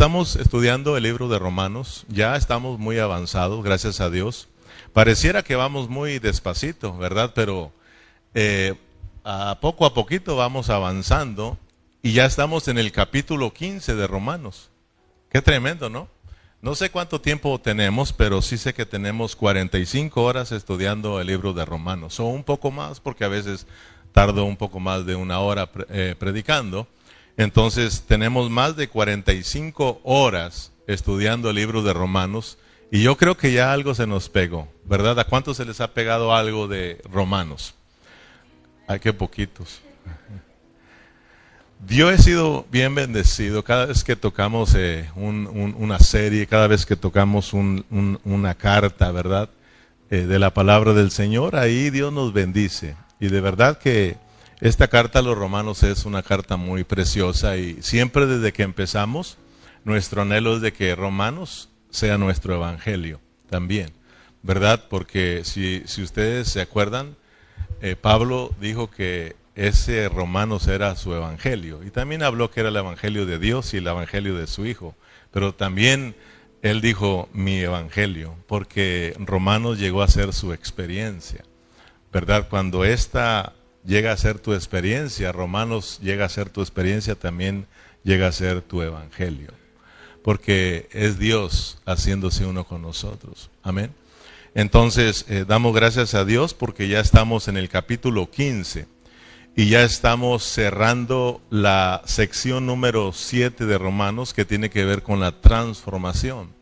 estamos 0.00 0.36
estudiando 0.36 0.96
el 0.96 1.02
libro 1.02 1.28
de 1.28 1.38
Romanos, 1.38 2.06
ya 2.08 2.34
estamos 2.34 2.78
muy 2.78 2.98
avanzados, 2.98 3.62
gracias 3.62 4.00
a 4.00 4.08
Dios. 4.08 4.48
Pareciera 4.94 5.42
que 5.42 5.56
vamos 5.56 5.90
muy 5.90 6.18
despacito, 6.18 6.96
¿verdad? 6.96 7.32
Pero 7.34 7.70
eh, 8.32 8.76
a 9.24 9.58
poco 9.60 9.84
a 9.84 9.92
poquito 9.92 10.36
vamos 10.36 10.70
avanzando 10.70 11.58
y 12.00 12.14
ya 12.14 12.24
estamos 12.24 12.66
en 12.68 12.78
el 12.78 12.92
capítulo 12.92 13.52
15 13.52 13.94
de 13.94 14.06
Romanos. 14.06 14.70
Qué 15.28 15.42
tremendo, 15.42 15.90
¿no? 15.90 16.08
No 16.62 16.74
sé 16.74 16.88
cuánto 16.88 17.20
tiempo 17.20 17.60
tenemos, 17.60 18.14
pero 18.14 18.40
sí 18.40 18.56
sé 18.56 18.72
que 18.72 18.86
tenemos 18.86 19.36
45 19.36 20.22
horas 20.22 20.50
estudiando 20.50 21.20
el 21.20 21.26
libro 21.26 21.52
de 21.52 21.66
Romanos, 21.66 22.18
o 22.20 22.24
un 22.24 22.42
poco 22.42 22.70
más, 22.70 23.00
porque 23.00 23.24
a 23.24 23.28
veces 23.28 23.66
tardo 24.12 24.46
un 24.46 24.56
poco 24.56 24.80
más 24.80 25.04
de 25.04 25.14
una 25.14 25.40
hora 25.40 25.68
eh, 25.90 26.14
predicando. 26.18 26.88
Entonces 27.40 28.04
tenemos 28.06 28.50
más 28.50 28.76
de 28.76 28.90
45 28.90 30.02
horas 30.04 30.72
estudiando 30.86 31.48
el 31.48 31.56
libro 31.56 31.82
de 31.82 31.94
Romanos 31.94 32.58
y 32.92 33.02
yo 33.02 33.16
creo 33.16 33.34
que 33.34 33.50
ya 33.50 33.72
algo 33.72 33.94
se 33.94 34.06
nos 34.06 34.28
pegó, 34.28 34.68
¿verdad? 34.84 35.18
¿A 35.18 35.24
cuántos 35.24 35.56
se 35.56 35.64
les 35.64 35.80
ha 35.80 35.94
pegado 35.94 36.34
algo 36.34 36.68
de 36.68 37.00
Romanos? 37.10 37.74
Ay, 38.86 39.00
qué 39.00 39.14
poquitos. 39.14 39.80
Yo 41.88 42.10
he 42.10 42.18
sido 42.18 42.66
bien 42.70 42.94
bendecido 42.94 43.64
cada 43.64 43.86
vez 43.86 44.04
que 44.04 44.16
tocamos 44.16 44.74
eh, 44.74 45.08
una 45.16 45.98
serie, 45.98 46.46
cada 46.46 46.66
vez 46.66 46.84
que 46.84 46.94
tocamos 46.94 47.54
una 47.54 48.54
carta, 48.54 49.10
¿verdad? 49.12 49.48
Eh, 50.10 50.26
de 50.26 50.38
la 50.38 50.52
palabra 50.52 50.92
del 50.92 51.10
Señor, 51.10 51.56
ahí 51.56 51.88
Dios 51.88 52.12
nos 52.12 52.34
bendice. 52.34 52.96
Y 53.18 53.28
de 53.28 53.40
verdad 53.40 53.78
que 53.78 54.18
esta 54.60 54.88
carta 54.88 55.20
a 55.20 55.22
los 55.22 55.36
romanos 55.36 55.82
es 55.82 56.04
una 56.04 56.22
carta 56.22 56.56
muy 56.56 56.84
preciosa 56.84 57.56
y 57.56 57.82
siempre 57.82 58.26
desde 58.26 58.52
que 58.52 58.62
empezamos, 58.62 59.38
nuestro 59.84 60.22
anhelo 60.22 60.56
es 60.56 60.62
de 60.62 60.72
que 60.72 60.94
Romanos 60.94 61.70
sea 61.90 62.18
nuestro 62.18 62.54
evangelio 62.54 63.20
también, 63.48 63.90
¿verdad? 64.42 64.84
Porque 64.90 65.42
si, 65.44 65.82
si 65.86 66.02
ustedes 66.02 66.48
se 66.48 66.60
acuerdan, 66.60 67.16
eh, 67.80 67.96
Pablo 67.96 68.54
dijo 68.60 68.90
que 68.90 69.36
ese 69.54 70.08
Romanos 70.08 70.68
era 70.68 70.94
su 70.96 71.14
evangelio. 71.14 71.82
Y 71.84 71.90
también 71.90 72.22
habló 72.22 72.50
que 72.50 72.60
era 72.60 72.68
el 72.68 72.76
evangelio 72.76 73.26
de 73.26 73.38
Dios 73.38 73.74
y 73.74 73.78
el 73.78 73.86
evangelio 73.86 74.36
de 74.36 74.46
su 74.46 74.66
Hijo. 74.66 74.94
Pero 75.32 75.54
también 75.54 76.14
él 76.62 76.80
dijo 76.80 77.28
mi 77.32 77.60
evangelio, 77.60 78.36
porque 78.46 79.14
Romanos 79.18 79.78
llegó 79.78 80.02
a 80.02 80.08
ser 80.08 80.32
su 80.32 80.52
experiencia. 80.52 81.44
¿Verdad? 82.12 82.48
Cuando 82.48 82.84
esta 82.84 83.54
llega 83.84 84.12
a 84.12 84.16
ser 84.16 84.38
tu 84.38 84.54
experiencia, 84.54 85.32
Romanos 85.32 85.98
llega 86.02 86.24
a 86.24 86.28
ser 86.28 86.50
tu 86.50 86.60
experiencia, 86.60 87.14
también 87.14 87.66
llega 88.04 88.28
a 88.28 88.32
ser 88.32 88.62
tu 88.62 88.82
evangelio. 88.82 89.52
Porque 90.22 90.88
es 90.92 91.18
Dios 91.18 91.78
haciéndose 91.86 92.44
uno 92.44 92.64
con 92.64 92.82
nosotros. 92.82 93.50
Amén. 93.62 93.92
Entonces, 94.54 95.24
eh, 95.28 95.44
damos 95.46 95.74
gracias 95.74 96.14
a 96.14 96.24
Dios 96.24 96.54
porque 96.54 96.88
ya 96.88 97.00
estamos 97.00 97.48
en 97.48 97.56
el 97.56 97.68
capítulo 97.68 98.30
15 98.30 98.86
y 99.56 99.68
ya 99.68 99.82
estamos 99.82 100.42
cerrando 100.44 101.40
la 101.50 102.02
sección 102.04 102.66
número 102.66 103.12
7 103.12 103.66
de 103.66 103.78
Romanos 103.78 104.34
que 104.34 104.44
tiene 104.44 104.70
que 104.70 104.84
ver 104.84 105.02
con 105.02 105.20
la 105.20 105.40
transformación. 105.40 106.52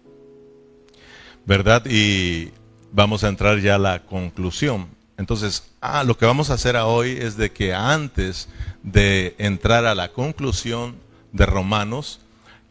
¿Verdad? 1.47 1.85
Y 1.87 2.51
vamos 2.93 3.25
a 3.25 3.29
entrar 3.29 3.59
ya 3.61 3.77
a 3.77 3.79
la 3.79 4.05
conclusión. 4.05 4.98
Entonces, 5.19 5.71
ah, 5.83 6.05
lo 6.05 6.17
que 6.17 6.25
vamos 6.25 6.49
a 6.49 6.55
hacer 6.55 6.77
hoy 6.77 7.19
es 7.21 7.37
de 7.37 7.53
que 7.53 7.75
antes 7.75 8.49
de 8.83 9.35
entrar 9.39 9.85
a 9.85 9.95
la 9.95 10.13
conclusión 10.13 10.97
de 11.33 11.45
Romanos, 11.45 12.21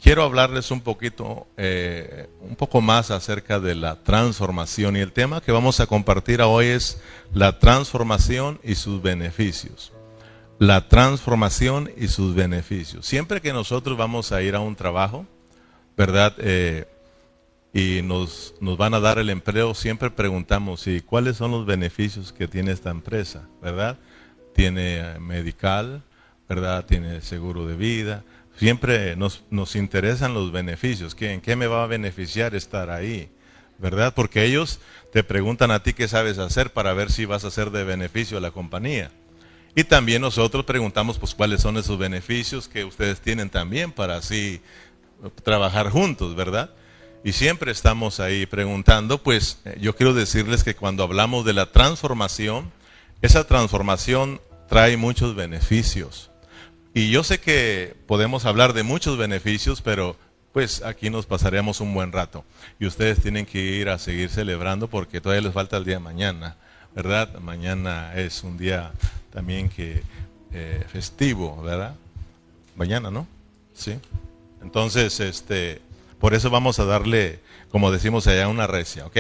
quiero 0.02 0.24
hablarles 0.24 0.72
un 0.72 0.82
poquito, 0.82 1.46
eh, 1.58 2.30
un 2.42 2.56
poco 2.56 2.82
más 2.82 3.12
acerca 3.12 3.60
de 3.60 3.76
la 3.76 3.98
transformación. 3.98 4.98
Y 4.98 5.02
el 5.02 5.12
tema 5.12 5.42
que 5.42 5.52
vamos 5.52 5.80
a 5.80 5.86
compartir 5.86 6.42
hoy 6.42 6.68
es 6.68 7.00
la 7.34 7.60
transformación 7.60 8.60
y 8.64 8.74
sus 8.74 9.02
beneficios 9.02 9.92
la 10.60 10.88
transformación 10.88 11.92
y 11.98 12.08
sus 12.08 12.34
beneficios. 12.34 13.06
Siempre 13.06 13.42
que 13.42 13.54
nosotros 13.54 13.98
vamos 13.98 14.32
a 14.32 14.42
ir 14.42 14.56
a 14.56 14.60
un 14.60 14.76
trabajo, 14.76 15.26
¿verdad? 15.96 16.34
Eh, 16.40 16.88
y 17.78 18.02
nos, 18.02 18.56
nos, 18.60 18.76
van 18.76 18.96
a 18.96 19.00
dar 19.00 19.20
el 19.20 19.30
empleo, 19.30 19.76
siempre 19.76 20.10
preguntamos, 20.10 20.88
¿y 20.88 21.00
cuáles 21.02 21.38
son 21.38 21.52
los 21.52 21.68
beneficios 21.68 22.34
que 22.34 22.48
tiene 22.48 22.72
esta 22.72 22.90
empresa? 22.90 23.48
¿Verdad? 23.62 24.00
Tiene 24.56 24.98
eh, 24.98 25.20
medical, 25.20 26.02
¿verdad? 26.50 26.88
Tiene 26.88 27.22
seguro 27.22 27.68
de 27.68 27.76
vida. 27.76 28.24
Siempre 28.58 29.16
nos, 29.16 29.44
nos 29.52 29.76
interesan 29.76 30.34
los 30.34 30.52
beneficios. 30.52 31.16
¿En 31.20 31.40
qué 31.40 31.56
me 31.56 31.68
va 31.68 31.84
a 31.84 31.88
beneficiar 31.88 32.56
estar 32.56 32.90
ahí? 32.90 33.30
¿Verdad? 33.78 34.12
Porque 34.16 34.44
ellos 34.44 34.80
te 35.14 35.24
preguntan 35.24 35.70
a 35.70 35.84
ti 35.84 35.94
qué 35.94 36.08
sabes 36.08 36.40
hacer 36.40 36.74
para 36.74 36.94
ver 36.94 37.12
si 37.12 37.26
vas 37.26 37.46
a 37.46 37.52
ser 37.52 37.70
de 37.70 37.84
beneficio 37.84 38.40
a 38.40 38.42
la 38.42 38.50
compañía. 38.50 39.12
Y 39.76 39.84
también 39.84 40.24
nosotros 40.24 40.66
preguntamos 40.66 41.20
pues 41.20 41.36
cuáles 41.36 41.62
son 41.62 41.78
esos 41.78 42.00
beneficios 42.00 42.68
que 42.68 42.86
ustedes 42.86 43.22
tienen 43.22 43.52
también 43.52 43.92
para 43.92 44.18
así 44.18 44.62
trabajar 45.44 45.92
juntos, 45.92 46.36
¿verdad? 46.36 46.72
Y 47.28 47.34
siempre 47.34 47.74
estamos 47.74 48.22
ahí 48.22 48.46
preguntando, 48.46 49.22
pues 49.22 49.60
eh, 49.66 49.78
yo 49.82 49.98
quiero 49.98 50.14
decirles 50.14 50.64
que 50.64 50.78
cuando 50.78 51.04
hablamos 51.04 51.44
de 51.44 51.52
la 51.52 51.74
transformación, 51.74 52.72
esa 53.22 53.46
transformación 53.46 54.40
trae 54.70 54.96
muchos 54.96 55.36
beneficios. 55.36 56.32
Y 56.94 57.12
yo 57.12 57.26
sé 57.26 57.42
que 57.42 57.98
podemos 58.08 58.46
hablar 58.46 58.72
de 58.72 58.84
muchos 58.84 59.18
beneficios, 59.18 59.82
pero 59.82 60.16
pues 60.54 60.82
aquí 60.84 61.10
nos 61.10 61.26
pasaremos 61.26 61.82
un 61.82 61.94
buen 61.94 62.14
rato. 62.14 62.46
Y 62.80 62.86
ustedes 62.86 63.22
tienen 63.22 63.46
que 63.46 63.60
ir 63.60 63.90
a 63.90 64.00
seguir 64.00 64.30
celebrando 64.30 64.88
porque 64.88 65.20
todavía 65.20 65.42
les 65.42 65.54
falta 65.54 65.76
el 65.76 65.84
día 65.84 65.96
de 65.96 66.00
mañana, 66.00 66.56
¿verdad? 66.96 67.38
Mañana 67.42 68.14
es 68.16 68.42
un 68.42 68.58
día 68.58 68.94
también 69.34 69.68
que 69.68 70.02
eh, 70.54 70.86
festivo, 70.88 71.62
¿verdad? 71.62 71.94
Mañana, 72.78 73.12
¿no? 73.12 73.28
Sí. 73.74 74.00
Entonces, 74.62 75.20
este, 75.20 75.82
por 76.20 76.34
eso 76.34 76.50
vamos 76.50 76.80
a 76.80 76.86
darle, 76.86 77.42
como 77.70 77.92
decimos 77.92 78.28
allá, 78.28 78.48
una 78.48 78.68
recia, 78.68 79.06
¿ok? 79.06 79.18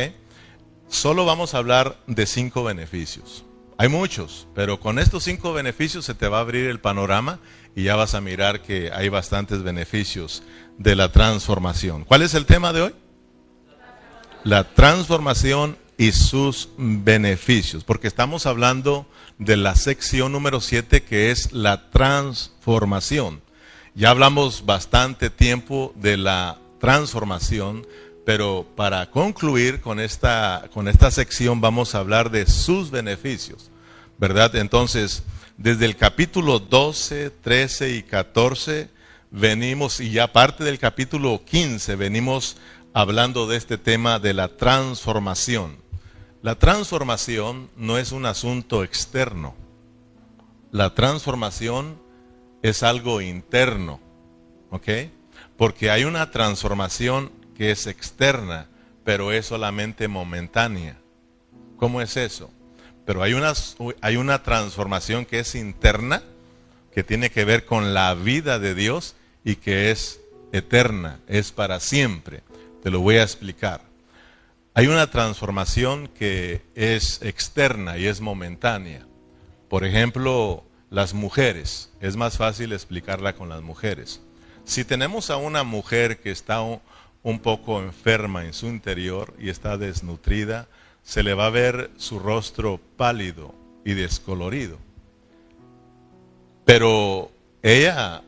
Solo 0.89 1.25
vamos 1.25 1.53
a 1.53 1.57
hablar 1.57 1.97
de 2.07 2.25
cinco 2.25 2.63
beneficios. 2.63 3.45
Hay 3.77 3.89
muchos, 3.89 4.47
pero 4.55 4.79
con 4.79 4.97
estos 4.97 5.23
cinco 5.23 5.53
beneficios 5.53 6.05
se 6.05 6.15
te 6.15 6.27
va 6.27 6.37
a 6.37 6.41
abrir 6.41 6.65
el 6.67 6.79
panorama 6.79 7.39
y 7.75 7.83
ya 7.83 7.95
vas 7.95 8.15
a 8.15 8.21
mirar 8.21 8.61
que 8.63 8.91
hay 8.91 9.09
bastantes 9.09 9.61
beneficios 9.61 10.41
de 10.79 10.95
la 10.95 11.11
transformación. 11.11 12.03
¿Cuál 12.03 12.23
es 12.23 12.33
el 12.33 12.47
tema 12.47 12.73
de 12.73 12.81
hoy? 12.81 12.95
La 14.43 14.63
transformación 14.73 15.77
y 15.97 16.11
sus 16.11 16.69
beneficios, 16.77 17.83
porque 17.83 18.07
estamos 18.07 18.45
hablando 18.47 19.07
de 19.37 19.57
la 19.57 19.75
sección 19.75 20.31
número 20.31 20.61
7 20.61 21.03
que 21.03 21.29
es 21.29 21.51
la 21.53 21.91
transformación. 21.91 23.41
Ya 23.93 24.09
hablamos 24.09 24.65
bastante 24.65 25.29
tiempo 25.29 25.93
de 25.95 26.17
la 26.17 26.59
transformación, 26.79 27.85
pero 28.25 28.65
para 28.75 29.09
concluir 29.09 29.81
con 29.81 29.99
esta, 29.99 30.69
con 30.73 30.87
esta 30.87 31.11
sección 31.11 31.61
vamos 31.61 31.95
a 31.95 31.99
hablar 31.99 32.29
de 32.29 32.45
sus 32.45 32.91
beneficios, 32.91 33.71
¿verdad? 34.17 34.55
Entonces, 34.55 35.23
desde 35.57 35.85
el 35.85 35.95
capítulo 35.95 36.59
12, 36.59 37.29
13 37.29 37.91
y 37.91 38.03
14 38.03 38.89
venimos, 39.31 39.99
y 39.99 40.11
ya 40.11 40.31
parte 40.31 40.63
del 40.63 40.77
capítulo 40.77 41.41
15 41.45 41.95
venimos 41.95 42.57
hablando 42.93 43.47
de 43.47 43.57
este 43.57 43.77
tema 43.77 44.19
de 44.19 44.33
la 44.33 44.49
transformación. 44.49 45.77
La 46.41 46.55
transformación 46.55 47.69
no 47.75 47.97
es 47.97 48.11
un 48.11 48.25
asunto 48.25 48.83
externo. 48.83 49.55
La 50.71 50.93
transformación 50.93 51.99
es 52.61 52.83
algo 52.83 53.21
interno. 53.21 53.99
¿Ok? 54.69 54.87
Porque 55.57 55.89
hay 55.89 56.03
una 56.03 56.31
transformación 56.31 57.31
que 57.55 57.71
es 57.71 57.87
externa, 57.87 58.67
pero 59.03 59.31
es 59.31 59.47
solamente 59.47 60.07
momentánea. 60.07 60.97
¿Cómo 61.77 62.01
es 62.01 62.17
eso? 62.17 62.51
Pero 63.05 63.23
hay 63.23 63.33
una, 63.33 63.53
hay 64.01 64.17
una 64.17 64.43
transformación 64.43 65.25
que 65.25 65.39
es 65.39 65.55
interna, 65.55 66.21
que 66.93 67.03
tiene 67.03 67.29
que 67.29 67.45
ver 67.45 67.65
con 67.65 67.93
la 67.93 68.13
vida 68.13 68.59
de 68.59 68.75
Dios 68.75 69.15
y 69.43 69.55
que 69.55 69.91
es 69.91 70.19
eterna, 70.51 71.19
es 71.27 71.51
para 71.51 71.79
siempre. 71.79 72.43
Te 72.83 72.91
lo 72.91 72.99
voy 72.99 73.17
a 73.17 73.23
explicar. 73.23 73.81
Hay 74.73 74.87
una 74.87 75.09
transformación 75.09 76.07
que 76.07 76.61
es 76.75 77.21
externa 77.23 77.97
y 77.97 78.05
es 78.05 78.21
momentánea. 78.21 79.07
Por 79.69 79.83
ejemplo, 79.85 80.63
las 80.89 81.13
mujeres. 81.13 81.91
Es 81.99 82.15
más 82.15 82.37
fácil 82.37 82.73
explicarla 82.73 83.33
con 83.33 83.49
las 83.49 83.61
mujeres. 83.61 84.21
Si 84.67 84.83
tenemos 84.83 85.29
a 85.29 85.37
una 85.37 85.63
mujer 85.63 86.19
que 86.19 86.29
está 86.29 86.61
un 86.61 87.39
poco 87.39 87.81
enferma 87.81 88.45
en 88.45 88.53
su 88.53 88.67
interior 88.67 89.33
y 89.39 89.49
está 89.49 89.77
desnutrida, 89.77 90.67
se 91.03 91.23
le 91.23 91.33
va 91.33 91.45
a 91.45 91.49
ver 91.49 91.89
su 91.97 92.19
rostro 92.19 92.79
pálido 92.97 93.55
y 93.85 93.93
descolorido. 93.93 94.77
Pero 96.65 97.31
ella 97.63 98.21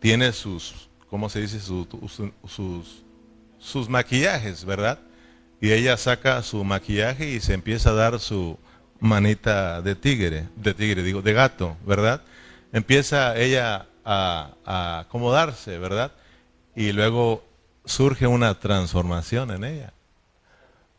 tiene 0.00 0.32
sus 0.32 0.86
¿cómo 1.08 1.28
se 1.28 1.40
dice? 1.40 1.60
sus, 1.60 3.04
sus 3.58 3.88
maquillajes, 3.88 4.64
¿verdad? 4.64 4.98
Y 5.60 5.70
ella 5.70 5.96
saca 5.96 6.42
su 6.42 6.64
maquillaje 6.64 7.30
y 7.30 7.40
se 7.40 7.54
empieza 7.54 7.90
a 7.90 7.94
dar 7.94 8.18
su 8.18 8.58
manita 8.98 9.80
de 9.82 9.94
tigre, 9.94 10.48
de 10.56 10.74
tigre, 10.74 11.04
digo, 11.04 11.22
de 11.22 11.32
gato, 11.32 11.76
¿verdad? 11.86 12.22
Empieza 12.72 13.36
ella 13.38 13.86
a, 14.06 15.00
acomodarse, 15.00 15.78
¿verdad? 15.78 16.12
Y 16.74 16.92
luego 16.92 17.44
surge 17.84 18.26
una 18.26 18.58
transformación 18.58 19.50
en 19.50 19.64
ella, 19.64 19.92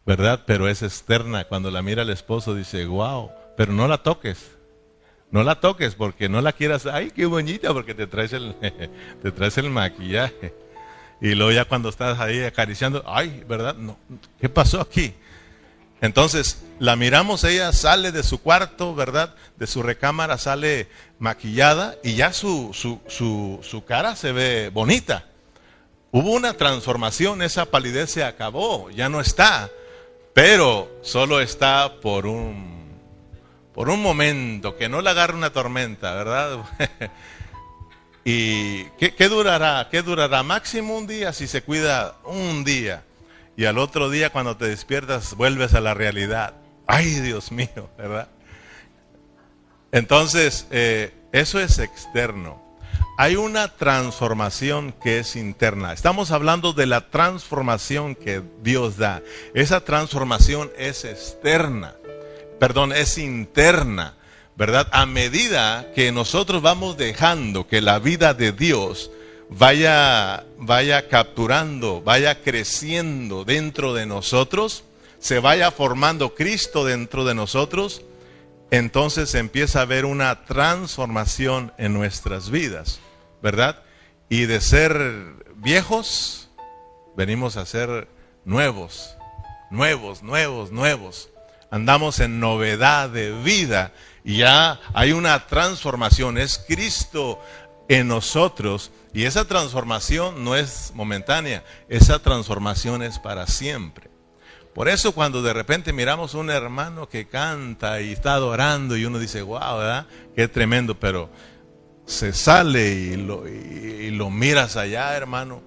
¿verdad? 0.06 0.44
Pero 0.46 0.68
es 0.68 0.84
externa. 0.84 1.46
Cuando 1.46 1.72
la 1.72 1.82
mira 1.82 2.02
el 2.02 2.10
esposo 2.10 2.54
dice, 2.54 2.86
wow, 2.86 3.32
pero 3.56 3.74
no 3.74 3.88
la 3.88 4.00
toques. 4.00 4.52
No 5.32 5.44
la 5.44 5.60
toques 5.60 5.96
porque 5.96 6.30
no 6.30 6.42
la 6.42 6.54
quieras. 6.54 6.86
Ay, 6.86 7.12
qué 7.12 7.26
bonita 7.26 7.74
porque 7.74 7.94
te 7.94 8.08
traes 8.08 8.34
el, 8.34 8.56
te 9.22 9.32
traes 9.32 9.58
el 9.58 9.70
maquillaje. 9.70 10.54
Y 11.20 11.34
luego 11.34 11.52
ya 11.52 11.66
cuando 11.66 11.90
estás 11.90 12.20
ahí 12.20 12.44
acariciando, 12.44 13.04
ay, 13.08 13.44
¿verdad? 13.48 13.76
No, 13.76 13.98
¿Qué 14.40 14.50
pasó 14.50 14.82
aquí? 14.82 15.16
Entonces 16.02 16.64
la 16.80 16.96
miramos, 16.96 17.44
ella 17.44 17.74
sale 17.74 18.12
de 18.12 18.24
su 18.24 18.42
cuarto, 18.42 18.94
¿verdad? 18.94 19.34
De 19.58 19.66
su 19.66 19.82
recámara 19.82 20.38
sale 20.38 20.88
maquillada 21.20 21.96
y 22.04 22.16
ya 22.16 22.34
su, 22.34 22.72
su, 22.74 23.00
su, 23.08 23.60
su 23.64 23.84
cara 23.84 24.16
se 24.16 24.32
ve 24.32 24.70
bonita. 24.72 25.26
Hubo 26.12 26.32
una 26.32 26.54
transformación, 26.54 27.42
esa 27.42 27.66
palidez 27.66 28.12
se 28.12 28.24
acabó, 28.24 28.90
ya 28.92 29.10
no 29.10 29.20
está, 29.20 29.70
pero 30.34 31.00
solo 31.02 31.42
está 31.42 32.00
por 32.00 32.28
un, 32.28 32.78
por 33.74 33.90
un 33.90 34.02
momento, 34.02 34.78
que 34.78 34.90
no 34.90 35.02
le 35.02 35.10
agarre 35.10 35.36
una 35.36 35.52
tormenta, 35.52 36.14
¿verdad? 36.14 36.60
¿Y 38.30 38.84
qué, 39.00 39.30
durará? 39.30 39.88
¿Qué 39.90 40.02
durará? 40.02 40.44
Máximo 40.44 40.98
un 40.98 41.08
día 41.08 41.32
si 41.32 41.48
se 41.48 41.62
cuida 41.62 42.18
un 42.26 42.64
día. 42.64 43.04
Y 43.58 43.66
al 43.66 43.80
otro 43.80 44.12
día 44.12 44.30
cuando 44.30 44.56
te 44.56 44.70
despiertas 44.70 45.36
vuelves 45.36 45.74
a 45.74 45.82
la 45.82 45.96
realidad. 45.96 46.54
Ay, 46.86 47.20
Dios 47.20 47.52
mío, 47.52 47.90
¿verdad? 47.98 48.30
Entonces, 49.92 50.68
eh, 50.70 51.14
eso 51.32 51.60
es 51.60 51.80
externo. 51.80 52.62
Hay 53.18 53.36
una 53.36 53.70
transformación 53.70 54.94
que 55.04 55.20
es 55.20 55.36
interna. 55.36 55.92
Estamos 55.92 56.30
hablando 56.30 56.72
de 56.72 56.86
la 56.86 57.10
transformación 57.10 58.14
que 58.14 58.44
Dios 58.62 58.98
da. 58.98 59.24
Esa 59.56 59.84
transformación 59.84 60.72
es 60.78 61.04
externa. 61.04 61.96
Perdón, 62.60 62.94
es 62.94 63.18
interna. 63.18 64.14
¿verdad? 64.58 64.88
A 64.92 65.06
medida 65.06 65.92
que 65.94 66.12
nosotros 66.12 66.64
vamos 66.64 66.98
dejando 66.98 67.68
que 67.68 67.80
la 67.80 68.00
vida 68.00 68.34
de 68.34 68.52
Dios 68.52 69.12
vaya, 69.50 70.46
vaya 70.58 71.08
capturando, 71.08 72.02
vaya 72.02 72.42
creciendo 72.42 73.46
dentro 73.46 73.94
de 73.94 74.06
nosotros, 74.06 74.84
se 75.20 75.40
vaya 75.40 75.72
formando 75.72 76.36
Cristo 76.36 76.86
dentro 76.86 77.26
de 77.26 77.36
nosotros, 77.36 78.02
entonces 78.72 79.34
empieza 79.36 79.80
a 79.80 79.84
haber 79.84 80.06
una 80.06 80.46
transformación 80.46 81.72
en 81.78 81.94
nuestras 81.94 82.50
vidas, 82.50 83.00
¿verdad? 83.42 83.84
Y 84.30 84.46
de 84.46 84.60
ser 84.60 85.34
viejos, 85.56 86.50
venimos 87.16 87.56
a 87.56 87.66
ser 87.66 88.08
nuevos, 88.44 89.16
nuevos, 89.72 90.22
nuevos, 90.22 90.72
nuevos. 90.72 91.30
Andamos 91.70 92.20
en 92.20 92.40
novedad 92.40 93.10
de 93.10 93.32
vida 93.32 93.94
y 94.24 94.38
ya 94.38 94.80
hay 94.94 95.14
una 95.14 95.48
transformación, 95.48 96.38
es 96.38 96.58
Cristo 96.60 97.40
en 97.90 98.08
nosotros 98.08 98.92
y 99.14 99.24
esa 99.24 99.46
transformación 99.46 100.44
no 100.44 100.56
es 100.56 100.92
momentánea, 100.94 101.64
esa 101.90 102.20
transformación 102.20 103.02
es 103.02 103.20
para 103.20 103.48
siempre. 103.48 104.10
Por 104.74 104.90
eso 104.90 105.14
cuando 105.14 105.42
de 105.42 105.54
repente 105.54 105.92
miramos 105.92 106.36
un 106.36 106.52
hermano 106.52 107.10
que 107.10 107.28
canta 107.28 108.00
y 108.00 108.12
está 108.12 108.34
adorando 108.34 108.96
y 108.96 109.06
uno 109.06 109.18
dice, 109.18 109.42
wow, 109.42 109.78
¿verdad? 109.80 110.06
Qué 110.36 110.48
tremendo, 110.48 111.00
pero 111.00 111.30
se 112.06 112.32
sale 112.32 112.92
y 112.94 113.16
lo, 113.16 113.48
y 113.48 114.12
lo 114.12 114.30
miras 114.30 114.78
allá, 114.78 115.16
hermano, 115.18 115.64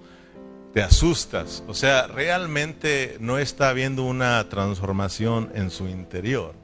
te 0.73 0.81
asustas. 0.81 1.63
O 1.67 1.73
sea, 1.73 2.07
realmente 2.07 3.17
no 3.19 3.37
está 3.37 3.69
habiendo 3.69 4.03
una 4.03 4.47
transformación 4.47 5.51
en 5.55 5.71
su 5.71 5.87
interior 5.87 6.55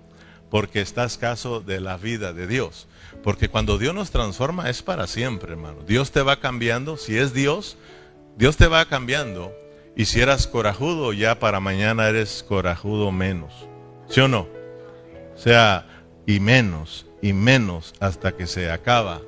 porque 0.49 0.81
está 0.81 1.03
escaso 1.03 1.59
de 1.59 1.81
la 1.81 1.97
vida 1.97 2.33
de 2.33 2.47
Dios. 2.47 2.86
Porque 3.23 3.49
cuando 3.49 3.77
Dios 3.77 3.93
nos 3.93 4.11
transforma 4.11 4.69
es 4.69 4.81
para 4.81 5.07
siempre, 5.07 5.51
hermano. 5.51 5.83
Dios 5.85 6.11
te 6.11 6.21
va 6.21 6.39
cambiando. 6.39 6.97
Si 6.97 7.17
es 7.17 7.33
Dios, 7.33 7.77
Dios 8.37 8.57
te 8.57 8.67
va 8.67 8.85
cambiando. 8.85 9.53
Y 9.95 10.05
si 10.05 10.21
eras 10.21 10.47
corajudo, 10.47 11.13
ya 11.13 11.39
para 11.39 11.59
mañana 11.59 12.07
eres 12.07 12.45
corajudo 12.47 13.11
menos. 13.11 13.51
¿Sí 14.09 14.21
o 14.21 14.27
no? 14.27 14.47
O 15.35 15.37
sea, 15.37 16.05
y 16.25 16.39
menos, 16.39 17.07
y 17.21 17.33
menos 17.33 17.93
hasta 17.99 18.33
que 18.33 18.47
se 18.47 18.69
acaba. 18.69 19.21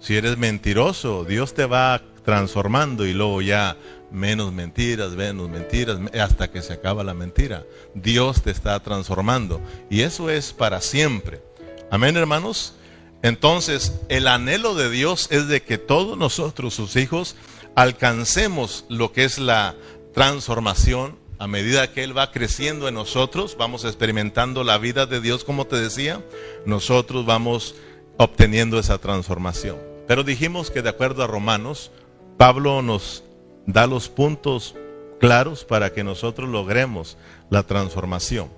Si 0.00 0.16
eres 0.16 0.36
mentiroso, 0.38 1.24
Dios 1.24 1.54
te 1.54 1.66
va 1.66 2.02
transformando 2.24 3.06
y 3.06 3.12
luego 3.12 3.42
ya 3.42 3.76
menos 4.10 4.52
mentiras, 4.52 5.12
menos 5.12 5.48
mentiras, 5.48 5.98
hasta 6.20 6.50
que 6.50 6.62
se 6.62 6.72
acaba 6.72 7.04
la 7.04 7.14
mentira. 7.14 7.64
Dios 7.94 8.42
te 8.42 8.50
está 8.50 8.78
transformando 8.80 9.60
y 9.90 10.02
eso 10.02 10.30
es 10.30 10.52
para 10.52 10.80
siempre. 10.80 11.42
Amén, 11.90 12.16
hermanos. 12.16 12.74
Entonces, 13.22 14.00
el 14.08 14.26
anhelo 14.26 14.74
de 14.74 14.90
Dios 14.90 15.28
es 15.30 15.48
de 15.48 15.62
que 15.62 15.78
todos 15.78 16.18
nosotros, 16.18 16.74
sus 16.74 16.96
hijos, 16.96 17.36
alcancemos 17.74 18.84
lo 18.88 19.12
que 19.12 19.24
es 19.24 19.38
la 19.38 19.74
transformación 20.12 21.16
a 21.38 21.48
medida 21.48 21.92
que 21.92 22.04
Él 22.04 22.16
va 22.16 22.30
creciendo 22.30 22.86
en 22.86 22.94
nosotros, 22.94 23.56
vamos 23.58 23.84
experimentando 23.84 24.62
la 24.62 24.78
vida 24.78 25.06
de 25.06 25.20
Dios, 25.20 25.42
como 25.42 25.66
te 25.66 25.74
decía, 25.74 26.22
nosotros 26.66 27.26
vamos 27.26 27.74
obteniendo 28.16 28.78
esa 28.78 28.98
transformación. 28.98 29.76
Pero 30.06 30.22
dijimos 30.22 30.70
que 30.70 30.82
de 30.82 30.90
acuerdo 30.90 31.24
a 31.24 31.26
Romanos, 31.26 31.90
Pablo 32.36 32.80
nos 32.82 33.24
da 33.66 33.88
los 33.88 34.08
puntos 34.08 34.76
claros 35.18 35.64
para 35.64 35.92
que 35.92 36.04
nosotros 36.04 36.48
logremos 36.48 37.16
la 37.50 37.64
transformación. 37.64 38.48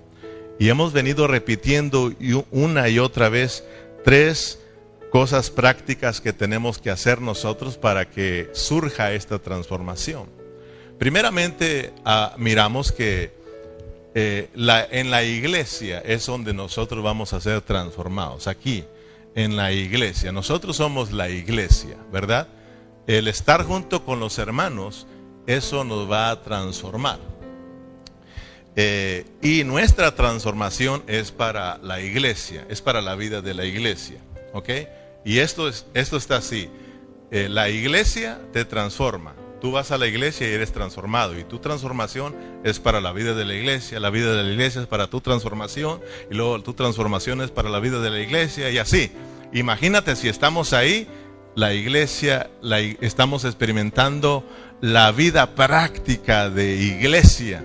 Y 0.59 0.69
hemos 0.69 0.93
venido 0.93 1.27
repitiendo 1.27 2.13
una 2.51 2.87
y 2.89 2.99
otra 2.99 3.29
vez 3.29 3.63
tres 4.05 4.59
cosas 5.11 5.49
prácticas 5.49 6.21
que 6.21 6.31
tenemos 6.31 6.77
que 6.77 6.91
hacer 6.91 7.19
nosotros 7.19 7.77
para 7.77 8.09
que 8.09 8.49
surja 8.53 9.11
esta 9.11 9.39
transformación. 9.39 10.29
Primeramente, 10.97 11.91
ah, 12.05 12.35
miramos 12.37 12.93
que 12.93 13.33
eh, 14.13 14.49
en 14.53 15.11
la 15.11 15.23
iglesia 15.23 15.99
es 15.99 16.25
donde 16.25 16.53
nosotros 16.53 17.03
vamos 17.03 17.33
a 17.33 17.41
ser 17.41 17.59
transformados, 17.59 18.47
aquí, 18.47 18.85
en 19.35 19.57
la 19.57 19.73
iglesia. 19.73 20.31
Nosotros 20.31 20.77
somos 20.77 21.11
la 21.11 21.27
iglesia, 21.29 21.97
¿verdad? 22.13 22.47
el 23.07 23.27
estar 23.27 23.63
junto 23.63 24.03
con 24.03 24.19
los 24.19 24.37
hermanos, 24.39 25.05
eso 25.47 25.83
nos 25.83 26.09
va 26.09 26.31
a 26.31 26.41
transformar. 26.41 27.19
Eh, 28.75 29.25
y 29.41 29.63
nuestra 29.63 30.15
transformación 30.15 31.03
es 31.07 31.31
para 31.31 31.77
la 31.77 32.01
iglesia, 32.01 32.65
es 32.69 32.81
para 32.81 33.01
la 33.01 33.15
vida 33.15 33.41
de 33.41 33.53
la 33.53 33.65
iglesia. 33.65 34.17
¿Ok? 34.53 34.69
Y 35.23 35.39
esto, 35.39 35.67
es, 35.67 35.85
esto 35.93 36.17
está 36.17 36.37
así. 36.37 36.69
Eh, 37.31 37.49
la 37.49 37.69
iglesia 37.69 38.39
te 38.53 38.65
transforma. 38.65 39.33
Tú 39.61 39.71
vas 39.71 39.91
a 39.91 39.97
la 39.97 40.07
iglesia 40.07 40.47
y 40.47 40.53
eres 40.53 40.71
transformado. 40.71 41.37
Y 41.39 41.43
tu 41.43 41.59
transformación 41.59 42.35
es 42.63 42.79
para 42.79 43.01
la 43.01 43.13
vida 43.13 43.33
de 43.33 43.45
la 43.45 43.53
iglesia. 43.53 43.99
La 43.99 44.09
vida 44.09 44.35
de 44.35 44.43
la 44.43 44.51
iglesia 44.51 44.81
es 44.81 44.87
para 44.87 45.07
tu 45.07 45.21
transformación. 45.21 46.01
Y 46.29 46.35
luego 46.35 46.61
tu 46.61 46.73
transformación 46.73 47.41
es 47.41 47.51
para 47.51 47.69
la 47.69 47.79
vida 47.79 47.99
de 47.99 48.09
la 48.09 48.19
iglesia. 48.19 48.69
Y 48.69 48.77
así. 48.77 49.11
Imagínate 49.53 50.15
si 50.15 50.27
estamos 50.27 50.73
ahí 50.73 51.07
la 51.55 51.73
iglesia, 51.73 52.49
estamos 52.99 53.45
experimentando 53.45 54.43
la 54.81 55.11
vida 55.13 55.55
práctica 55.55 56.49
de 56.49 56.75
iglesia. 56.75 57.63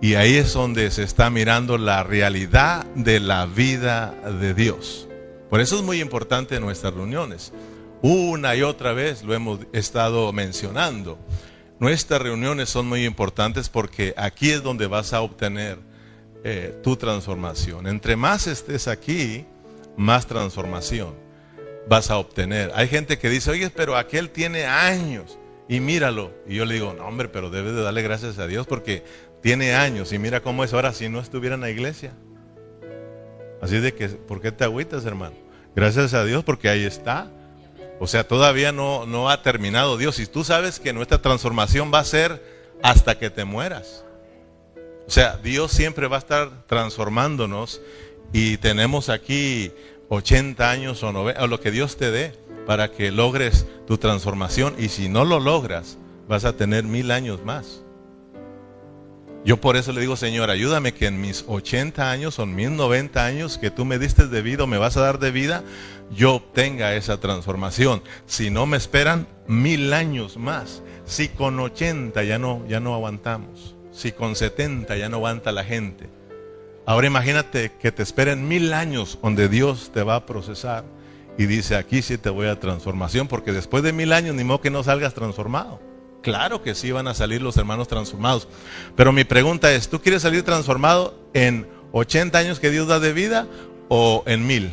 Y 0.00 0.14
ahí 0.14 0.36
es 0.36 0.52
donde 0.52 0.90
se 0.90 1.02
está 1.02 1.28
mirando 1.28 1.76
la 1.76 2.04
realidad 2.04 2.86
de 2.94 3.18
la 3.18 3.46
vida 3.46 4.14
de 4.40 4.54
Dios. 4.54 5.08
Por 5.50 5.60
eso 5.60 5.76
es 5.76 5.82
muy 5.82 6.00
importante 6.00 6.60
nuestras 6.60 6.94
reuniones. 6.94 7.52
Una 8.00 8.54
y 8.54 8.62
otra 8.62 8.92
vez 8.92 9.24
lo 9.24 9.34
hemos 9.34 9.60
estado 9.72 10.32
mencionando. 10.32 11.18
Nuestras 11.80 12.22
reuniones 12.22 12.68
son 12.68 12.86
muy 12.88 13.04
importantes 13.04 13.68
porque 13.68 14.14
aquí 14.16 14.50
es 14.50 14.62
donde 14.62 14.86
vas 14.86 15.12
a 15.12 15.20
obtener 15.20 15.78
eh, 16.44 16.78
tu 16.82 16.96
transformación. 16.96 17.88
Entre 17.88 18.14
más 18.14 18.46
estés 18.46 18.86
aquí, 18.86 19.46
más 19.96 20.26
transformación 20.26 21.14
vas 21.88 22.10
a 22.10 22.18
obtener. 22.18 22.70
Hay 22.74 22.88
gente 22.88 23.18
que 23.18 23.30
dice, 23.30 23.50
oye, 23.50 23.70
pero 23.70 23.96
aquel 23.96 24.30
tiene 24.30 24.66
años 24.66 25.38
y 25.68 25.80
míralo. 25.80 26.32
Y 26.46 26.56
yo 26.56 26.64
le 26.64 26.74
digo, 26.74 26.94
no, 26.94 27.06
hombre, 27.06 27.28
pero 27.28 27.50
debes 27.50 27.74
de 27.74 27.82
darle 27.82 28.02
gracias 28.02 28.38
a 28.38 28.46
Dios 28.46 28.66
porque 28.66 29.02
tiene 29.48 29.74
años 29.74 30.12
y 30.12 30.18
mira 30.18 30.42
cómo 30.42 30.62
es 30.62 30.74
ahora 30.74 30.92
si 30.92 31.08
no 31.08 31.20
estuviera 31.20 31.54
en 31.54 31.62
la 31.62 31.70
iglesia. 31.70 32.12
Así 33.62 33.78
de 33.78 33.94
que, 33.94 34.10
¿por 34.10 34.42
qué 34.42 34.52
te 34.52 34.64
agüitas, 34.64 35.06
hermano? 35.06 35.36
Gracias 35.74 36.12
a 36.12 36.22
Dios 36.26 36.44
porque 36.44 36.68
ahí 36.68 36.84
está. 36.84 37.30
O 37.98 38.06
sea, 38.06 38.28
todavía 38.28 38.72
no, 38.72 39.06
no 39.06 39.30
ha 39.30 39.42
terminado 39.42 39.96
Dios. 39.96 40.18
Y 40.18 40.26
tú 40.26 40.44
sabes 40.44 40.78
que 40.78 40.92
nuestra 40.92 41.22
transformación 41.22 41.90
va 41.90 42.00
a 42.00 42.04
ser 42.04 42.44
hasta 42.82 43.18
que 43.18 43.30
te 43.30 43.46
mueras. 43.46 44.04
O 45.06 45.10
sea, 45.10 45.38
Dios 45.38 45.72
siempre 45.72 46.08
va 46.08 46.16
a 46.16 46.18
estar 46.18 46.66
transformándonos 46.66 47.80
y 48.34 48.58
tenemos 48.58 49.08
aquí 49.08 49.72
80 50.10 50.70
años 50.70 51.02
o, 51.02 51.10
90, 51.10 51.42
o 51.42 51.46
lo 51.46 51.58
que 51.58 51.70
Dios 51.70 51.96
te 51.96 52.10
dé 52.10 52.34
para 52.66 52.90
que 52.90 53.10
logres 53.10 53.64
tu 53.86 53.96
transformación. 53.96 54.74
Y 54.76 54.90
si 54.90 55.08
no 55.08 55.24
lo 55.24 55.40
logras, 55.40 55.96
vas 56.28 56.44
a 56.44 56.52
tener 56.54 56.84
mil 56.84 57.10
años 57.10 57.42
más. 57.46 57.82
Yo 59.44 59.60
por 59.60 59.76
eso 59.76 59.92
le 59.92 60.00
digo, 60.00 60.16
Señor, 60.16 60.50
ayúdame 60.50 60.92
que 60.92 61.06
en 61.06 61.20
mis 61.20 61.44
80 61.46 62.10
años 62.10 62.38
o 62.38 62.42
en 62.42 62.54
mis 62.54 62.70
90 62.70 63.24
años 63.24 63.56
que 63.56 63.70
tú 63.70 63.84
me 63.84 63.98
diste 63.98 64.26
de 64.26 64.42
vida 64.42 64.64
o 64.64 64.66
me 64.66 64.78
vas 64.78 64.96
a 64.96 65.00
dar 65.00 65.18
de 65.18 65.30
vida, 65.30 65.62
yo 66.10 66.34
obtenga 66.34 66.94
esa 66.94 67.20
transformación. 67.20 68.02
Si 68.26 68.50
no 68.50 68.66
me 68.66 68.76
esperan 68.76 69.28
mil 69.46 69.92
años 69.92 70.36
más, 70.36 70.82
si 71.04 71.28
con 71.28 71.58
80 71.58 72.22
ya 72.24 72.38
no, 72.38 72.66
ya 72.68 72.80
no 72.80 72.94
aguantamos, 72.94 73.76
si 73.92 74.12
con 74.12 74.36
70 74.36 74.96
ya 74.96 75.08
no 75.08 75.16
aguanta 75.16 75.52
la 75.52 75.64
gente. 75.64 76.10
Ahora 76.84 77.06
imagínate 77.06 77.72
que 77.80 77.92
te 77.92 78.02
esperen 78.02 78.48
mil 78.48 78.72
años 78.72 79.18
donde 79.22 79.48
Dios 79.48 79.90
te 79.94 80.02
va 80.02 80.16
a 80.16 80.26
procesar 80.26 80.84
y 81.38 81.46
dice, 81.46 81.76
aquí 81.76 82.02
sí 82.02 82.18
te 82.18 82.30
voy 82.30 82.48
a 82.48 82.58
transformación, 82.58 83.28
porque 83.28 83.52
después 83.52 83.82
de 83.84 83.92
mil 83.92 84.12
años 84.12 84.34
ni 84.34 84.42
modo 84.42 84.60
que 84.60 84.70
no 84.70 84.82
salgas 84.82 85.14
transformado. 85.14 85.80
Claro 86.22 86.62
que 86.62 86.74
sí 86.74 86.90
van 86.90 87.08
a 87.08 87.14
salir 87.14 87.42
los 87.42 87.56
hermanos 87.56 87.88
transformados. 87.88 88.48
Pero 88.96 89.12
mi 89.12 89.24
pregunta 89.24 89.72
es, 89.72 89.88
¿tú 89.88 90.00
quieres 90.00 90.22
salir 90.22 90.42
transformado 90.42 91.14
en 91.32 91.68
80 91.92 92.38
años 92.38 92.60
que 92.60 92.70
Dios 92.70 92.88
da 92.88 92.98
de 92.98 93.12
vida 93.12 93.46
o 93.88 94.24
en 94.26 94.46
mil? 94.46 94.72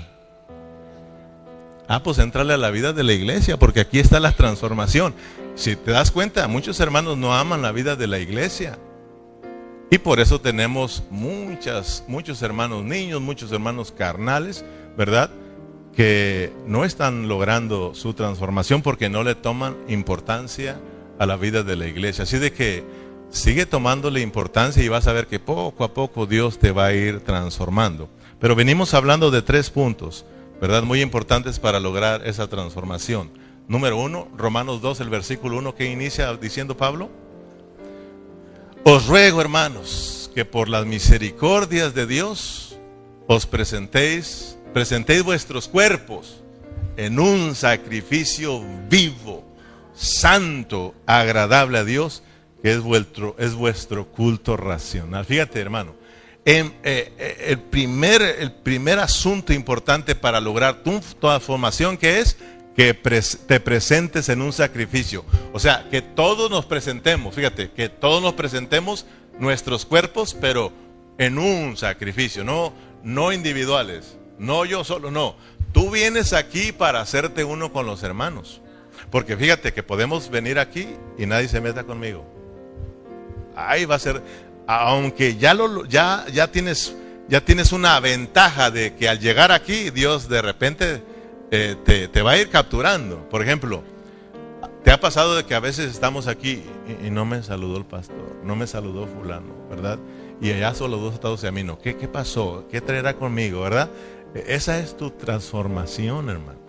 Ah, 1.87 2.01
pues 2.01 2.17
entrale 2.17 2.53
a 2.53 2.57
la 2.57 2.71
vida 2.71 2.93
de 2.93 3.03
la 3.03 3.13
iglesia, 3.13 3.57
porque 3.57 3.79
aquí 3.79 3.99
está 3.99 4.19
la 4.19 4.31
transformación. 4.31 5.13
Si 5.53 5.75
te 5.75 5.91
das 5.91 6.09
cuenta, 6.09 6.47
muchos 6.47 6.79
hermanos 6.79 7.17
no 7.17 7.35
aman 7.35 7.61
la 7.61 7.71
vida 7.71 7.95
de 7.95 8.07
la 8.07 8.19
iglesia. 8.19 8.79
Y 9.91 9.99
por 9.99 10.19
eso 10.19 10.41
tenemos 10.41 11.03
muchas, 11.11 12.03
muchos 12.07 12.41
hermanos 12.41 12.83
niños, 12.83 13.21
muchos 13.21 13.51
hermanos 13.51 13.91
carnales, 13.91 14.65
¿verdad? 14.97 15.29
Que 15.95 16.51
no 16.65 16.85
están 16.85 17.27
logrando 17.27 17.93
su 17.93 18.15
transformación 18.15 18.81
porque 18.81 19.09
no 19.09 19.23
le 19.23 19.35
toman 19.35 19.77
importancia 19.87 20.77
a 21.19 21.25
la 21.25 21.35
vida 21.35 21.63
de 21.63 21.75
la 21.75 21.87
iglesia. 21.87 22.23
Así 22.23 22.37
de 22.37 22.51
que 22.51 22.83
sigue 23.29 23.65
tomándole 23.65 24.21
importancia 24.21 24.83
y 24.83 24.89
vas 24.89 25.07
a 25.07 25.13
ver 25.13 25.27
que 25.27 25.39
poco 25.39 25.83
a 25.83 25.93
poco 25.93 26.25
Dios 26.25 26.59
te 26.59 26.71
va 26.71 26.87
a 26.87 26.93
ir 26.93 27.21
transformando. 27.21 28.09
Pero 28.39 28.55
venimos 28.55 28.93
hablando 28.93 29.31
de 29.31 29.41
tres 29.41 29.69
puntos. 29.69 30.25
¿verdad? 30.61 30.83
Muy 30.83 31.01
importantes 31.01 31.59
para 31.59 31.79
lograr 31.79 32.25
esa 32.27 32.47
transformación. 32.47 33.29
Número 33.67 33.97
uno, 33.97 34.27
Romanos 34.37 34.81
2, 34.81 35.01
el 35.01 35.09
versículo 35.09 35.57
1 35.57 35.75
que 35.75 35.91
inicia 35.91 36.33
diciendo 36.35 36.77
Pablo. 36.77 37.09
Os 38.83 39.07
ruego, 39.07 39.41
hermanos, 39.41 40.31
que 40.33 40.45
por 40.45 40.69
las 40.69 40.85
misericordias 40.85 41.93
de 41.93 42.05
Dios 42.05 42.77
os 43.27 43.45
presentéis, 43.45 44.57
presentéis 44.73 45.23
vuestros 45.23 45.67
cuerpos 45.67 46.41
en 46.95 47.19
un 47.19 47.55
sacrificio 47.55 48.63
vivo, 48.89 49.43
santo, 49.95 50.93
agradable 51.05 51.77
a 51.77 51.83
Dios, 51.83 52.23
que 52.61 52.71
es 52.71 52.81
vuestro, 52.81 53.35
es 53.39 53.53
vuestro 53.53 54.07
culto 54.07 54.57
racional. 54.57 55.25
Fíjate, 55.25 55.59
hermano, 55.59 55.95
eh, 56.45 56.71
eh, 56.83 57.45
el, 57.47 57.59
primer, 57.59 58.21
el 58.21 58.51
primer 58.51 58.99
asunto 58.99 59.53
importante 59.53 60.13
para 60.15 60.39
lograr 60.39 60.83
tu 60.83 60.99
transformación 61.19 61.97
que 61.97 62.19
es 62.19 62.37
que 62.75 62.93
te 62.93 63.59
presentes 63.59 64.29
en 64.29 64.41
un 64.41 64.51
sacrificio. 64.51 65.23
O 65.53 65.59
sea, 65.59 65.87
que 65.89 66.01
todos 66.01 66.51
nos 66.51 66.65
presentemos, 66.65 67.33
fíjate, 67.33 67.71
que 67.71 67.87
todos 67.87 68.21
nos 68.21 68.33
presentemos 68.33 69.05
nuestros 69.39 69.85
cuerpos, 69.85 70.35
pero 70.39 70.73
en 71.17 71.37
un 71.37 71.77
sacrificio, 71.77 72.43
no, 72.43 72.73
no 73.01 73.31
individuales, 73.31 74.17
no 74.37 74.65
yo 74.65 74.83
solo, 74.83 75.09
no. 75.09 75.37
Tú 75.71 75.89
vienes 75.89 76.33
aquí 76.33 76.71
para 76.73 77.01
hacerte 77.01 77.43
uno 77.43 77.71
con 77.71 77.85
los 77.85 78.03
hermanos. 78.03 78.61
Porque 79.15 79.37
fíjate 79.37 79.71
que 79.71 79.81
podemos 79.81 80.29
venir 80.29 80.59
aquí 80.59 80.89
y 81.17 81.25
nadie 81.25 81.47
se 81.47 81.61
meta 81.61 81.85
conmigo. 81.85 82.25
Ahí 83.55 83.85
va 83.85 83.95
a 83.95 83.99
ser, 83.99 84.21
aunque 84.67 85.37
ya, 85.37 85.53
lo, 85.53 85.85
ya, 85.85 86.25
ya, 86.33 86.51
tienes, 86.51 86.93
ya 87.29 87.39
tienes 87.39 87.71
una 87.71 87.97
ventaja 88.01 88.71
de 88.71 88.93
que 88.95 89.07
al 89.07 89.21
llegar 89.21 89.53
aquí 89.53 89.89
Dios 89.89 90.27
de 90.27 90.41
repente 90.41 91.01
eh, 91.49 91.77
te, 92.11 92.21
va 92.23 92.31
a 92.31 92.37
ir 92.37 92.49
capturando. 92.49 93.29
Por 93.29 93.41
ejemplo, 93.41 93.83
¿te 94.83 94.91
ha 94.91 94.99
pasado 94.99 95.37
de 95.37 95.45
que 95.45 95.55
a 95.55 95.61
veces 95.61 95.91
estamos 95.91 96.27
aquí 96.27 96.61
y, 97.01 97.09
no 97.09 97.23
me 97.23 97.41
saludó 97.41 97.77
el 97.77 97.85
pastor, 97.85 98.41
no 98.43 98.57
me 98.57 98.67
saludó 98.67 99.07
fulano, 99.07 99.69
¿verdad? 99.69 99.97
Y 100.41 100.51
allá 100.51 100.73
solo 100.73 100.97
dos 100.97 101.13
estados 101.13 101.41
y 101.45 101.47
a 101.47 101.53
mí 101.53 101.63
no. 101.63 101.79
¿Qué, 101.79 101.95
¿Qué 101.95 102.09
pasó? 102.09 102.65
¿Qué 102.69 102.81
traerá 102.81 103.13
conmigo, 103.13 103.61
verdad? 103.61 103.89
E, 104.33 104.43
esa 104.55 104.77
es 104.77 104.97
tu 104.97 105.11
transformación, 105.11 106.29
hermano. 106.29 106.64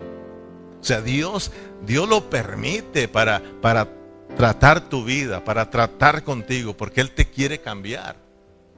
O 0.79 0.83
sea, 0.83 1.01
Dios, 1.01 1.51
Dios 1.85 2.07
lo 2.07 2.29
permite 2.29 3.07
para, 3.07 3.41
para 3.61 3.87
tratar 4.35 4.89
tu 4.89 5.03
vida, 5.03 5.43
para 5.43 5.69
tratar 5.69 6.23
contigo, 6.23 6.75
porque 6.75 7.01
Él 7.01 7.11
te 7.11 7.29
quiere 7.29 7.59
cambiar. 7.59 8.15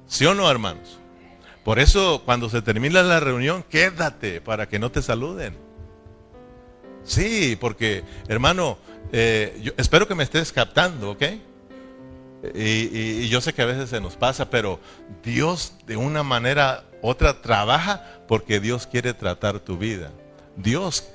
¿Sí 0.08 0.26
o 0.26 0.34
no, 0.34 0.50
hermanos? 0.50 1.00
Por 1.64 1.80
eso, 1.80 2.24
cuando 2.26 2.50
se 2.50 2.62
termina 2.62 3.04
la 3.04 3.20
reunión, 3.20 3.64
quédate 3.70 4.42
para 4.42 4.68
que 4.68 4.80
no 4.80 4.92
te 4.92 5.02
saluden. 5.02 5.56
Sí, 7.04 7.58
porque, 7.60 8.04
hermano, 8.28 8.78
eh, 9.12 9.60
yo 9.62 9.74
espero 9.78 10.08
que 10.08 10.16
me 10.16 10.24
estés 10.24 10.52
captando, 10.52 11.12
¿ok? 11.12 11.24
Y, 12.56 12.62
y, 12.62 13.30
yo 13.30 13.42
sé 13.42 13.54
que 13.54 13.62
a 13.62 13.66
veces 13.66 13.90
se 13.90 14.00
nos 14.00 14.16
pasa, 14.16 14.50
pero 14.50 14.80
Dios 15.24 15.74
de 15.86 15.98
una 15.98 16.24
manera 16.24 16.86
otra 17.02 17.42
trabaja 17.42 18.22
porque 18.28 18.62
Dios 18.62 18.88
quiere 18.88 19.14
tratar 19.14 19.60
tu 19.60 19.78
vida. 19.78 20.12
Dios 20.56 21.10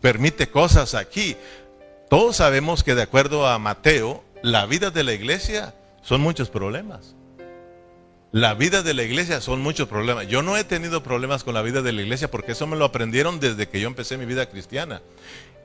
permite 0.00 0.48
cosas 0.48 0.94
aquí 0.94 1.36
todos 2.08 2.36
sabemos 2.36 2.84
que 2.84 2.94
de 2.94 3.02
acuerdo 3.02 3.46
a 3.46 3.58
Mateo, 3.58 4.24
la 4.42 4.64
vida 4.64 4.90
de 4.90 5.04
la 5.04 5.12
iglesia 5.12 5.74
son 6.00 6.22
muchos 6.22 6.48
problemas. 6.48 7.14
La 8.32 8.54
vida 8.54 8.82
de 8.82 8.94
la 8.94 9.02
iglesia 9.02 9.42
son 9.42 9.60
muchos 9.60 9.88
problemas. 9.88 10.26
Yo 10.26 10.42
no 10.42 10.56
he 10.56 10.64
tenido 10.64 11.02
problemas 11.02 11.44
con 11.44 11.52
la 11.52 11.60
vida 11.60 11.82
de 11.82 11.92
la 11.92 12.00
iglesia 12.00 12.30
porque 12.30 12.52
eso 12.52 12.66
me 12.66 12.76
lo 12.76 12.86
aprendieron 12.86 13.40
desde 13.40 13.68
que 13.68 13.80
yo 13.80 13.88
empecé 13.88 14.16
mi 14.16 14.24
vida 14.24 14.46
cristiana. 14.46 15.02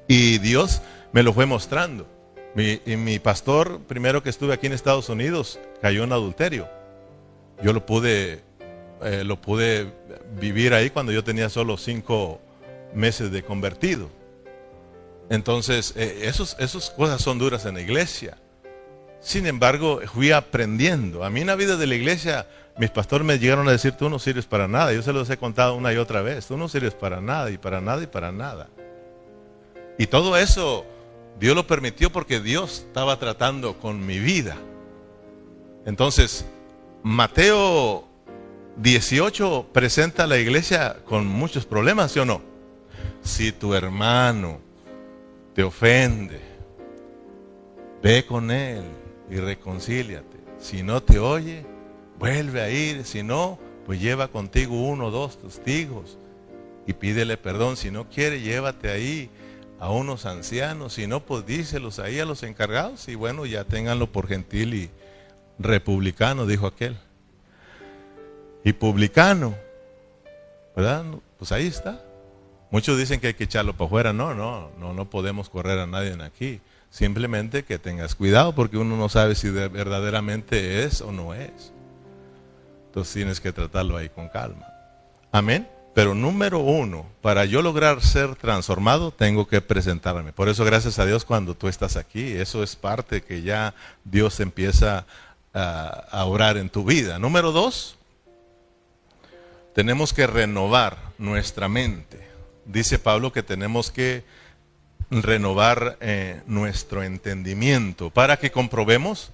Y 0.09 0.37
Dios 0.39 0.81
me 1.13 1.23
lo 1.23 1.31
fue 1.31 1.45
mostrando. 1.45 2.07
Mi, 2.55 2.81
y 2.85 2.97
mi 2.97 3.19
pastor, 3.19 3.79
primero 3.87 4.21
que 4.21 4.29
estuve 4.29 4.53
aquí 4.53 4.67
en 4.67 4.73
Estados 4.73 5.07
Unidos, 5.07 5.59
cayó 5.81 6.03
en 6.03 6.11
adulterio. 6.11 6.67
Yo 7.63 7.71
lo 7.71 7.85
pude, 7.85 8.43
eh, 9.01 9.23
lo 9.23 9.39
pude 9.39 9.93
vivir 10.37 10.73
ahí 10.73 10.89
cuando 10.89 11.13
yo 11.13 11.23
tenía 11.23 11.47
solo 11.47 11.77
cinco 11.77 12.41
meses 12.93 13.31
de 13.31 13.43
convertido. 13.43 14.09
Entonces, 15.33 15.93
eh, 15.95 16.27
esas 16.27 16.91
cosas 16.91 17.19
son 17.19 17.39
duras 17.39 17.65
en 17.65 17.73
la 17.73 17.81
iglesia. 17.81 18.37
Sin 19.19 19.47
embargo, 19.47 19.99
fui 20.13 20.31
aprendiendo. 20.31 21.23
A 21.23 21.31
mí 21.31 21.41
en 21.41 21.47
la 21.47 21.55
vida 21.55 21.75
de 21.75 21.87
la 21.87 21.95
iglesia, 21.95 22.47
mis 22.77 22.91
pastores 22.91 23.25
me 23.25 23.39
llegaron 23.39 23.67
a 23.67 23.71
decir, 23.71 23.93
tú 23.93 24.11
no 24.11 24.19
sirves 24.19 24.45
para 24.45 24.67
nada. 24.67 24.93
Yo 24.93 25.01
se 25.01 25.11
los 25.11 25.27
he 25.31 25.37
contado 25.37 25.73
una 25.73 25.91
y 25.91 25.97
otra 25.97 26.21
vez. 26.21 26.45
Tú 26.45 26.55
no 26.55 26.69
sirves 26.69 26.93
para 26.93 27.19
nada 27.19 27.49
y 27.49 27.57
para 27.57 27.81
nada 27.81 28.03
y 28.03 28.05
para 28.05 28.31
nada. 28.31 28.69
Y 29.97 30.05
todo 30.05 30.37
eso 30.37 30.85
Dios 31.39 31.55
lo 31.55 31.65
permitió 31.65 32.11
porque 32.11 32.39
Dios 32.39 32.85
estaba 32.87 33.17
tratando 33.17 33.79
con 33.79 34.05
mi 34.05 34.19
vida. 34.19 34.55
Entonces, 35.83 36.45
Mateo 37.01 38.07
18 38.77 39.69
presenta 39.73 40.25
a 40.25 40.27
la 40.27 40.37
iglesia 40.37 40.97
con 41.05 41.25
muchos 41.25 41.65
problemas, 41.65 42.11
¿sí 42.11 42.19
o 42.19 42.25
no? 42.25 42.43
Si 43.23 43.51
tu 43.51 43.73
hermano 43.73 44.61
te 45.53 45.63
ofende, 45.63 46.39
ve 48.01 48.25
con 48.25 48.51
él 48.51 48.83
y 49.29 49.37
reconcíliate. 49.37 50.37
Si 50.59 50.83
no 50.83 51.01
te 51.01 51.19
oye, 51.19 51.65
vuelve 52.17 52.61
a 52.61 52.69
ir. 52.69 53.03
Si 53.05 53.23
no, 53.23 53.59
pues 53.85 54.01
lleva 54.01 54.29
contigo 54.29 54.81
uno 54.81 55.07
o 55.07 55.11
dos 55.11 55.37
testigos 55.37 56.17
y 56.87 56.93
pídele 56.93 57.37
perdón. 57.37 57.77
Si 57.77 57.91
no 57.91 58.09
quiere, 58.09 58.41
llévate 58.41 58.89
ahí 58.89 59.29
a 59.79 59.91
unos 59.91 60.25
ancianos. 60.25 60.93
Si 60.93 61.07
no, 61.07 61.25
pues 61.25 61.45
díselos 61.45 61.99
ahí 61.99 62.19
a 62.19 62.25
los 62.25 62.43
encargados 62.43 63.07
y 63.07 63.15
bueno, 63.15 63.45
ya 63.45 63.63
ténganlo 63.63 64.11
por 64.11 64.27
gentil 64.27 64.73
y 64.73 64.89
republicano, 65.59 66.45
dijo 66.45 66.67
aquel. 66.67 66.97
Y 68.63 68.73
publicano, 68.73 69.55
¿verdad? 70.75 71.03
Pues 71.37 71.51
ahí 71.51 71.67
está. 71.67 72.01
Muchos 72.73 72.97
dicen 72.97 73.19
que 73.19 73.27
hay 73.27 73.33
que 73.35 73.43
echarlo 73.43 73.73
para 73.73 73.85
afuera. 73.85 74.13
No, 74.13 74.33
no, 74.33 74.71
no, 74.79 74.93
no 74.93 75.07
podemos 75.07 75.47
correr 75.47 75.77
a 75.77 75.85
nadie 75.85 76.17
aquí. 76.23 76.59
Simplemente 76.89 77.65
que 77.65 77.77
tengas 77.77 78.15
cuidado 78.15 78.55
porque 78.55 78.77
uno 78.77 78.97
no 78.97 79.09
sabe 79.09 79.35
si 79.35 79.51
verdaderamente 79.51 80.83
es 80.83 80.99
o 80.99 81.11
no 81.11 81.35
es. 81.35 81.71
Entonces 82.87 83.13
tienes 83.13 83.39
que 83.39 83.53
tratarlo 83.53 83.95
ahí 83.95 84.09
con 84.09 84.27
calma. 84.27 84.65
Amén. 85.31 85.69
Pero 85.93 86.15
número 86.15 86.61
uno, 86.61 87.05
para 87.21 87.45
yo 87.45 87.61
lograr 87.61 88.01
ser 88.01 88.33
transformado, 88.33 89.11
tengo 89.11 89.47
que 89.47 89.61
presentarme. 89.61 90.33
Por 90.33 90.49
eso, 90.49 90.65
gracias 90.65 90.97
a 90.97 91.05
Dios, 91.05 91.25
cuando 91.25 91.53
tú 91.53 91.67
estás 91.67 91.95
aquí, 91.95 92.31
eso 92.31 92.63
es 92.63 92.75
parte 92.75 93.21
que 93.21 93.43
ya 93.43 93.75
Dios 94.03 94.39
empieza 94.39 95.05
a 95.53 96.25
orar 96.25 96.57
en 96.57 96.71
tu 96.71 96.83
vida. 96.83 97.19
Número 97.19 97.51
dos, 97.51 97.97
tenemos 99.75 100.11
que 100.11 100.25
renovar 100.25 100.97
nuestra 101.19 101.69
mente. 101.69 102.22
Dice 102.65 102.99
Pablo 102.99 103.31
que 103.31 103.43
tenemos 103.43 103.91
que 103.91 104.23
renovar 105.09 105.97
eh, 106.01 106.41
nuestro 106.47 107.03
entendimiento 107.03 108.09
para 108.09 108.37
que 108.37 108.51
comprobemos 108.51 109.31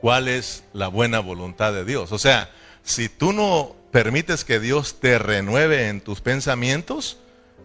cuál 0.00 0.28
es 0.28 0.64
la 0.72 0.88
buena 0.88 1.20
voluntad 1.20 1.72
de 1.72 1.84
Dios. 1.84 2.12
O 2.12 2.18
sea, 2.18 2.50
si 2.82 3.08
tú 3.08 3.32
no 3.32 3.74
permites 3.90 4.44
que 4.44 4.60
Dios 4.60 5.00
te 5.00 5.18
renueve 5.18 5.88
en 5.88 6.00
tus 6.00 6.20
pensamientos, 6.20 7.18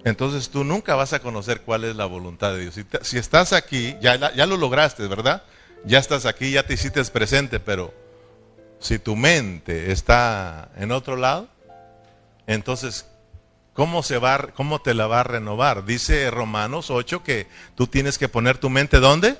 entonces 0.06 0.50
tú 0.50 0.63
nunca 0.63 0.96
vas 0.96 1.12
a 1.13 1.20
conocer 1.20 1.62
cuál 1.62 1.84
es 1.84 1.96
la 1.96 2.06
voluntad 2.06 2.54
de 2.54 2.62
Dios. 2.62 2.80
Si, 3.01 3.18
estás 3.18 3.51
aquí, 3.51 3.98
ya, 4.01 4.34
ya 4.34 4.46
lo 4.46 4.56
lograste, 4.56 5.08
¿verdad? 5.08 5.44
Ya 5.86 6.00
estás 6.00 6.25
aquí, 6.25 6.51
ya 6.51 6.66
te 6.66 6.75
hiciste 6.75 7.04
presente, 7.06 7.60
pero 7.60 7.94
si 8.80 9.00
tu 9.00 9.16
mente 9.16 9.92
está 9.92 10.70
en 10.78 10.92
otro 10.92 11.18
lado, 11.18 11.50
entonces, 12.48 13.06
¿cómo, 13.79 14.03
se 14.03 14.17
va, 14.17 14.50
¿cómo 14.55 14.81
te 14.81 14.93
la 14.93 15.07
va 15.07 15.21
a 15.21 15.24
renovar? 15.24 15.86
Dice 15.86 16.29
Romanos 16.31 16.89
8 16.89 17.24
que 17.24 17.48
tú 17.75 17.88
tienes 17.88 18.17
que 18.17 18.27
poner 18.27 18.57
tu 18.57 18.69
mente 18.69 19.00
¿dónde? 19.00 19.38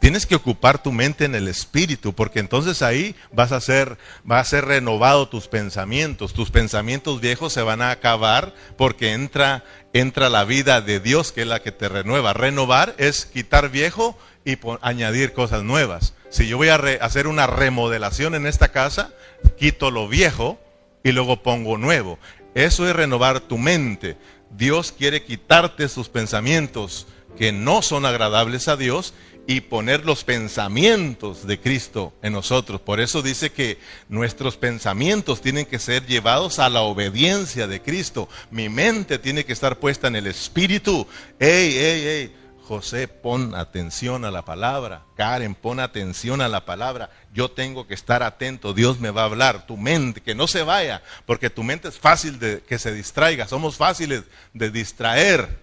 Tienes 0.00 0.26
que 0.26 0.36
ocupar 0.36 0.80
tu 0.80 0.92
mente 0.92 1.24
en 1.24 1.34
el 1.34 1.48
espíritu, 1.48 2.12
porque 2.12 2.38
entonces 2.38 2.82
ahí 2.82 3.16
vas 3.32 3.50
a 3.50 3.60
ser, 3.60 3.98
va 4.30 4.38
a 4.38 4.44
ser 4.44 4.66
renovado 4.66 5.28
tus 5.28 5.48
pensamientos. 5.48 6.34
Tus 6.34 6.52
pensamientos 6.52 7.20
viejos 7.20 7.52
se 7.52 7.62
van 7.62 7.82
a 7.82 7.90
acabar 7.90 8.54
porque 8.76 9.12
entra, 9.12 9.64
entra 9.92 10.28
la 10.28 10.44
vida 10.44 10.80
de 10.80 11.00
Dios, 11.00 11.32
que 11.32 11.42
es 11.42 11.48
la 11.48 11.60
que 11.60 11.72
te 11.72 11.88
renueva. 11.88 12.32
Renovar 12.32 12.94
es 12.98 13.26
quitar 13.26 13.70
viejo 13.70 14.16
y 14.44 14.56
añadir 14.82 15.32
cosas 15.32 15.64
nuevas. 15.64 16.14
Si 16.30 16.46
yo 16.46 16.58
voy 16.58 16.68
a 16.68 16.76
hacer 16.76 17.26
una 17.26 17.48
remodelación 17.48 18.36
en 18.36 18.46
esta 18.46 18.68
casa, 18.68 19.10
quito 19.58 19.90
lo 19.90 20.06
viejo 20.06 20.60
y 21.02 21.10
luego 21.10 21.42
pongo 21.42 21.76
nuevo. 21.76 22.20
Eso 22.54 22.88
es 22.88 22.94
renovar 22.94 23.40
tu 23.40 23.58
mente. 23.58 24.16
Dios 24.50 24.92
quiere 24.92 25.24
quitarte 25.24 25.88
sus 25.88 26.08
pensamientos 26.08 27.06
que 27.36 27.52
no 27.52 27.82
son 27.82 28.06
agradables 28.06 28.68
a 28.68 28.76
Dios 28.76 29.12
y 29.46 29.60
poner 29.60 30.04
los 30.06 30.24
pensamientos 30.24 31.46
de 31.46 31.60
Cristo 31.60 32.14
en 32.22 32.32
nosotros. 32.32 32.80
Por 32.80 33.00
eso 33.00 33.20
dice 33.20 33.50
que 33.50 33.78
nuestros 34.08 34.56
pensamientos 34.56 35.40
tienen 35.40 35.66
que 35.66 35.78
ser 35.78 36.06
llevados 36.06 36.58
a 36.58 36.70
la 36.70 36.82
obediencia 36.82 37.66
de 37.66 37.82
Cristo. 37.82 38.28
Mi 38.50 38.68
mente 38.68 39.18
tiene 39.18 39.44
que 39.44 39.52
estar 39.52 39.78
puesta 39.78 40.08
en 40.08 40.16
el 40.16 40.26
Espíritu. 40.26 41.06
¡Ey, 41.38 41.76
ey, 41.76 42.06
ey! 42.06 42.36
José, 42.66 43.08
pon 43.08 43.54
atención 43.54 44.24
a 44.24 44.30
la 44.30 44.44
palabra. 44.44 45.02
Karen, 45.16 45.54
pon 45.54 45.80
atención 45.80 46.40
a 46.40 46.48
la 46.48 46.64
palabra. 46.64 47.10
Yo 47.32 47.50
tengo 47.50 47.86
que 47.86 47.94
estar 47.94 48.22
atento. 48.22 48.72
Dios 48.72 49.00
me 49.00 49.10
va 49.10 49.22
a 49.22 49.26
hablar. 49.26 49.66
Tu 49.66 49.76
mente, 49.76 50.22
que 50.22 50.34
no 50.34 50.46
se 50.46 50.62
vaya, 50.62 51.02
porque 51.26 51.50
tu 51.50 51.62
mente 51.62 51.88
es 51.88 51.98
fácil 51.98 52.38
de 52.38 52.62
que 52.62 52.78
se 52.78 52.92
distraiga. 52.92 53.46
Somos 53.46 53.76
fáciles 53.76 54.24
de 54.54 54.70
distraer. 54.70 55.62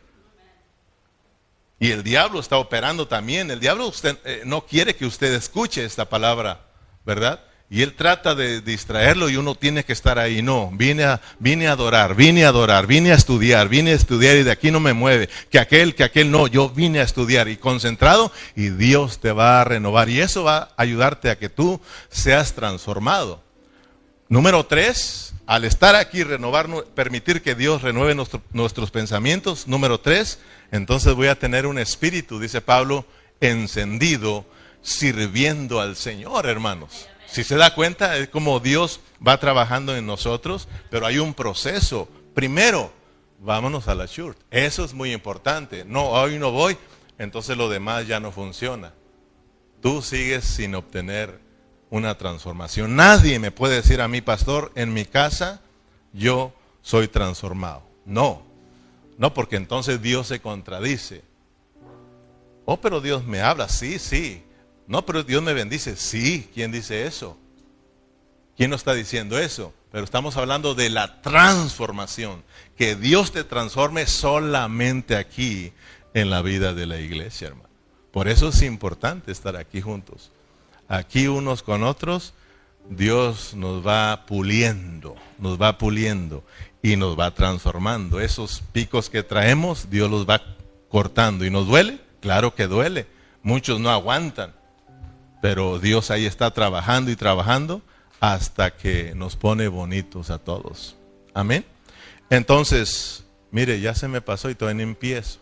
Y 1.79 1.89
el 1.91 2.03
diablo 2.03 2.39
está 2.39 2.58
operando 2.58 3.08
también. 3.08 3.50
El 3.50 3.60
diablo 3.60 3.88
usted, 3.88 4.17
eh, 4.24 4.43
no 4.46 4.67
quiere 4.67 4.96
que 4.96 5.05
usted 5.05 5.34
escuche 5.34 5.84
esta 5.84 6.08
palabra, 6.08 6.62
¿verdad? 7.03 7.43
Y 7.73 7.83
él 7.83 7.93
trata 7.93 8.35
de 8.35 8.59
distraerlo 8.59 9.29
y 9.29 9.37
uno 9.37 9.55
tiene 9.55 9.85
que 9.85 9.93
estar 9.93 10.19
ahí. 10.19 10.41
No, 10.41 10.69
vine 10.73 11.05
a, 11.05 11.21
vine 11.39 11.69
a 11.69 11.71
adorar, 11.71 12.15
vine 12.15 12.43
a 12.43 12.49
adorar, 12.49 12.85
vine 12.85 13.13
a 13.13 13.15
estudiar, 13.15 13.69
vine 13.69 13.91
a 13.91 13.95
estudiar 13.95 14.35
y 14.35 14.43
de 14.43 14.51
aquí 14.51 14.71
no 14.71 14.81
me 14.81 14.91
mueve. 14.91 15.29
Que 15.49 15.57
aquel, 15.57 15.95
que 15.95 16.03
aquel 16.03 16.29
no, 16.29 16.47
yo 16.47 16.67
vine 16.67 16.99
a 16.99 17.03
estudiar 17.03 17.47
y 17.47 17.55
concentrado 17.55 18.29
y 18.57 18.71
Dios 18.71 19.21
te 19.21 19.31
va 19.31 19.61
a 19.61 19.63
renovar. 19.63 20.09
Y 20.09 20.19
eso 20.19 20.43
va 20.43 20.57
a 20.57 20.69
ayudarte 20.75 21.29
a 21.29 21.39
que 21.39 21.47
tú 21.47 21.79
seas 22.09 22.55
transformado. 22.55 23.41
Número 24.27 24.65
tres, 24.65 25.33
al 25.45 25.63
estar 25.63 25.96
aquí, 25.96 26.24
renovar, 26.24 26.67
permitir 26.93 27.41
que 27.41 27.55
Dios 27.55 27.83
renueve 27.83 28.22
nuestros 28.51 28.91
pensamientos. 28.91 29.65
Número 29.69 29.98
tres, 29.98 30.39
entonces 30.74 31.13
voy 31.13 31.27
a 31.27 31.39
tener 31.39 31.65
un 31.65 31.79
espíritu, 31.79 32.37
dice 32.37 32.59
Pablo, 32.59 33.05
encendido, 33.39 34.46
sirviendo 34.81 35.79
al 35.79 35.96
Señor, 35.96 36.48
hermanos. 36.48 37.07
Si 37.31 37.46
se 37.46 37.55
da 37.55 37.74
cuenta, 37.74 38.17
es 38.17 38.27
como 38.27 38.59
Dios 38.59 39.00
va 39.25 39.39
trabajando 39.39 39.96
en 39.96 40.05
nosotros, 40.05 40.67
pero 40.89 41.05
hay 41.05 41.17
un 41.17 41.33
proceso. 41.33 42.09
Primero, 42.33 42.91
vámonos 43.39 43.87
a 43.87 43.96
la 43.96 44.05
church. 44.05 44.37
Eso 44.51 44.83
es 44.83 44.94
muy 44.94 45.13
importante. 45.13 45.85
No, 45.85 46.09
hoy 46.09 46.37
no 46.37 46.51
voy, 46.51 46.77
entonces 47.17 47.55
lo 47.55 47.70
demás 47.70 48.05
ya 48.05 48.20
no 48.20 48.33
funciona. 48.33 48.94
Tú 49.81 50.01
sigues 50.01 50.44
sin 50.44 50.75
obtener 50.75 51.39
una 51.89 52.17
transformación. 52.17 52.98
Nadie 52.98 53.39
me 53.39 53.51
puede 53.51 53.75
decir 53.75 54.01
a 54.01 54.09
mi 54.09 54.20
pastor, 54.20 54.74
en 54.75 54.94
mi 54.94 55.05
casa 55.05 55.61
yo 56.11 56.53
soy 56.81 57.07
transformado. 57.07 57.83
No, 58.05 58.44
no, 59.17 59.33
porque 59.33 59.55
entonces 59.55 60.01
Dios 60.01 60.27
se 60.27 60.41
contradice. 60.41 61.24
Oh, 62.65 62.81
pero 62.81 63.00
Dios 63.00 63.24
me 63.25 63.41
habla, 63.41 63.70
sí, 63.70 64.00
sí, 64.00 64.44
no, 64.87 65.05
pero 65.05 65.24
Dios 65.24 65.41
me 65.41 65.53
bendice. 65.53 65.96
Sí, 65.96 66.50
¿quién 66.53 66.72
dice 66.72 67.05
eso? 67.05 67.37
¿Quién 68.57 68.70
no 68.70 68.75
está 68.75 68.94
diciendo 68.94 69.39
eso? 69.39 69.74
Pero 69.91 70.03
estamos 70.03 70.37
hablando 70.37 70.75
de 70.75 70.89
la 70.89 71.22
transformación. 71.22 72.44
Que 72.77 72.96
Dios 72.96 73.31
te 73.31 73.44
transforme 73.44 74.05
solamente 74.05 75.15
aquí 75.15 75.74
en 76.13 76.29
la 76.29 76.41
vida 76.41 76.74
de 76.74 76.85
la 76.85 77.00
iglesia, 77.00 77.48
hermano. 77.48 77.70
Por 78.11 78.27
eso 78.27 78.50
es 78.50 78.61
importante 78.61 79.31
estar 79.31 79.55
aquí 79.55 79.81
juntos. 79.81 80.31
Aquí 80.87 81.27
unos 81.27 81.63
con 81.63 81.83
otros, 81.83 82.33
Dios 82.89 83.53
nos 83.53 83.85
va 83.85 84.25
puliendo, 84.25 85.15
nos 85.37 85.61
va 85.61 85.77
puliendo 85.77 86.44
y 86.81 86.98
nos 86.98 87.17
va 87.17 87.33
transformando. 87.33 88.20
Esos 88.20 88.61
picos 88.74 89.09
que 89.09 89.24
traemos, 89.24 89.89
Dios 89.89 90.11
los 90.11 90.27
va 90.29 90.41
cortando. 90.89 91.46
¿Y 91.46 91.50
nos 91.50 91.67
duele? 91.67 92.00
Claro 92.20 92.53
que 92.55 92.67
duele. 92.67 93.07
Muchos 93.44 93.79
no 93.79 93.89
aguantan. 93.89 94.53
Pero 95.41 95.79
Dios 95.79 96.11
ahí 96.11 96.25
está 96.25 96.51
trabajando 96.51 97.11
y 97.11 97.15
trabajando 97.15 97.81
hasta 98.19 98.71
que 98.77 99.13
nos 99.15 99.35
pone 99.35 99.67
bonitos 99.67 100.29
a 100.29 100.37
todos. 100.37 100.95
Amén. 101.33 101.65
Entonces, 102.29 103.25
mire, 103.49 103.81
ya 103.81 103.95
se 103.95 104.07
me 104.07 104.21
pasó 104.21 104.49
y 104.49 104.55
todavía 104.55 104.85
no 104.85 104.91
empiezo. 104.91 105.39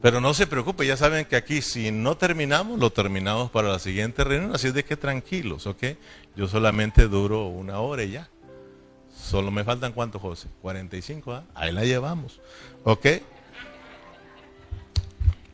Pero 0.00 0.20
no 0.20 0.34
se 0.34 0.48
preocupe, 0.48 0.86
ya 0.86 0.96
saben 0.96 1.24
que 1.26 1.36
aquí 1.36 1.62
si 1.62 1.92
no 1.92 2.16
terminamos, 2.16 2.78
lo 2.78 2.90
terminamos 2.90 3.50
para 3.50 3.68
la 3.68 3.78
siguiente 3.78 4.24
reunión, 4.24 4.52
así 4.54 4.66
es 4.68 4.74
de 4.74 4.84
que 4.84 4.96
tranquilos, 4.96 5.66
¿ok? 5.68 5.84
Yo 6.34 6.48
solamente 6.48 7.06
duro 7.06 7.46
una 7.46 7.78
hora 7.78 8.02
y 8.02 8.12
ya. 8.12 8.28
Solo 9.16 9.52
me 9.52 9.62
faltan 9.62 9.92
cuántos, 9.92 10.20
José? 10.20 10.48
45, 10.60 11.32
¿ah? 11.32 11.44
Ahí 11.54 11.70
la 11.70 11.84
llevamos, 11.84 12.40
¿ok? 12.82 13.06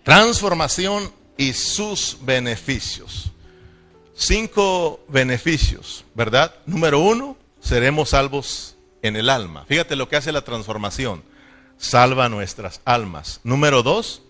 Transformación 0.03 1.13
y 1.39 1.55
sus 1.55 2.19
beneficios. 2.21 3.31
Cinco 4.15 5.01
beneficios, 5.09 6.05
¿verdad? 6.15 6.55
Número 6.67 6.99
uno, 6.99 7.39
seremos 7.61 8.11
salvos 8.11 8.77
en 9.01 9.17
el 9.17 9.31
alma. 9.31 9.65
Fíjate 9.69 9.97
lo 9.97 10.09
que 10.09 10.17
hace 10.17 10.33
la 10.33 10.43
transformación. 10.43 11.23
Salva 11.79 12.29
nuestras 12.29 12.81
almas. 12.85 13.41
Número 13.45 13.85
dos, 13.85 14.23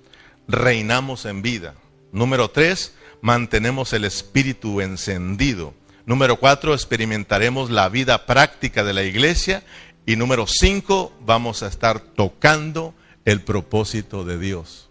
reinamos 0.47 1.25
en 1.25 1.41
vida. 1.41 1.75
Número 2.13 2.51
tres, 2.51 2.95
mantenemos 3.23 3.95
el 3.95 4.05
espíritu 4.05 4.83
encendido. 4.83 5.73
Número 6.05 6.37
cuatro, 6.37 6.75
experimentaremos 6.75 7.71
la 7.71 7.89
vida 7.89 8.27
práctica 8.27 8.85
de 8.85 8.93
la 8.93 9.03
iglesia. 9.03 9.65
Y 10.05 10.17
número 10.17 10.47
cinco, 10.47 11.15
vamos 11.21 11.63
a 11.63 11.69
estar 11.69 12.01
tocando 12.01 12.95
el 13.25 13.41
propósito 13.41 14.25
de 14.25 14.39
Dios 14.39 14.88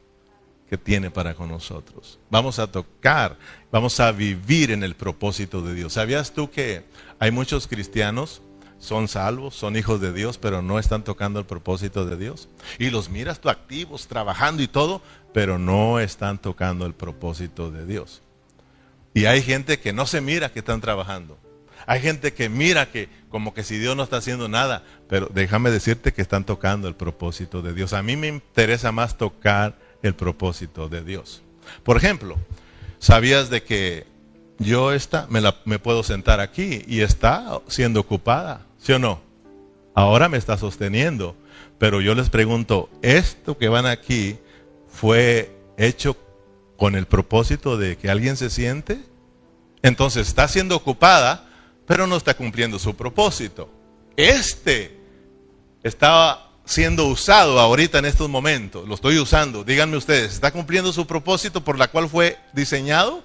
que 0.69 0.77
tiene 0.77 1.09
para 1.09 1.33
con 1.33 1.49
nosotros. 1.49 2.19
Vamos 2.29 2.59
a 2.59 2.67
tocar, 2.67 3.37
vamos 3.71 3.99
a 3.99 4.11
vivir 4.11 4.71
en 4.71 4.83
el 4.83 4.95
propósito 4.95 5.61
de 5.61 5.73
Dios. 5.73 5.93
¿Sabías 5.93 6.33
tú 6.33 6.49
que 6.49 6.83
hay 7.19 7.31
muchos 7.31 7.67
cristianos, 7.67 8.41
son 8.79 9.07
salvos, 9.07 9.55
son 9.55 9.75
hijos 9.75 10.01
de 10.01 10.13
Dios, 10.13 10.37
pero 10.37 10.61
no 10.61 10.77
están 10.77 11.03
tocando 11.03 11.39
el 11.39 11.45
propósito 11.45 12.05
de 12.05 12.17
Dios? 12.17 12.49
Y 12.79 12.89
los 12.89 13.09
miras 13.09 13.39
tú 13.39 13.49
activos, 13.49 14.07
trabajando 14.07 14.61
y 14.61 14.67
todo, 14.67 15.01
pero 15.33 15.57
no 15.57 15.99
están 15.99 16.37
tocando 16.37 16.85
el 16.85 16.93
propósito 16.93 17.71
de 17.71 17.85
Dios. 17.85 18.21
Y 19.13 19.25
hay 19.25 19.41
gente 19.41 19.79
que 19.79 19.93
no 19.93 20.05
se 20.05 20.21
mira 20.21 20.51
que 20.51 20.59
están 20.59 20.81
trabajando. 20.81 21.39
Hay 21.85 22.01
gente 22.01 22.33
que 22.33 22.49
mira 22.49 22.91
que 22.91 23.07
como 23.29 23.53
que 23.53 23.63
si 23.63 23.77
Dios 23.77 23.95
no 23.95 24.03
está 24.03 24.17
haciendo 24.17 24.49
nada, 24.49 24.83
pero 25.07 25.29
déjame 25.33 25.71
decirte 25.71 26.11
que 26.11 26.21
están 26.21 26.43
tocando 26.43 26.87
el 26.89 26.95
propósito 26.95 27.61
de 27.61 27.73
Dios. 27.73 27.93
A 27.93 28.03
mí 28.03 28.17
me 28.17 28.27
interesa 28.27 28.91
más 28.91 29.17
tocar 29.17 29.77
el 30.03 30.15
propósito 30.15 30.89
de 30.89 31.03
Dios. 31.03 31.41
Por 31.83 31.97
ejemplo, 31.97 32.37
¿sabías 32.99 33.49
de 33.49 33.63
que 33.63 34.05
yo 34.59 34.91
me, 35.29 35.41
la, 35.41 35.57
me 35.65 35.79
puedo 35.79 36.03
sentar 36.03 36.39
aquí 36.39 36.83
y 36.87 37.01
está 37.01 37.59
siendo 37.67 37.99
ocupada? 37.99 38.65
¿Sí 38.79 38.93
o 38.93 38.99
no? 38.99 39.27
ahora 39.97 40.29
me 40.29 40.37
está 40.37 40.57
sosteniendo. 40.57 41.35
Pero 41.79 42.01
yo 42.01 42.13
les 42.13 42.29
pregunto, 42.29 42.87
¿esto 43.01 43.57
que 43.57 43.67
van 43.67 43.87
aquí 43.87 44.37
fue 44.87 45.51
hecho 45.75 46.15
con 46.77 46.95
el 46.95 47.07
propósito 47.07 47.77
de 47.77 47.97
que 47.97 48.11
alguien 48.11 48.37
se 48.37 48.51
siente? 48.51 48.99
Entonces 49.81 50.27
está 50.27 50.47
siendo 50.47 50.75
ocupada, 50.75 51.49
pero 51.87 52.05
no 52.05 52.15
está 52.15 52.35
cumpliendo 52.35 52.77
su 52.77 52.95
propósito. 52.95 53.69
Este 54.15 54.99
estaba 55.81 56.46
siendo 56.67 57.07
usado 57.07 57.59
ahorita 57.59 57.99
en 57.99 58.05
estos 58.05 58.29
momentos, 58.29 58.87
lo 58.87 58.95
estoy 58.95 59.17
usando. 59.17 59.63
Díganme 59.63 59.97
ustedes, 59.97 60.33
¿está 60.33 60.51
cumpliendo 60.51 60.93
su 60.93 61.07
propósito 61.07 61.63
por 61.63 61.79
la 61.79 61.87
cual 61.87 62.09
fue 62.09 62.37
diseñado? 62.53 63.23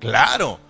Claro. 0.00 0.60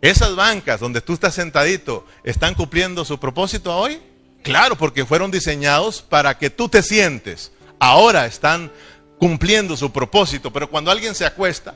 Esas 0.00 0.34
bancas 0.36 0.80
donde 0.80 1.00
tú 1.00 1.14
estás 1.14 1.34
sentadito, 1.34 2.06
¿están 2.24 2.54
cumpliendo 2.54 3.04
su 3.04 3.18
propósito 3.18 3.74
hoy? 3.74 4.00
Claro, 4.42 4.76
porque 4.76 5.06
fueron 5.06 5.30
diseñados 5.30 6.02
para 6.02 6.36
que 6.36 6.50
tú 6.50 6.68
te 6.68 6.82
sientes. 6.82 7.52
Ahora 7.78 8.26
están 8.26 8.70
cumpliendo 9.18 9.76
su 9.76 9.92
propósito, 9.92 10.52
pero 10.52 10.68
cuando 10.68 10.90
alguien 10.90 11.14
se 11.14 11.24
acuesta, 11.24 11.74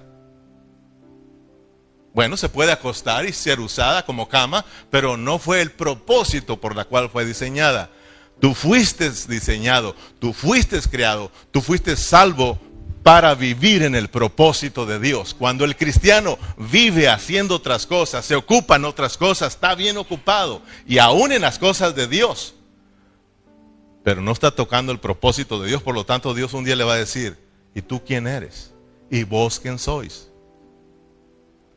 bueno, 2.12 2.36
se 2.36 2.48
puede 2.48 2.72
acostar 2.72 3.26
y 3.26 3.32
ser 3.32 3.60
usada 3.60 4.04
como 4.04 4.28
cama, 4.28 4.64
pero 4.90 5.16
no 5.16 5.38
fue 5.38 5.60
el 5.60 5.70
propósito 5.70 6.58
por 6.58 6.74
la 6.74 6.84
cual 6.84 7.10
fue 7.10 7.24
diseñada. 7.24 7.90
Tú 8.40 8.54
fuiste 8.54 9.10
diseñado, 9.28 9.96
tú 10.20 10.32
fuiste 10.32 10.80
creado, 10.82 11.30
tú 11.50 11.60
fuiste 11.60 11.96
salvo 11.96 12.58
para 13.02 13.34
vivir 13.34 13.82
en 13.82 13.94
el 13.94 14.08
propósito 14.08 14.86
de 14.86 15.00
Dios. 15.00 15.34
Cuando 15.34 15.64
el 15.64 15.76
cristiano 15.76 16.38
vive 16.56 17.08
haciendo 17.08 17.56
otras 17.56 17.86
cosas, 17.86 18.24
se 18.24 18.36
ocupa 18.36 18.76
en 18.76 18.84
otras 18.84 19.16
cosas, 19.16 19.54
está 19.54 19.74
bien 19.74 19.96
ocupado 19.96 20.62
y 20.86 20.98
aún 20.98 21.32
en 21.32 21.42
las 21.42 21.58
cosas 21.58 21.94
de 21.94 22.06
Dios, 22.06 22.54
pero 24.04 24.20
no 24.20 24.32
está 24.32 24.50
tocando 24.50 24.92
el 24.92 25.00
propósito 25.00 25.60
de 25.60 25.68
Dios, 25.68 25.82
por 25.82 25.94
lo 25.94 26.06
tanto 26.06 26.34
Dios 26.34 26.52
un 26.54 26.64
día 26.64 26.76
le 26.76 26.84
va 26.84 26.94
a 26.94 26.98
decir, 26.98 27.38
¿y 27.74 27.82
tú 27.82 28.04
quién 28.04 28.26
eres? 28.26 28.72
¿Y 29.10 29.24
vos 29.24 29.58
quién 29.58 29.78
sois? 29.78 30.28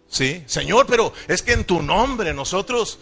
Sí, 0.07 0.43
Señor, 0.45 0.85
pero 0.87 1.13
es 1.29 1.41
que 1.41 1.53
en 1.53 1.63
tu 1.63 1.81
nombre 1.81 2.33
nosotros 2.33 2.99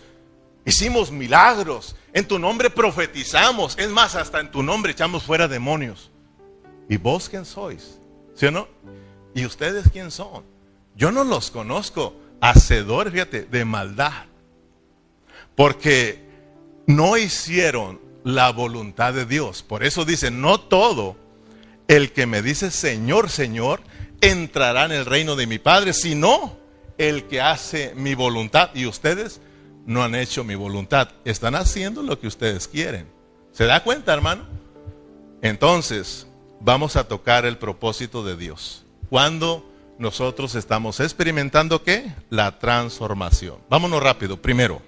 hicimos 0.66 1.12
milagros, 1.12 1.96
en 2.14 2.28
tu 2.28 2.40
nombre 2.40 2.70
profetizamos, 2.70 3.78
es 3.78 3.90
más, 3.90 4.16
hasta 4.16 4.40
en 4.40 4.52
tu 4.52 4.64
nombre 4.64 4.92
echamos 4.92 5.24
fuera 5.24 5.48
demonios. 5.48 6.12
¿Y 6.88 6.98
vos 6.98 7.30
quién 7.30 7.46
sois? 7.46 8.00
¿Sí 8.36 8.48
o 8.48 8.52
no? 8.52 8.68
¿Y 9.34 9.46
ustedes 9.46 9.90
quién 9.92 10.12
son? 10.12 10.44
Yo 10.96 11.12
no 11.12 11.24
los 11.24 11.52
conozco, 11.52 12.16
hacedores, 12.42 13.14
fíjate, 13.14 13.44
de 13.44 13.66
maldad. 13.66 14.26
Porque 15.56 16.28
no 16.88 17.18
hicieron 17.18 18.02
la 18.24 18.52
voluntad 18.52 19.14
de 19.14 19.26
Dios. 19.26 19.64
Por 19.64 19.84
eso 19.84 20.06
dice, 20.06 20.32
no 20.32 20.60
todo 20.60 21.16
el 21.88 22.12
que 22.12 22.26
me 22.26 22.42
dice 22.42 22.72
Señor, 22.72 23.30
Señor, 23.30 23.82
entrará 24.22 24.86
en 24.86 24.92
el 24.92 25.06
reino 25.06 25.36
de 25.36 25.48
mi 25.48 25.60
Padre, 25.60 25.94
sino 25.94 26.58
el 26.98 27.26
que 27.26 27.42
hace 27.42 27.94
mi 27.96 28.16
voluntad. 28.16 28.72
Y 28.74 28.86
ustedes 28.86 29.42
no 29.90 30.04
han 30.04 30.14
hecho 30.14 30.44
mi 30.44 30.54
voluntad, 30.54 31.10
están 31.26 31.56
haciendo 31.56 32.04
lo 32.04 32.20
que 32.20 32.28
ustedes 32.28 32.68
quieren. 32.68 33.08
¿Se 33.52 33.66
da 33.66 33.84
cuenta, 33.84 34.14
hermano? 34.14 34.44
Entonces, 35.42 36.28
vamos 36.60 36.96
a 36.96 37.08
tocar 37.08 37.44
el 37.48 37.58
propósito 37.58 38.24
de 38.24 38.38
Dios. 38.38 38.86
Cuando 39.10 39.68
nosotros 39.98 40.54
estamos 40.54 41.00
experimentando 41.00 41.82
qué? 41.84 42.14
La 42.30 42.60
transformación. 42.60 43.58
Vámonos 43.68 44.04
rápido. 44.04 44.40
Primero, 44.40 44.80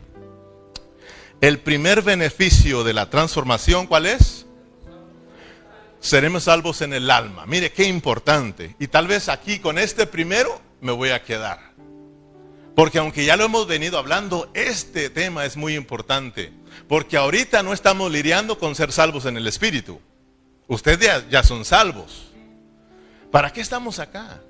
el 1.41 1.57
primer 1.57 2.03
beneficio 2.03 2.83
de 2.83 2.93
la 2.93 3.09
transformación, 3.09 3.87
¿cuál 3.87 4.05
es? 4.05 4.45
Seremos 5.99 6.43
salvos 6.43 6.79
en 6.83 6.93
el 6.93 7.09
alma. 7.09 7.47
Mire 7.47 7.71
qué 7.71 7.85
importante. 7.85 8.75
Y 8.77 8.87
tal 8.87 9.07
vez 9.07 9.29
aquí 9.29 9.57
con 9.57 9.79
este 9.79 10.05
primero 10.05 10.61
me 10.79 10.91
voy 10.91 11.09
a 11.09 11.23
quedar. 11.23 11.70
Porque 12.75 12.99
aunque 12.99 13.25
ya 13.25 13.35
lo 13.35 13.43
hemos 13.43 13.67
venido 13.67 13.97
hablando, 13.97 14.49
este 14.53 15.09
tema 15.09 15.45
es 15.45 15.57
muy 15.57 15.75
importante. 15.75 16.53
Porque 16.87 17.17
ahorita 17.17 17.63
no 17.63 17.73
estamos 17.73 18.11
lidiando 18.11 18.57
con 18.57 18.75
ser 18.75 18.91
salvos 18.91 19.25
en 19.25 19.37
el 19.37 19.47
Espíritu. 19.47 19.99
Ustedes 20.67 21.29
ya, 21.29 21.43
son 21.43 21.65
salvos. 21.65 22.31
¿Para 23.29 23.51
qué 23.51 23.61
estamos 23.61 23.99
acá? 23.99 24.41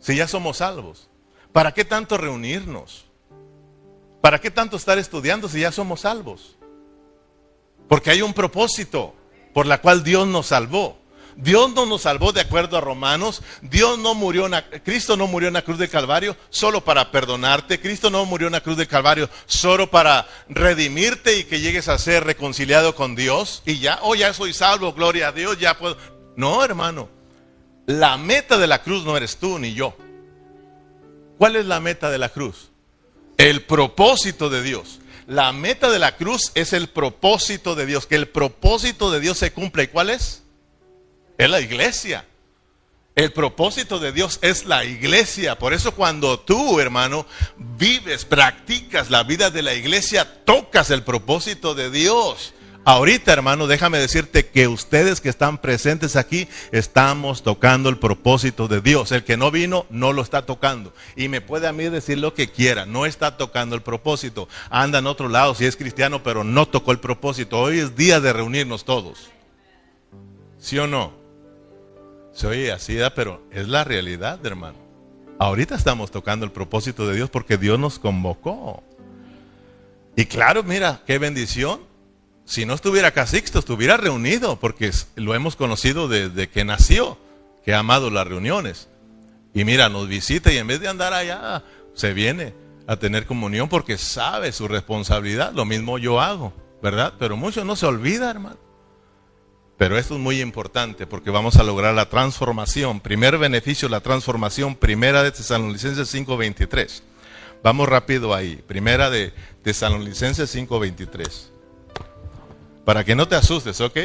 Si 0.00 0.16
ya 0.16 0.26
somos 0.26 0.58
salvos. 0.58 1.08
¿Para 1.52 1.72
qué 1.72 1.84
tanto 1.84 2.16
reunirnos? 2.16 3.04
¿Para 4.22 4.40
qué 4.40 4.50
tanto 4.50 4.76
estar 4.76 4.98
estudiando 4.98 5.48
si 5.48 5.60
ya 5.60 5.72
somos 5.72 6.00
salvos? 6.00 6.56
Porque 7.88 8.10
hay 8.10 8.22
un 8.22 8.32
propósito 8.32 9.14
por 9.52 9.66
la 9.66 9.80
cual 9.80 10.02
Dios 10.02 10.26
nos 10.26 10.46
salvó. 10.46 10.98
Dios 11.36 11.74
no 11.74 11.84
nos 11.84 12.02
salvó 12.02 12.32
de 12.32 12.40
acuerdo 12.40 12.78
a 12.78 12.80
Romanos. 12.80 13.42
Dios 13.60 13.98
no 13.98 14.14
murió, 14.14 14.46
en 14.46 14.54
Cristo 14.82 15.16
no 15.18 15.26
murió 15.26 15.48
en 15.48 15.54
la 15.54 15.62
cruz 15.62 15.78
del 15.78 15.90
Calvario 15.90 16.34
solo 16.48 16.82
para 16.82 17.10
perdonarte. 17.10 17.78
Cristo 17.78 18.10
no 18.10 18.24
murió 18.24 18.48
en 18.48 18.54
la 18.54 18.62
cruz 18.62 18.78
del 18.78 18.88
Calvario 18.88 19.28
solo 19.44 19.90
para 19.90 20.26
redimirte 20.48 21.38
y 21.38 21.44
que 21.44 21.60
llegues 21.60 21.88
a 21.88 21.98
ser 21.98 22.24
reconciliado 22.24 22.94
con 22.94 23.14
Dios. 23.14 23.62
Y 23.66 23.78
ya, 23.78 23.98
oh, 24.02 24.14
ya 24.14 24.32
soy 24.32 24.54
salvo, 24.54 24.94
gloria 24.94 25.28
a 25.28 25.32
Dios, 25.32 25.58
ya 25.58 25.76
puedo. 25.76 25.98
No, 26.36 26.64
hermano. 26.64 27.10
La 27.84 28.16
meta 28.16 28.56
de 28.56 28.66
la 28.66 28.82
cruz 28.82 29.04
no 29.04 29.16
eres 29.16 29.36
tú 29.36 29.58
ni 29.58 29.74
yo. 29.74 29.94
¿Cuál 31.36 31.56
es 31.56 31.66
la 31.66 31.80
meta 31.80 32.10
de 32.10 32.18
la 32.18 32.30
cruz? 32.30 32.70
El 33.36 33.62
propósito 33.62 34.48
de 34.48 34.62
Dios. 34.62 35.00
La 35.26 35.52
meta 35.52 35.90
de 35.90 35.98
la 35.98 36.16
cruz 36.16 36.50
es 36.54 36.72
el 36.72 36.88
propósito 36.88 37.74
de 37.74 37.84
Dios. 37.84 38.06
Que 38.06 38.16
el 38.16 38.26
propósito 38.26 39.10
de 39.10 39.20
Dios 39.20 39.36
se 39.36 39.52
cumpla. 39.52 39.82
¿Y 39.82 39.88
cuál 39.88 40.08
es? 40.08 40.42
Es 41.38 41.50
la 41.50 41.60
iglesia. 41.60 42.24
El 43.14 43.32
propósito 43.32 43.98
de 43.98 44.12
Dios 44.12 44.38
es 44.42 44.66
la 44.66 44.84
iglesia. 44.84 45.58
Por 45.58 45.72
eso 45.72 45.94
cuando 45.94 46.38
tú, 46.38 46.80
hermano, 46.80 47.24
vives, 47.56 48.26
practicas 48.26 49.08
la 49.10 49.22
vida 49.22 49.50
de 49.50 49.62
la 49.62 49.72
iglesia, 49.72 50.44
tocas 50.44 50.90
el 50.90 51.02
propósito 51.02 51.74
de 51.74 51.90
Dios. 51.90 52.52
Ahorita, 52.84 53.32
hermano, 53.32 53.66
déjame 53.66 53.98
decirte 53.98 54.46
que 54.46 54.68
ustedes 54.68 55.20
que 55.20 55.30
están 55.30 55.58
presentes 55.58 56.14
aquí 56.14 56.46
estamos 56.72 57.42
tocando 57.42 57.88
el 57.88 57.98
propósito 57.98 58.68
de 58.68 58.80
Dios. 58.80 59.10
El 59.12 59.24
que 59.24 59.36
no 59.38 59.50
vino 59.50 59.86
no 59.90 60.12
lo 60.12 60.20
está 60.20 60.46
tocando. 60.46 60.92
Y 61.16 61.28
me 61.28 61.40
puede 61.40 61.66
a 61.66 61.72
mí 61.72 61.84
decir 61.84 62.18
lo 62.18 62.34
que 62.34 62.50
quiera, 62.50 62.86
no 62.86 63.06
está 63.06 63.38
tocando 63.38 63.74
el 63.74 63.82
propósito. 63.82 64.46
Anda 64.70 64.98
en 65.00 65.06
otro 65.06 65.28
lado 65.28 65.54
si 65.54 65.64
es 65.64 65.74
cristiano, 65.74 66.22
pero 66.22 66.44
no 66.44 66.68
tocó 66.68 66.92
el 66.92 67.00
propósito. 67.00 67.58
Hoy 67.58 67.80
es 67.80 67.96
día 67.96 68.20
de 68.20 68.32
reunirnos 68.32 68.84
todos. 68.84 69.30
¿Sí 70.58 70.78
o 70.78 70.86
no? 70.86 71.25
Se 72.36 72.46
oye 72.46 72.70
así, 72.70 72.98
pero 73.14 73.42
es 73.50 73.66
la 73.66 73.82
realidad, 73.82 74.44
hermano. 74.44 74.76
Ahorita 75.38 75.74
estamos 75.74 76.10
tocando 76.10 76.44
el 76.44 76.52
propósito 76.52 77.08
de 77.08 77.16
Dios 77.16 77.30
porque 77.30 77.56
Dios 77.56 77.78
nos 77.78 77.98
convocó. 77.98 78.84
Y 80.16 80.26
claro, 80.26 80.62
mira, 80.62 81.00
qué 81.06 81.18
bendición 81.18 81.80
si 82.44 82.64
no 82.64 82.74
estuviera 82.74 83.08
acá 83.08 83.26
Sixto, 83.26 83.58
estuviera 83.58 83.96
reunido, 83.96 84.60
porque 84.60 84.92
lo 85.16 85.34
hemos 85.34 85.56
conocido 85.56 86.08
desde 86.08 86.48
que 86.48 86.64
nació, 86.64 87.18
que 87.64 87.74
ha 87.74 87.80
amado 87.80 88.08
las 88.08 88.26
reuniones. 88.26 88.88
Y 89.52 89.64
mira, 89.64 89.88
nos 89.88 90.06
visita 90.06 90.52
y 90.52 90.58
en 90.58 90.66
vez 90.66 90.80
de 90.80 90.88
andar 90.88 91.12
allá, 91.12 91.64
se 91.94 92.12
viene 92.12 92.54
a 92.86 92.96
tener 92.96 93.26
comunión 93.26 93.68
porque 93.68 93.98
sabe 93.98 94.52
su 94.52 94.68
responsabilidad. 94.68 95.54
Lo 95.54 95.64
mismo 95.64 95.98
yo 95.98 96.20
hago, 96.20 96.52
¿verdad? 96.82 97.14
Pero 97.18 97.36
mucho 97.36 97.64
no 97.64 97.74
se 97.76 97.86
olvida, 97.86 98.30
hermano. 98.30 98.58
Pero 99.76 99.98
esto 99.98 100.14
es 100.14 100.20
muy 100.20 100.40
importante 100.40 101.06
porque 101.06 101.30
vamos 101.30 101.56
a 101.56 101.62
lograr 101.62 101.94
la 101.94 102.08
transformación. 102.08 103.00
Primer 103.00 103.36
beneficio, 103.36 103.88
la 103.88 104.00
transformación, 104.00 104.74
primera 104.74 105.22
de 105.22 105.32
Tesalonicenses 105.32 106.14
5.23. 106.14 107.02
Vamos 107.62 107.88
rápido 107.88 108.34
ahí. 108.34 108.56
Primera 108.66 109.10
de 109.10 109.34
Tesalonicenses 109.62 110.54
5.23. 110.54 111.48
Para 112.86 113.04
que 113.04 113.14
no 113.14 113.28
te 113.28 113.34
asustes, 113.34 113.80
¿ok? 113.80 113.98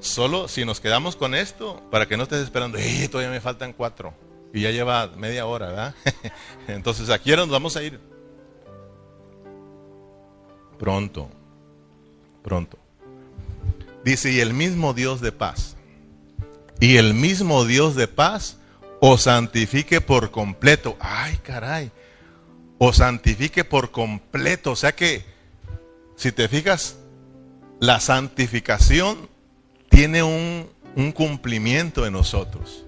Solo 0.00 0.48
si 0.48 0.64
nos 0.64 0.80
quedamos 0.80 1.14
con 1.14 1.34
esto, 1.34 1.80
para 1.90 2.08
que 2.08 2.16
no 2.16 2.24
estés 2.24 2.42
esperando, 2.42 2.78
¡eh! 2.78 3.08
Todavía 3.08 3.30
me 3.30 3.40
faltan 3.40 3.72
cuatro. 3.72 4.14
Y 4.52 4.62
ya 4.62 4.70
lleva 4.70 5.06
media 5.16 5.46
hora, 5.46 5.68
¿verdad? 5.68 5.94
Entonces 6.66 7.10
aquí 7.10 7.30
ahora 7.30 7.42
nos 7.42 7.52
vamos 7.52 7.76
a 7.76 7.82
ir. 7.82 8.00
Pronto, 10.78 11.30
pronto. 12.42 12.81
Dice, 14.04 14.32
y 14.32 14.40
el 14.40 14.52
mismo 14.54 14.94
Dios 14.94 15.20
de 15.20 15.32
paz, 15.32 15.76
y 16.80 16.96
el 16.96 17.14
mismo 17.14 17.64
Dios 17.64 17.94
de 17.94 18.08
paz 18.08 18.56
os 19.00 19.22
santifique 19.22 20.00
por 20.00 20.30
completo. 20.30 20.96
Ay, 21.00 21.36
caray, 21.38 21.92
os 22.78 22.96
santifique 22.96 23.64
por 23.64 23.92
completo. 23.92 24.72
O 24.72 24.76
sea 24.76 24.94
que, 24.94 25.24
si 26.16 26.32
te 26.32 26.48
fijas, 26.48 26.96
la 27.78 28.00
santificación 28.00 29.28
tiene 29.88 30.22
un, 30.22 30.70
cumplimiento 31.14 32.06
en 32.06 32.12
nosotros. 32.12 32.84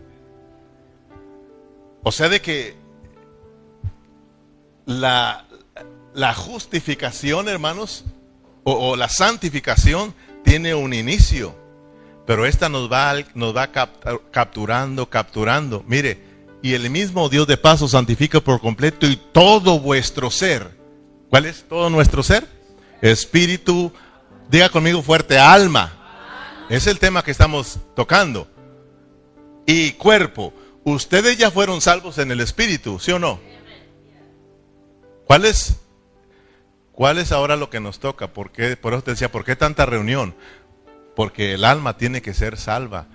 O 2.02 2.12
sea, 2.12 2.28
de 2.28 2.40
que 2.40 2.76
la, 4.86 5.46
la 6.14 6.34
justificación, 6.34 7.48
hermanos, 7.48 8.04
o, 8.64 8.96
la 8.96 9.08
santificación 9.08 10.14
tiene 10.44 10.74
un 10.74 10.94
inicio, 10.94 11.54
pero 12.26 12.46
esta 12.46 12.68
nos 12.68 12.90
va, 12.90 13.14
nos 13.34 13.56
va 13.56 13.72
capturando, 14.30 15.10
capturando. 15.10 15.82
Mire, 15.86 16.22
y 16.62 16.74
el 16.74 16.88
mismo 16.90 17.28
Dios 17.28 17.46
de 17.46 17.56
paso 17.56 17.88
santifica 17.88 18.40
por 18.40 18.60
completo 18.60 19.06
y 19.06 19.16
todo 19.16 19.80
vuestro 19.80 20.30
ser. 20.30 20.78
¿Cuál 21.28 21.46
es 21.46 21.64
todo 21.68 21.90
nuestro 21.90 22.22
ser? 22.22 22.46
Espíritu, 23.02 23.92
diga 24.48 24.68
conmigo 24.68 25.02
fuerte, 25.02 25.38
alma. 25.38 26.66
Es 26.70 26.86
el 26.86 26.98
tema 26.98 27.22
que 27.22 27.32
estamos 27.32 27.78
tocando. 27.94 28.48
Y 29.66 29.92
cuerpo. 29.92 30.54
Ustedes 30.84 31.36
ya 31.36 31.50
fueron 31.50 31.80
salvos 31.80 32.18
en 32.18 32.30
el 32.30 32.40
Espíritu, 32.40 32.98
¿sí 32.98 33.10
o 33.10 33.18
no? 33.18 33.40
¿Cuál 35.26 35.46
es, 35.46 35.76
cuál 36.94 37.18
es 37.18 37.32
ahora 37.32 37.56
lo 37.56 37.70
que 37.70 37.80
nos 37.80 37.98
toca? 37.98 38.32
¿Por, 38.32 38.50
qué, 38.50 38.76
por 38.76 38.92
eso 38.92 39.02
te 39.02 39.12
decía, 39.12 39.30
¿por 39.30 39.44
qué 39.44 39.56
tanta 39.56 39.86
reunión? 39.86 40.34
Porque 41.14 41.54
el 41.54 41.64
alma 41.64 41.96
tiene 41.96 42.22
que 42.22 42.34
ser 42.34 42.56
salva. 42.56 43.06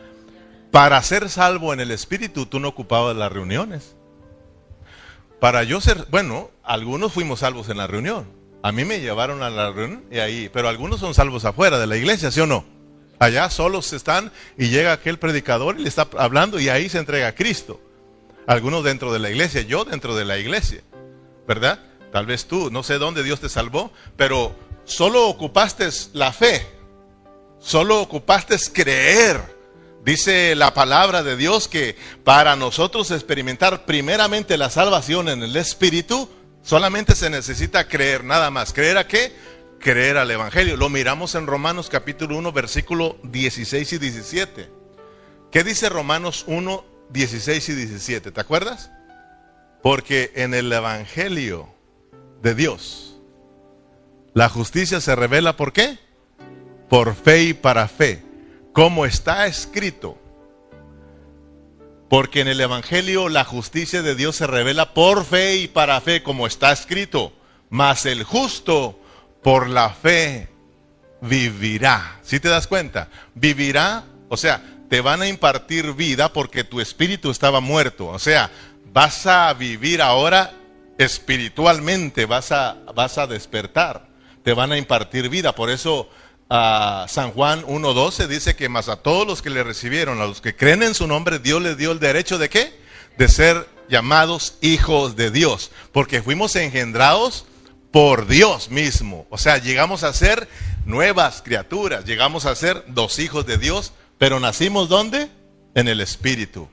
Para 0.72 1.02
ser 1.02 1.30
salvo 1.30 1.74
en 1.74 1.80
el 1.80 1.92
Espíritu, 1.92 2.46
tú 2.46 2.60
no 2.60 2.68
ocupabas 2.68 3.16
las 3.16 3.32
reuniones. 3.32 3.96
Para 5.40 5.64
yo 5.64 5.82
ser, 5.82 6.06
bueno, 6.12 6.52
algunos 6.64 7.14
fuimos 7.14 7.40
salvos 7.40 7.70
en 7.70 7.78
la 7.78 7.88
reunión. 7.88 8.28
A 8.62 8.72
mí 8.72 8.84
me 8.84 9.00
llevaron 9.00 9.42
a 9.42 9.50
la 9.50 9.72
reunión 9.72 10.04
y 10.12 10.20
ahí, 10.20 10.50
pero 10.52 10.68
algunos 10.68 11.00
son 11.00 11.14
salvos 11.14 11.46
afuera 11.46 11.80
de 11.80 11.88
la 11.88 11.96
iglesia, 11.96 12.30
¿sí 12.30 12.42
o 12.42 12.46
no? 12.46 12.66
Allá 13.18 13.50
solos 13.50 13.92
están 13.94 14.32
y 14.58 14.70
llega 14.70 14.94
aquel 14.94 15.18
predicador 15.18 15.80
y 15.80 15.84
le 15.84 15.90
está 15.90 16.08
hablando 16.18 16.60
y 16.60 16.70
ahí 16.70 16.90
se 16.90 17.00
entrega 17.00 17.30
a 17.30 17.36
Cristo. 17.36 17.82
Algunos 18.48 18.84
dentro 18.84 19.14
de 19.14 19.20
la 19.20 19.30
iglesia, 19.30 19.62
yo 19.62 19.86
dentro 19.86 20.16
de 20.16 20.26
la 20.26 20.38
iglesia, 20.38 20.82
¿verdad? 21.48 21.80
Tal 22.12 22.26
vez 22.26 22.46
tú, 22.46 22.70
no 22.72 22.84
sé 22.84 22.98
dónde 22.98 23.24
Dios 23.24 23.40
te 23.40 23.50
salvó, 23.50 23.92
pero 24.16 24.56
solo 24.84 25.28
ocupaste 25.28 25.88
la 26.14 26.32
fe, 26.34 26.68
solo 27.60 28.02
ocupaste 28.02 28.58
creer. 28.74 29.58
Dice 30.04 30.56
la 30.56 30.74
palabra 30.74 31.24
de 31.24 31.36
Dios 31.36 31.68
que 31.68 31.96
para 32.24 32.56
nosotros 32.56 33.12
experimentar 33.12 33.86
primeramente 33.86 34.58
la 34.58 34.70
salvación 34.70 35.30
en 35.30 35.44
el 35.44 35.56
Espíritu, 35.56 36.30
solamente 36.64 37.16
se 37.16 37.30
necesita 37.30 37.88
creer, 37.88 38.24
nada 38.24 38.50
más. 38.50 38.74
¿Creer 38.74 38.98
a 38.98 39.08
qué? 39.08 39.34
creer 39.80 40.18
al 40.18 40.30
Evangelio. 40.30 40.78
Lo 40.78 40.90
miramos 40.90 41.34
en 41.36 41.48
Romanos 41.48 41.90
capítulo 41.90 42.38
1, 42.38 42.52
versículo 42.52 43.18
16 43.24 43.94
y 43.94 43.98
17. 43.98 44.70
¿Qué 45.52 45.64
dice 45.64 45.90
Romanos 45.90 46.44
1, 46.48 46.86
16 47.10 47.70
y 47.70 47.74
17? 47.74 48.32
¿Te 48.32 48.42
acuerdas? 48.42 48.92
Porque 49.82 50.32
en 50.36 50.54
el 50.54 50.72
Evangelio 50.72 51.74
de 52.42 52.56
Dios, 52.56 53.10
la 54.34 54.50
justicia 54.50 55.02
se 55.02 55.16
revela 55.16 55.56
por 55.56 55.74
qué? 55.74 55.98
Por 56.90 57.16
fe 57.16 57.44
y 57.44 57.54
para 57.54 57.88
fe, 57.88 58.24
como 58.74 59.06
está 59.06 59.48
escrito. 59.48 60.18
Porque 62.10 62.42
en 62.42 62.48
el 62.48 62.60
Evangelio 62.60 63.30
la 63.30 63.44
justicia 63.44 64.02
de 64.02 64.16
Dios 64.16 64.36
se 64.36 64.48
revela 64.48 64.94
por 64.94 65.26
fe 65.26 65.58
y 65.58 65.68
para 65.68 66.02
fe, 66.02 66.24
como 66.24 66.48
está 66.48 66.72
escrito. 66.72 67.34
Mas 67.70 68.06
el 68.06 68.24
justo 68.24 69.00
por 69.44 69.70
la 69.70 69.92
fe 69.92 70.50
vivirá. 71.22 72.20
¿Sí 72.24 72.40
te 72.40 72.50
das 72.50 72.66
cuenta? 72.66 73.10
Vivirá, 73.36 74.06
o 74.28 74.38
sea, 74.38 74.64
te 74.90 75.02
van 75.02 75.22
a 75.22 75.28
impartir 75.28 75.94
vida 75.94 76.34
porque 76.34 76.64
tu 76.64 76.82
espíritu 76.82 77.30
estaba 77.30 77.60
muerto. 77.60 78.08
O 78.08 78.20
sea, 78.20 78.50
vas 78.92 79.28
a 79.28 79.54
vivir 79.54 80.02
ahora 80.02 80.54
espiritualmente, 81.00 82.26
vas 82.26 82.52
a, 82.52 82.78
vas 82.94 83.18
a 83.18 83.26
despertar. 83.26 84.10
Te 84.44 84.54
van 84.54 84.72
a 84.72 84.78
impartir 84.78 85.30
vida. 85.30 85.56
Por 85.56 85.70
eso 85.70 86.10
a 86.50 87.06
San 87.08 87.32
Juan 87.32 87.64
1.12 87.64 88.28
dice 88.28 88.56
que 88.56 88.70
más 88.70 88.90
a 88.90 88.98
todos 88.98 89.26
los 89.26 89.42
que 89.42 89.50
le 89.50 89.64
recibieron, 89.64 90.22
a 90.22 90.26
los 90.26 90.42
que 90.42 90.56
creen 90.56 90.84
en 90.84 90.94
su 90.94 91.08
nombre, 91.08 91.40
Dios 91.40 91.62
les 91.62 91.78
dio 91.78 91.94
el 91.94 92.00
derecho 92.00 92.38
de 92.38 92.50
qué? 92.50 92.78
De 93.18 93.30
ser 93.30 93.68
llamados 93.88 94.56
hijos 94.62 95.16
de 95.16 95.32
Dios. 95.32 95.72
Porque 95.94 96.22
fuimos 96.22 96.56
engendrados 96.58 97.46
por 97.92 98.28
Dios 98.28 98.70
mismo. 98.70 99.26
O 99.30 99.38
sea, 99.38 99.58
llegamos 99.58 100.04
a 100.04 100.12
ser 100.12 100.50
nuevas 100.86 101.42
criaturas, 101.42 102.04
llegamos 102.04 102.46
a 102.46 102.56
ser 102.56 102.84
dos 102.88 103.20
hijos 103.20 103.46
de 103.46 103.58
Dios, 103.58 103.94
pero 104.18 104.42
nacimos 104.42 104.90
¿dónde? 104.90 105.30
En 105.76 105.88
el 105.88 106.02
Espíritu. 106.02 106.68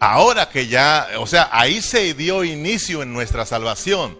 Ahora 0.00 0.48
que 0.48 0.66
ya, 0.66 1.08
o 1.18 1.26
sea, 1.26 1.50
ahí 1.52 1.82
se 1.82 2.14
dio 2.14 2.42
inicio 2.42 3.02
en 3.02 3.12
nuestra 3.12 3.44
salvación. 3.44 4.18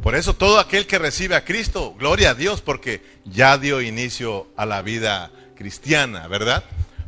Por 0.00 0.14
eso 0.14 0.34
todo 0.34 0.60
aquel 0.60 0.86
que 0.86 1.00
recibe 1.00 1.34
a 1.34 1.44
Cristo, 1.44 1.94
gloria 1.98 2.30
a 2.30 2.34
Dios, 2.34 2.60
porque 2.62 3.02
ya 3.24 3.58
dio 3.58 3.82
inicio 3.82 4.46
a 4.56 4.64
la 4.66 4.82
vida 4.82 5.32
cristiana, 5.56 6.28
¿verdad? 6.28 6.62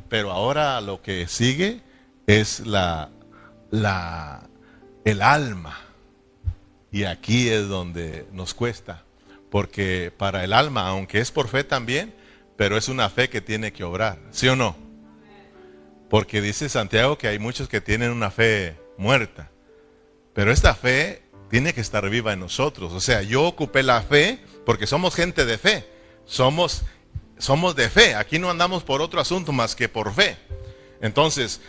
Pero 0.09 0.33
ahora 0.33 0.81
lo 0.81 1.01
que 1.01 1.29
sigue 1.29 1.81
es 2.27 2.61
la, 2.67 3.11
la, 3.71 4.49
el 5.05 5.23
alma 5.23 5.79
y 6.91 7.05
aquí 7.05 7.49
es 7.49 7.69
donde 7.69 8.27
nos 8.33 8.53
cuesta, 8.53 9.05
porque 9.49 10.13
para 10.17 10.43
el 10.43 10.55
alma, 10.55 10.89
aunque 10.89 11.21
es 11.21 11.31
por 11.31 11.47
fe 11.47 11.63
también, 11.63 12.13
pero 12.57 12.77
es 12.77 12.89
una 12.89 13.11
fe 13.11 13.29
que 13.29 13.41
tiene 13.41 13.73
que 13.73 13.85
obrar, 13.85 14.19
¿sí 14.33 14.49
o 14.49 14.57
no? 14.57 14.88
Porque 16.09 16.41
dice 16.41 16.69
Santiago 16.69 17.19
que 17.19 17.29
hay 17.29 17.39
muchos 17.39 17.69
que 17.69 17.81
tienen 17.81 18.11
una 18.11 18.31
fe 18.31 18.77
muerta, 18.97 19.51
pero 20.33 20.53
esta 20.53 20.75
fe 20.75 21.23
tiene 21.51 21.73
que 21.75 21.81
estar 21.81 22.09
viva 22.09 22.33
en 22.33 22.41
nosotros. 22.41 22.93
O 22.93 23.01
sea, 23.01 23.23
yo 23.23 23.45
ocupé 23.45 23.83
la 23.83 24.03
fe 24.03 24.39
porque 24.65 24.87
somos 24.87 25.15
gente 25.15 25.45
de 25.45 25.59
fe, 25.59 25.89
somos, 26.25 26.83
somos 27.39 27.77
de 27.77 27.89
fe, 27.89 28.15
aquí 28.15 28.39
no 28.39 28.51
andamos 28.51 28.85
por 28.85 29.03
otro 29.03 29.21
asunto 29.21 29.53
más 29.53 29.75
que 29.75 29.89
por 29.89 30.15
fe. 30.15 30.37
Entonces, 31.01 31.61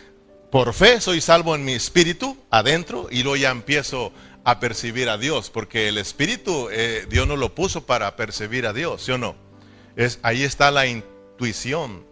por 0.50 0.72
fe 0.74 1.00
soy 1.00 1.20
salvo 1.20 1.54
en 1.54 1.64
mi 1.64 1.72
espíritu 1.72 2.36
adentro 2.50 3.08
y 3.10 3.22
luego 3.22 3.36
ya 3.36 3.50
empiezo 3.50 4.12
a 4.44 4.58
percibir 4.58 5.08
a 5.08 5.18
Dios, 5.18 5.50
porque 5.50 5.88
el 5.88 5.98
Espíritu 5.98 6.68
eh, 6.70 7.06
Dios 7.08 7.26
no 7.28 7.36
lo 7.36 7.54
puso 7.54 7.84
para 7.86 8.16
percibir 8.16 8.66
a 8.66 8.72
Dios, 8.72 9.02
¿sí 9.02 9.12
o 9.12 9.18
no? 9.18 9.36
Es, 9.96 10.18
ahí 10.22 10.42
está 10.42 10.70
la 10.70 10.86
intuición, 10.86 12.06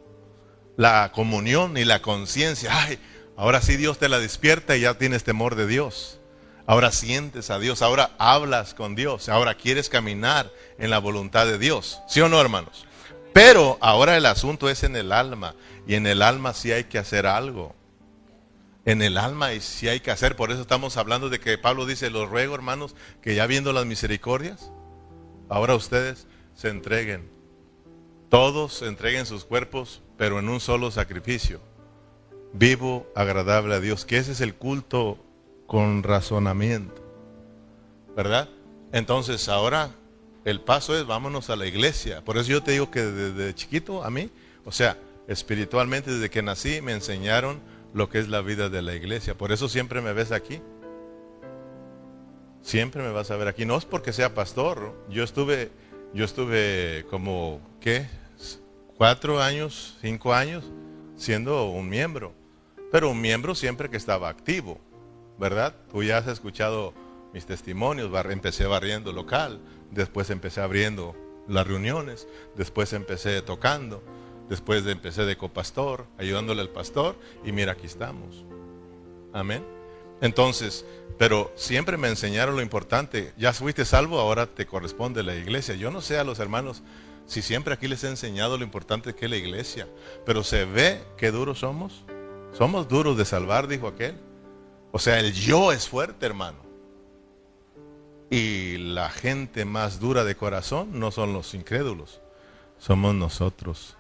la 0.79 1.11
comunión 1.13 1.77
y 1.77 1.85
la 1.85 2.01
conciencia. 2.01 2.71
Ay, 2.73 2.99
ahora 3.37 3.61
sí 3.61 3.77
Dios 3.77 3.99
te 3.99 4.09
la 4.09 4.21
despierta 4.21 4.77
y 4.77 4.83
ya 4.83 4.95
tienes 4.95 5.25
temor 5.25 5.57
de 5.57 5.67
Dios. 5.67 6.21
Ahora 6.67 6.93
sientes 6.93 7.51
a 7.51 7.59
Dios, 7.59 7.83
ahora 7.83 8.13
hablas 8.19 8.75
con 8.75 8.95
Dios, 8.95 9.29
ahora 9.29 9.55
quieres 9.55 9.89
caminar 9.89 10.51
en 10.79 10.91
la 10.91 10.99
voluntad 10.99 11.47
de 11.47 11.59
Dios, 11.59 12.01
¿sí 12.07 12.21
o 12.21 12.29
no, 12.29 12.41
hermanos? 12.41 12.87
Pero 13.33 13.79
ahora 13.81 14.17
el 14.17 14.27
asunto 14.27 14.69
es 14.69 14.85
en 14.85 14.95
el 14.95 15.13
alma, 15.13 15.55
y 15.87 15.95
en 15.95 16.07
el 16.07 16.23
alma 16.23 16.55
sí 16.55 16.71
hay 16.71 16.85
que 16.85 16.99
hacer 16.99 17.27
algo 17.27 17.75
en 18.85 19.03
el 19.03 19.19
alma 19.19 19.53
y 19.53 19.61
si 19.61 19.89
hay 19.89 20.01
que 20.01 20.11
hacer. 20.11 20.37
Por 20.37 20.51
eso 20.51 20.63
estamos 20.63 20.97
hablando 20.97 21.29
de 21.29 21.41
que 21.41 21.59
Pablo 21.59 21.85
dice, 21.87 22.09
los 22.09 22.29
ruego 22.29 22.55
hermanos, 22.55 22.95
que 23.21 23.35
ya 23.35 23.47
viendo 23.47 23.73
las 23.73 23.85
misericordias, 23.85 24.71
ahora 25.49 25.75
ustedes 25.75 26.27
se 26.55 26.69
entreguen. 26.69 27.38
Todos 28.29 28.83
entreguen 28.83 29.27
sus 29.27 29.45
cuerpos, 29.45 30.03
pero 30.17 30.39
en 30.39 30.49
un 30.49 30.61
solo 30.61 30.91
sacrificio. 30.91 31.61
Vivo, 32.53 33.11
agradable 33.15 33.75
a 33.75 33.81
Dios, 33.81 34.05
que 34.05 34.19
ese 34.19 34.33
es 34.33 34.41
el 34.41 34.55
culto 34.55 35.19
con 35.67 36.03
razonamiento. 36.03 37.03
¿Verdad? 38.17 38.49
Entonces 38.93 39.49
ahora 39.49 39.91
el 40.45 40.61
paso 40.61 40.97
es 40.99 41.07
vámonos 41.07 41.51
a 41.51 41.57
la 41.57 41.67
iglesia. 41.67 42.25
Por 42.25 42.39
eso 42.39 42.51
yo 42.51 42.63
te 42.63 42.73
digo 42.73 42.91
que 42.91 43.03
desde 43.03 43.55
chiquito 43.55 44.03
a 44.03 44.11
mí, 44.11 44.31
o 44.65 44.73
sea, 44.73 44.99
espiritualmente 45.27 46.11
desde 46.11 46.31
que 46.31 46.43
nací 46.43 46.81
me 46.81 46.93
enseñaron 46.93 47.61
lo 47.93 48.09
que 48.09 48.19
es 48.19 48.29
la 48.29 48.41
vida 48.41 48.69
de 48.69 48.83
la 48.83 48.95
iglesia. 48.95 49.37
Por 49.37 49.53
eso 49.53 49.69
siempre 49.69 50.01
me 50.01 50.13
ves 50.13 50.33
aquí. 50.33 50.61
Siempre 52.63 53.03
me 53.03 53.11
vas 53.11 53.31
a 53.31 53.37
ver 53.37 53.49
aquí. 53.49 53.65
No 53.65 53.77
es 53.77 53.85
porque 53.85 54.13
sea 54.13 54.35
pastor. 54.35 54.95
Yo 55.09 55.23
estuve, 55.23 55.71
yo 56.15 56.25
estuve 56.25 57.07
como, 57.11 57.61
¿qué? 57.81 58.07
Cuatro 58.97 59.41
años, 59.41 59.97
cinco 60.01 60.35
años 60.35 60.65
siendo 61.17 61.69
un 61.71 61.89
miembro. 61.89 62.33
Pero 62.91 63.11
un 63.11 63.21
miembro 63.21 63.55
siempre 63.55 63.91
que 63.91 63.97
estaba 63.97 64.29
activo, 64.29 64.81
¿verdad? 65.39 65.75
Tú 65.91 66.03
ya 66.03 66.19
has 66.19 66.27
escuchado 66.27 66.95
mis 67.33 67.47
testimonios. 67.47 68.11
Empecé 68.31 68.67
barriendo 68.67 69.13
local, 69.13 69.61
después 69.91 70.31
empecé 70.31 70.61
abriendo 70.61 71.15
las 71.47 71.67
reuniones, 71.67 72.27
después 72.57 72.93
empecé 72.93 73.41
tocando, 73.43 74.03
Después 74.49 74.85
de 74.85 74.93
empecé 74.93 75.27
de 75.27 75.37
copastor, 75.37 76.07
ayudándole 76.17 76.63
al 76.63 76.71
pastor, 76.71 77.17
y 77.45 77.53
mira, 77.53 77.73
aquí 77.73 77.87
estamos. 77.87 78.47
Amén. 79.33 79.63
Entonces, 80.21 80.85
pero 81.19 81.53
siempre 81.57 81.97
me 81.97 82.09
enseñaron 82.09 82.57
lo 82.57 82.63
importante. 82.63 83.33
Ya 83.37 83.53
fuiste 83.53 83.85
salvo, 83.85 84.19
ahora 84.19 84.47
te 84.47 84.67
corresponde 84.67 85.23
la 85.23 85.35
iglesia. 85.35 85.75
Yo 85.75 85.91
no 85.91 86.01
sé 86.01 86.19
a 86.19 86.25
los 86.25 86.39
hermanos 86.39 86.83
si 87.27 87.43
siempre 87.43 87.75
aquí 87.75 87.89
les 87.89 88.05
he 88.05 88.09
enseñado 88.09 88.57
lo 88.57 88.65
importante 88.65 89.15
que 89.15 89.27
es 89.27 89.31
la 89.31 89.37
iglesia, 89.37 89.87
pero 90.25 90.43
se 90.43 90.65
ve 90.65 91.03
que 91.17 91.31
duros 91.31 91.59
somos. 91.61 92.05
Somos 92.57 92.89
duros 92.89 93.17
de 93.17 93.25
salvar, 93.25 93.69
dijo 93.69 93.87
aquel. 93.87 94.17
O 94.91 94.99
sea, 94.99 95.21
el 95.21 95.35
yo 95.35 95.73
es 95.73 95.87
fuerte, 95.89 96.25
hermano. 96.25 96.59
Y 98.31 98.79
la 98.79 99.11
gente 99.11 99.65
más 99.65 100.01
dura 100.01 100.25
de 100.25 100.37
corazón 100.37 100.99
no 100.99 101.11
son 101.11 101.33
los 101.33 101.55
incrédulos, 101.55 102.21
somos 102.79 103.15
nosotros 103.15 103.98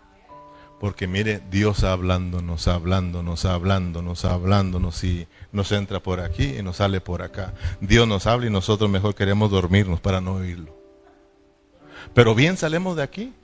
Porque 0.80 1.08
mire, 1.08 1.42
Dios 1.50 1.82
hablándonos, 1.82 2.68
hablándonos, 2.68 3.44
hablándonos, 3.44 4.24
hablándonos 4.24 5.02
y 5.02 5.26
nos 5.50 5.72
entra 5.72 6.00
por 6.00 6.20
aquí 6.20 6.56
y 6.58 6.62
nos 6.62 6.76
sale 6.76 7.00
por 7.00 7.22
acá. 7.22 7.52
Dios 7.80 8.06
nos 8.06 8.26
habla 8.26 8.46
y 8.46 8.50
nosotros 8.50 8.88
mejor 8.88 9.14
queremos 9.14 9.50
dormirnos 9.50 10.00
para 10.00 10.20
no 10.20 10.34
oírlo. 10.34 10.76
Pero 12.14 12.34
bien 12.34 12.56
salimos 12.56 12.96
de 12.96 13.02
aquí. 13.02 13.34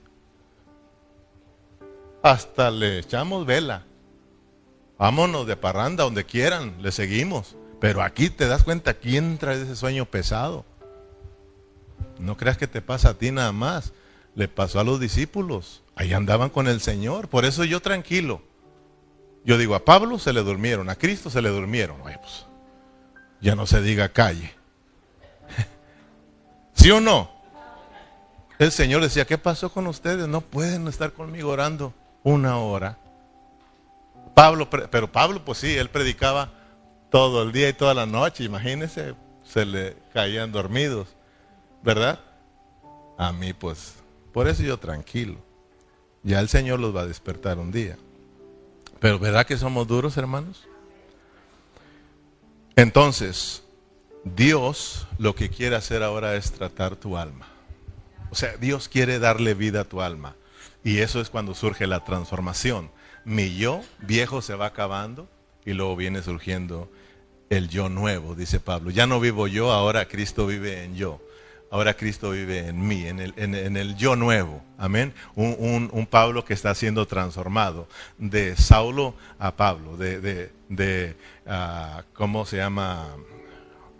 Hasta 2.23 2.71
le 2.71 2.99
echamos 2.99 3.45
vela. 3.45 3.83
Vámonos 4.97 5.45
de 5.45 5.57
parranda 5.57 6.05
donde 6.05 6.23
quieran, 6.23 6.75
le 6.81 6.91
seguimos. 6.93 7.57
Pero 7.81 8.01
aquí 8.01 8.29
te 8.29 8.47
das 8.47 8.63
cuenta 8.63 8.93
quién 8.93 9.37
trae 9.37 9.61
ese 9.61 9.75
sueño 9.75 10.05
pesado. 10.05 10.65
No 12.17 12.37
creas 12.37 12.57
que 12.57 12.67
te 12.67 12.81
pasa 12.81 13.09
a 13.09 13.13
ti 13.15 13.31
nada 13.31 13.51
más. 13.51 13.91
Le 14.35 14.47
pasó 14.47 14.79
a 14.79 14.83
los 14.83 14.99
discípulos. 14.99 15.83
Ahí 15.95 16.13
andaban 16.13 16.49
con 16.49 16.67
el 16.67 16.81
Señor. 16.81 17.29
Por 17.29 17.45
eso 17.45 17.63
yo 17.63 17.81
tranquilo. 17.81 18.41
Yo 19.45 19.57
digo, 19.57 19.75
a 19.75 19.85
Pablo 19.85 20.19
se 20.19 20.33
le 20.33 20.41
durmieron, 20.41 20.89
a 20.89 20.95
Cristo 20.95 21.29
se 21.29 21.41
le 21.41 21.49
durmieron. 21.49 22.01
Pues, 22.01 22.45
ya 23.41 23.55
no 23.55 23.65
se 23.65 23.81
diga 23.81 24.09
calle. 24.09 24.53
¿Sí 26.73 26.91
o 26.91 26.99
no? 26.99 27.31
El 28.57 28.71
Señor 28.71 29.01
decía, 29.01 29.25
¿qué 29.25 29.37
pasó 29.37 29.71
con 29.71 29.87
ustedes? 29.87 30.27
No 30.27 30.41
pueden 30.41 30.87
estar 30.87 31.13
conmigo 31.13 31.49
orando 31.49 31.93
una 32.23 32.57
hora. 32.57 32.97
Pablo, 34.33 34.69
pero 34.69 35.11
Pablo, 35.11 35.43
pues 35.45 35.59
sí, 35.59 35.77
él 35.77 35.89
predicaba 35.89 36.51
todo 37.09 37.43
el 37.43 37.51
día 37.51 37.69
y 37.69 37.73
toda 37.73 37.93
la 37.93 38.05
noche. 38.05 38.43
Imagínense, 38.43 39.13
se 39.43 39.65
le 39.65 39.95
caían 40.13 40.51
dormidos, 40.51 41.07
¿verdad? 41.83 42.19
A 43.17 43.31
mí, 43.31 43.53
pues, 43.53 43.95
por 44.35 44.49
eso 44.49 44.63
yo 44.63 44.77
tranquilo. 44.77 45.37
Ya 46.21 46.41
el 46.41 46.49
Señor 46.49 46.81
los 46.81 46.93
va 46.93 47.03
a 47.03 47.05
despertar 47.05 47.57
un 47.57 47.71
día. 47.71 47.95
Pero 48.99 49.17
¿verdad 49.17 49.47
que 49.47 49.55
somos 49.55 49.87
duros, 49.87 50.17
hermanos? 50.17 50.67
Entonces, 52.75 53.63
Dios 54.25 55.07
lo 55.19 55.35
que 55.35 55.49
quiere 55.49 55.77
hacer 55.77 56.03
ahora 56.03 56.35
es 56.35 56.51
tratar 56.51 56.97
tu 56.97 57.15
alma. 57.15 57.47
O 58.29 58.35
sea, 58.35 58.57
Dios 58.57 58.89
quiere 58.89 59.19
darle 59.19 59.53
vida 59.53 59.79
a 59.79 59.85
tu 59.85 60.01
alma. 60.01 60.35
Y 60.83 60.97
eso 60.97 61.21
es 61.21 61.29
cuando 61.29 61.55
surge 61.55 61.87
la 61.87 62.03
transformación. 62.03 62.91
Mi 63.23 63.55
yo 63.55 63.83
viejo 63.99 64.41
se 64.41 64.55
va 64.55 64.65
acabando 64.65 65.29
y 65.63 65.71
luego 65.71 65.95
viene 65.95 66.21
surgiendo 66.21 66.91
el 67.49 67.69
yo 67.69 67.87
nuevo, 67.87 68.35
dice 68.35 68.59
Pablo. 68.59 68.91
Ya 68.91 69.07
no 69.07 69.21
vivo 69.21 69.47
yo, 69.47 69.71
ahora 69.71 70.09
Cristo 70.09 70.45
vive 70.45 70.83
en 70.83 70.97
yo. 70.97 71.21
Ahora 71.75 71.93
Cristo 71.93 72.31
vive 72.31 72.69
en 72.69 72.87
mí, 72.87 73.05
en 73.05 73.19
el, 73.19 73.33
en, 73.35 73.75
el 73.75 73.97
yo 73.97 74.15
nuevo. 74.15 74.63
Amén. 74.77 75.13
Un, 75.35 76.07
Pablo 76.09 76.45
que 76.45 76.53
está 76.53 76.73
siendo 76.73 77.05
transformado 77.05 77.89
de 78.17 78.55
Saulo 78.55 79.13
a 79.39 79.57
Pablo, 79.57 79.97
de, 79.97 80.21
de, 80.21 80.53
de 80.69 81.17
ah, 81.45 82.05
¿cómo 82.13 82.45
se 82.45 82.55
llama? 82.55 83.17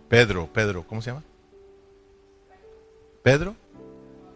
Pedro, 0.08 0.48
Pedro, 0.54 0.88
¿cómo 0.88 1.02
se 1.02 1.10
llama? 1.10 1.24
Pedro, 3.22 3.58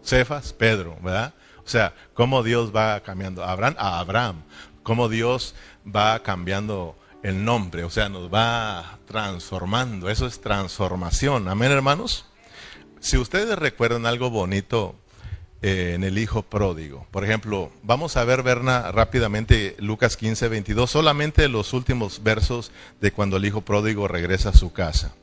Cefas, 0.03 0.51
Pedro, 0.51 0.97
¿verdad? 1.01 1.33
O 1.63 1.69
sea, 1.69 1.93
cómo 2.13 2.43
Dios 2.43 2.75
va 2.75 2.99
cambiando 2.99 3.45
Abraham 3.45 3.75
a 3.77 3.99
Abraham, 3.99 4.43
cómo 4.83 5.07
Dios 5.07 5.55
va 5.87 6.21
cambiando 6.23 6.97
el 7.23 7.45
nombre, 7.45 7.85
o 7.85 7.89
sea, 7.89 8.09
nos 8.09 8.29
va 8.29 8.99
transformando. 9.07 10.09
Eso 10.09 10.27
es 10.27 10.41
transformación. 10.41 11.47
Amén, 11.47 11.71
hermanos. 11.71 12.28
Si 12.99 13.17
ustedes 13.17 13.57
recuerdan 13.57 14.05
algo 14.05 14.29
bonito 14.29 14.95
eh, 15.61 15.93
en 15.95 16.03
el 16.03 16.17
hijo 16.17 16.41
pródigo, 16.41 17.07
por 17.11 17.23
ejemplo, 17.23 17.71
vamos 17.81 18.17
a 18.17 18.25
ver, 18.25 18.43
Berna, 18.43 18.91
rápidamente 18.91 19.75
Lucas 19.79 20.17
15, 20.17 20.49
22, 20.49 20.89
solamente 20.89 21.47
los 21.47 21.73
últimos 21.73 22.23
versos 22.23 22.71
de 22.99 23.11
cuando 23.11 23.37
el 23.37 23.45
hijo 23.45 23.61
pródigo 23.61 24.07
regresa 24.07 24.49
a 24.49 24.53
su 24.53 24.73
casa. 24.73 25.13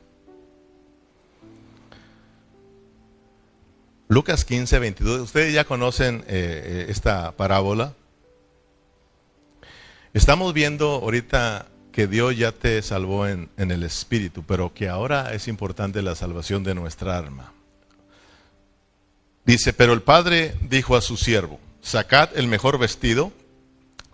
Lucas 4.09 4.45
15, 4.45 4.79
22, 4.79 5.21
ustedes 5.21 5.53
ya 5.53 5.65
conocen 5.65 6.21
eh, 6.21 6.25
eh, 6.27 6.85
esta 6.89 7.33
parábola. 7.33 7.93
Estamos 10.13 10.53
viendo 10.53 10.93
ahorita 10.93 11.67
que 11.91 12.07
Dios 12.07 12.37
ya 12.37 12.53
te 12.53 12.81
salvó 12.81 13.27
en, 13.27 13.49
en, 13.57 13.69
el 13.69 13.83
espíritu, 13.83 14.43
pero 14.47 14.73
que 14.73 14.87
ahora 14.87 15.33
es 15.33 15.47
importante 15.47 16.01
la 16.01 16.15
salvación 16.15 16.63
de 16.63 16.73
nuestra 16.73 17.17
alma. 17.17 17.53
Dice, 19.47 19.71
pero 19.71 19.93
el 19.93 20.01
padre 20.01 20.55
dijo 20.61 20.97
a 20.97 21.01
su 21.01 21.15
siervo, 21.15 21.57
sacad 21.81 22.31
el 22.35 22.47
mejor 22.47 22.77
vestido 22.77 23.31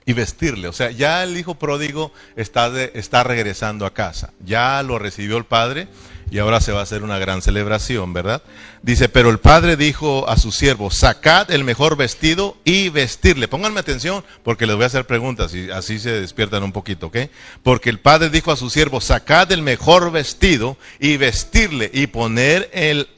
y 0.06 0.14
vestirle. 0.14 0.68
O 0.68 0.74
sea, 0.74 0.92
ya 0.92 1.24
el 1.24 1.36
hijo 1.36 1.56
pródigo 1.56 2.14
está, 2.36 2.72
está 2.94 3.24
regresando 3.24 3.88
a 3.88 3.96
casa. 3.96 4.32
Ya 4.46 4.84
lo 4.84 5.00
recibió 5.00 5.38
el 5.38 5.46
padre 5.46 5.88
y 6.30 6.38
ahora 6.38 6.62
se 6.62 6.72
va 6.72 6.82
a 6.82 6.84
hacer 6.84 7.02
una 7.02 7.18
gran 7.18 7.42
celebración, 7.42 8.14
¿verdad? 8.14 8.44
Dice, 8.84 9.10
pero 9.10 9.32
el 9.32 9.40
padre 9.40 9.76
dijo 9.76 10.30
a 10.30 10.38
su 10.38 10.52
siervo, 10.52 10.92
sacad 10.92 11.50
el 11.50 11.64
mejor 11.64 11.98
vestido 11.98 12.56
y 12.64 12.90
vestirle. 12.90 13.48
Pónganme 13.48 13.80
atención 13.80 14.24
porque 14.44 14.68
les 14.68 14.76
voy 14.76 14.84
a 14.84 14.88
hacer 14.88 15.08
preguntas 15.08 15.56
y 15.56 15.72
así 15.72 15.98
se 15.98 16.12
despiertan 16.12 16.62
un 16.62 16.74
poquito, 16.74 17.08
¿ok? 17.08 17.18
Porque 17.64 17.90
el 17.90 18.00
padre 18.00 18.30
dijo 18.30 18.52
a 18.52 18.56
su 18.56 18.70
siervo, 18.70 19.02
sacad 19.02 19.52
el 19.52 19.64
mejor 19.64 20.12
vestido 20.12 20.78
y 21.00 21.18
vestirle 21.18 21.90
y 21.92 22.06
poner 22.06 22.70
el 22.72 23.10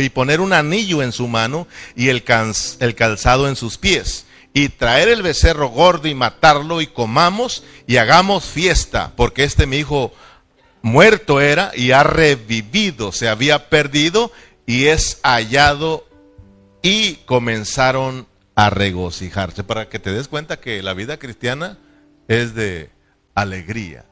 y 0.00 0.10
poner 0.10 0.40
un 0.40 0.52
anillo 0.52 1.02
en 1.02 1.12
su 1.12 1.28
mano 1.28 1.66
y 1.94 2.08
el, 2.08 2.22
el 2.80 2.94
calzado 2.94 3.48
en 3.48 3.56
sus 3.56 3.78
pies 3.78 4.26
y 4.52 4.70
traer 4.70 5.08
el 5.08 5.22
becerro 5.22 5.68
gordo 5.68 6.08
y 6.08 6.14
matarlo 6.14 6.80
y 6.80 6.86
comamos 6.86 7.62
y 7.86 7.98
hagamos 7.98 8.44
fiesta, 8.44 9.12
porque 9.16 9.44
este 9.44 9.66
mi 9.66 9.78
hijo 9.78 10.14
muerto 10.80 11.40
era 11.40 11.72
y 11.74 11.90
ha 11.90 12.02
revivido, 12.02 13.12
se 13.12 13.28
había 13.28 13.68
perdido 13.68 14.32
y 14.64 14.86
es 14.86 15.20
hallado 15.22 16.06
y 16.82 17.16
comenzaron 17.26 18.26
a 18.54 18.70
regocijarse, 18.70 19.62
para 19.62 19.88
que 19.90 19.98
te 19.98 20.12
des 20.12 20.28
cuenta 20.28 20.58
que 20.58 20.82
la 20.82 20.94
vida 20.94 21.18
cristiana 21.18 21.76
es 22.28 22.54
de 22.54 22.90
alegría, 23.34 24.06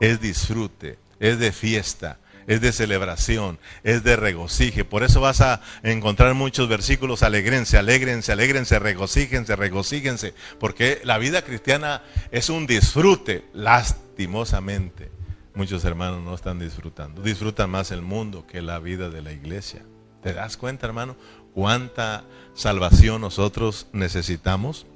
es 0.00 0.20
disfrute, 0.20 0.98
es 1.20 1.38
de 1.38 1.52
fiesta, 1.52 2.18
es 2.46 2.60
de 2.60 2.72
celebración, 2.72 3.58
es 3.82 4.04
de 4.04 4.16
regocijo. 4.16 4.84
Por 4.84 5.02
eso 5.02 5.20
vas 5.20 5.40
a 5.40 5.60
encontrar 5.82 6.34
muchos 6.34 6.68
versículos, 6.68 7.22
alegrense, 7.22 7.78
alegrense, 7.78 8.32
alegrense, 8.32 8.78
regocíjense, 8.78 9.56
regocíjense, 9.56 10.34
porque 10.58 11.00
la 11.04 11.18
vida 11.18 11.42
cristiana 11.42 12.02
es 12.30 12.48
un 12.50 12.66
disfrute, 12.66 13.44
lastimosamente. 13.52 15.10
Muchos 15.54 15.84
hermanos 15.84 16.22
no 16.22 16.34
están 16.34 16.58
disfrutando, 16.58 17.22
disfrutan 17.22 17.70
más 17.70 17.90
el 17.92 18.02
mundo 18.02 18.46
que 18.46 18.60
la 18.60 18.78
vida 18.80 19.08
de 19.08 19.22
la 19.22 19.32
iglesia. 19.32 19.82
¿Te 20.22 20.32
das 20.32 20.56
cuenta, 20.56 20.86
hermano, 20.86 21.16
cuánta 21.52 22.24
salvación 22.54 23.20
nosotros 23.20 23.86
necesitamos? 23.92 24.86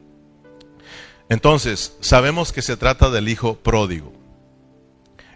Entonces, 1.28 1.96
sabemos 2.00 2.52
que 2.52 2.62
se 2.62 2.76
trata 2.76 3.10
del 3.10 3.28
hijo 3.28 3.56
pródigo. 3.56 4.12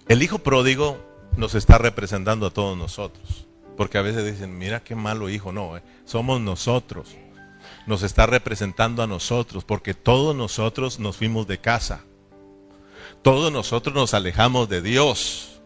El 0.08 0.22
hijo 0.22 0.38
pródigo 0.38 1.11
nos 1.36 1.54
está 1.54 1.78
representando 1.78 2.46
a 2.46 2.50
todos 2.50 2.76
nosotros. 2.76 3.46
Porque 3.76 3.98
a 3.98 4.02
veces 4.02 4.24
dicen, 4.24 4.58
mira 4.58 4.82
qué 4.82 4.94
malo 4.94 5.30
hijo. 5.30 5.52
No, 5.52 5.76
eh, 5.76 5.82
somos 6.04 6.40
nosotros. 6.40 7.08
Nos 7.86 8.02
está 8.02 8.26
representando 8.26 9.02
a 9.02 9.06
nosotros, 9.06 9.64
porque 9.64 9.94
todos 9.94 10.36
nosotros 10.36 10.98
nos 10.98 11.16
fuimos 11.16 11.46
de 11.46 11.58
casa. 11.58 12.04
Todos 13.22 13.52
nosotros 13.52 13.94
nos 13.94 14.14
alejamos 14.14 14.68
de 14.68 14.82
Dios. 14.82 15.60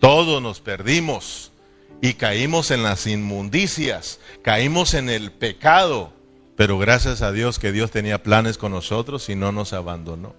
Todos 0.00 0.40
nos 0.42 0.60
perdimos 0.60 1.50
y 2.00 2.14
caímos 2.14 2.70
en 2.70 2.84
las 2.84 3.06
inmundicias, 3.06 4.20
caímos 4.42 4.94
en 4.94 5.08
el 5.08 5.32
pecado. 5.32 6.12
Pero 6.56 6.78
gracias 6.78 7.22
a 7.22 7.32
Dios 7.32 7.58
que 7.58 7.72
Dios 7.72 7.90
tenía 7.90 8.22
planes 8.22 8.58
con 8.58 8.72
nosotros 8.72 9.28
y 9.28 9.34
no 9.34 9.50
nos 9.52 9.72
abandonó, 9.72 10.34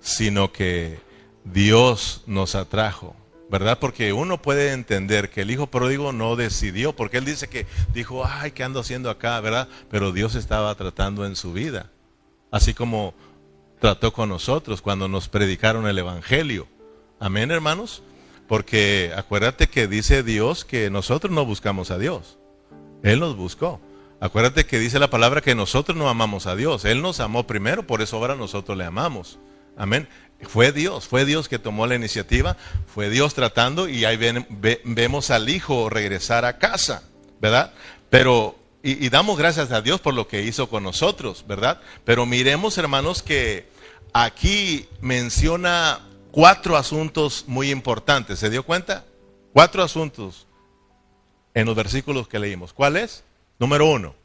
sino 0.00 0.52
que 0.52 0.98
Dios 1.44 2.22
nos 2.26 2.54
atrajo 2.54 3.14
¿verdad? 3.52 3.78
Porque 3.78 4.14
uno 4.14 4.40
puede 4.40 4.72
entender 4.72 5.28
que 5.28 5.42
el 5.42 5.50
hijo 5.50 5.66
pródigo 5.66 6.10
no 6.10 6.36
decidió, 6.36 6.96
porque 6.96 7.18
él 7.18 7.26
dice 7.26 7.50
que 7.50 7.66
dijo, 7.92 8.24
ay, 8.24 8.52
¿qué 8.52 8.64
ando 8.64 8.80
haciendo 8.80 9.10
acá, 9.10 9.38
verdad? 9.40 9.68
Pero 9.90 10.10
Dios 10.10 10.36
estaba 10.36 10.74
tratando 10.74 11.26
en 11.26 11.36
su 11.36 11.52
vida, 11.52 11.90
así 12.50 12.72
como 12.72 13.12
trató 13.78 14.14
con 14.14 14.30
nosotros 14.30 14.80
cuando 14.80 15.06
nos 15.06 15.28
predicaron 15.28 15.86
el 15.86 15.98
Evangelio. 15.98 16.66
Amén, 17.20 17.50
hermanos. 17.50 18.02
Porque 18.48 19.12
acuérdate 19.14 19.68
que 19.68 19.86
dice 19.86 20.22
Dios 20.22 20.64
que 20.64 20.88
nosotros 20.88 21.30
no 21.30 21.44
buscamos 21.44 21.90
a 21.90 21.98
Dios, 21.98 22.38
Él 23.02 23.20
nos 23.20 23.36
buscó. 23.36 23.82
Acuérdate 24.18 24.64
que 24.64 24.78
dice 24.78 24.98
la 24.98 25.10
palabra 25.10 25.42
que 25.42 25.54
nosotros 25.54 25.94
no 25.98 26.08
amamos 26.08 26.46
a 26.46 26.56
Dios, 26.56 26.86
Él 26.86 27.02
nos 27.02 27.20
amó 27.20 27.46
primero, 27.46 27.86
por 27.86 28.00
eso 28.00 28.16
ahora 28.16 28.34
nosotros 28.34 28.78
le 28.78 28.86
amamos. 28.86 29.38
Amén. 29.76 30.08
Fue 30.48 30.72
Dios, 30.72 31.06
fue 31.06 31.24
Dios 31.24 31.48
que 31.48 31.58
tomó 31.58 31.86
la 31.86 31.94
iniciativa, 31.94 32.56
fue 32.92 33.10
Dios 33.10 33.34
tratando 33.34 33.88
y 33.88 34.04
ahí 34.04 34.16
vemos 34.84 35.30
al 35.30 35.48
hijo 35.48 35.88
regresar 35.88 36.44
a 36.44 36.58
casa, 36.58 37.04
¿verdad? 37.40 37.72
Pero 38.10 38.56
y, 38.82 39.08
damos 39.10 39.38
gracias 39.38 39.70
a 39.70 39.80
Dios 39.80 40.00
por 40.00 40.12
lo 40.12 40.26
que 40.26 40.42
hizo 40.42 40.68
con 40.68 40.82
nosotros, 40.82 41.44
¿verdad? 41.46 41.80
Pero 42.04 42.26
miremos, 42.26 42.76
hermanos, 42.78 43.22
que 43.22 43.68
aquí 44.12 44.88
menciona 45.00 46.00
cuatro 46.32 46.76
asuntos 46.76 47.44
muy 47.46 47.70
importantes. 47.70 48.40
¿Se 48.40 48.50
dio 48.50 48.64
cuenta? 48.64 49.04
Cuatro 49.52 49.84
asuntos 49.84 50.48
en 51.54 51.66
los 51.66 51.76
versículos 51.76 52.26
que 52.26 52.40
leímos. 52.40 52.72
¿Cuál 52.72 52.96
es? 52.96 53.22
Número 53.60 53.86
uno. 53.86 54.16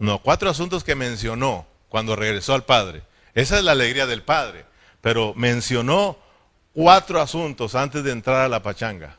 No, 0.00 0.20
cuatro 0.20 0.50
asuntos 0.50 0.82
que 0.82 0.96
mencionó 0.96 1.66
cuando 1.88 2.16
regresó 2.16 2.54
al 2.54 2.64
Padre. 2.64 3.02
Esa 3.38 3.58
es 3.58 3.62
la 3.62 3.70
alegría 3.70 4.04
del 4.04 4.24
Padre. 4.24 4.64
Pero 5.00 5.32
mencionó 5.36 6.18
cuatro 6.74 7.20
asuntos 7.20 7.76
antes 7.76 8.02
de 8.02 8.10
entrar 8.10 8.40
a 8.40 8.48
la 8.48 8.64
pachanga. 8.64 9.16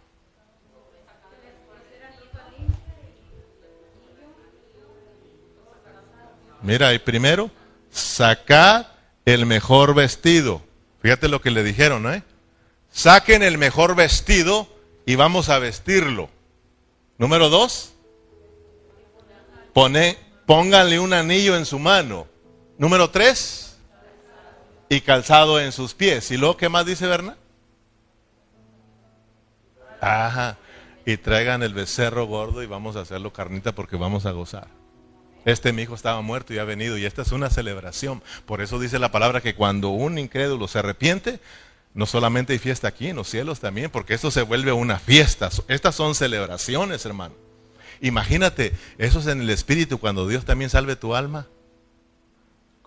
Mira, 6.61 6.93
y 6.93 6.99
primero, 6.99 7.49
sacad 7.89 8.88
el 9.24 9.45
mejor 9.45 9.95
vestido. 9.95 10.61
Fíjate 11.01 11.30
lo 11.30 11.39
que 11.39 11.51
le 11.51 11.63
dijeron, 11.63 12.13
¿eh? 12.13 12.24
Saquen 12.91 13.41
el 13.41 13.57
mejor 13.57 13.95
vestido 13.95 14.67
y 15.05 15.15
vamos 15.15 15.47
a 15.47 15.59
vestirlo. 15.59 16.30
Número 17.17 17.47
dos, 17.47 17.93
pone, 19.72 20.17
pónganle 20.45 20.99
un 20.99 21.13
anillo 21.13 21.55
en 21.55 21.65
su 21.65 21.80
mano. 21.80 22.28
Número 22.78 23.11
tres, 23.11 23.68
y 24.89 25.01
calzado 25.01 25.59
en 25.59 25.71
sus 25.71 25.93
pies. 25.93 26.31
¿Y 26.31 26.37
luego 26.37 26.57
qué 26.57 26.67
más 26.67 26.85
dice 26.85 27.07
Berna? 27.07 27.37
Ajá. 30.01 30.57
Y 31.05 31.17
traigan 31.17 31.63
el 31.63 31.73
becerro 31.73 32.25
gordo 32.25 32.63
y 32.63 32.65
vamos 32.65 32.95
a 32.95 33.01
hacerlo 33.01 33.31
carnita 33.31 33.73
porque 33.73 33.95
vamos 33.95 34.25
a 34.25 34.31
gozar. 34.31 34.67
Este 35.45 35.71
mi 35.71 35.83
hijo 35.83 35.95
estaba 35.95 36.21
muerto 36.21 36.53
y 36.53 36.57
ha 36.57 36.63
venido 36.63 36.97
y 36.97 37.05
esta 37.05 37.21
es 37.21 37.31
una 37.31 37.49
celebración. 37.49 38.21
Por 38.45 38.61
eso 38.61 38.79
dice 38.79 38.99
la 38.99 39.11
palabra 39.11 39.41
que 39.41 39.55
cuando 39.55 39.89
un 39.89 40.17
incrédulo 40.17 40.67
se 40.67 40.79
arrepiente, 40.79 41.39
no 41.93 42.05
solamente 42.05 42.53
hay 42.53 42.59
fiesta 42.59 42.87
aquí 42.87 43.07
en 43.07 43.15
los 43.15 43.29
cielos 43.29 43.59
también, 43.59 43.89
porque 43.89 44.13
esto 44.13 44.31
se 44.31 44.41
vuelve 44.41 44.71
una 44.71 44.99
fiesta. 44.99 45.49
Estas 45.67 45.95
son 45.95 46.13
celebraciones, 46.13 47.05
hermano. 47.05 47.35
Imagínate, 48.01 48.73
eso 48.97 49.19
es 49.19 49.27
en 49.27 49.41
el 49.41 49.49
Espíritu, 49.49 49.97
cuando 49.97 50.27
Dios 50.27 50.45
también 50.45 50.69
salve 50.69 50.95
tu 50.95 51.15
alma. 51.15 51.47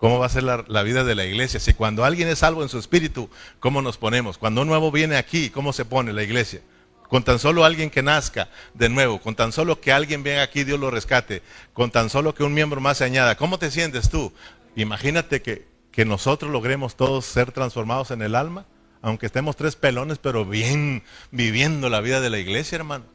¿Cómo 0.03 0.19
va 0.19 0.25
a 0.25 0.29
ser 0.29 0.43
la, 0.43 0.83
vida 0.83 1.05
de 1.05 1.15
la 1.15 1.23
iglesia? 1.23 1.61
Si 1.61 1.73
cuando 1.73 2.03
alguien 2.03 2.27
es 2.27 2.39
salvo 2.39 2.61
en 2.61 2.67
su 2.67 2.77
espíritu, 2.77 3.29
¿cómo 3.61 3.81
nos 3.81 3.97
ponemos? 3.97 4.37
Cuando 4.37 4.63
un 4.63 4.67
nuevo 4.67 4.91
viene 4.91 5.15
aquí, 5.15 5.49
¿cómo 5.49 5.71
se 5.71 5.85
pone 5.85 6.11
la 6.11 6.23
iglesia? 6.23 6.59
Con 7.07 7.23
tan 7.23 7.39
solo 7.39 7.63
alguien 7.63 7.89
que 7.89 8.03
nazca 8.03 8.49
de 8.73 8.89
nuevo, 8.89 9.21
con 9.21 9.33
tan 9.33 9.53
solo 9.53 9.79
que 9.79 9.93
alguien 9.93 10.21
venga 10.21 10.41
aquí, 10.41 10.65
Dios 10.65 10.77
lo 10.77 10.91
rescate, 10.91 11.41
con 11.71 11.89
tan 11.89 12.09
solo 12.09 12.35
que 12.35 12.43
un 12.43 12.53
miembro 12.53 12.81
más 12.81 12.97
se 12.97 13.05
añada. 13.05 13.37
¿Cómo 13.37 13.59
te 13.59 13.71
sientes 13.71 14.09
tú? 14.09 14.33
Imagínate 14.75 15.41
que, 15.41 15.69
que 15.89 16.03
nosotros 16.03 16.51
logremos 16.51 16.97
todos 16.97 17.23
ser 17.23 17.53
transformados 17.53 18.11
en 18.11 18.23
el 18.23 18.35
alma, 18.35 18.65
aunque 19.01 19.27
estemos 19.27 19.55
tres 19.55 19.77
pelones, 19.77 20.17
pero 20.17 20.43
bien 20.43 21.03
viviendo 21.31 21.89
la 21.89 22.01
vida 22.01 22.19
de 22.19 22.29
la 22.29 22.39
iglesia, 22.39 22.75
hermano. 22.75 23.05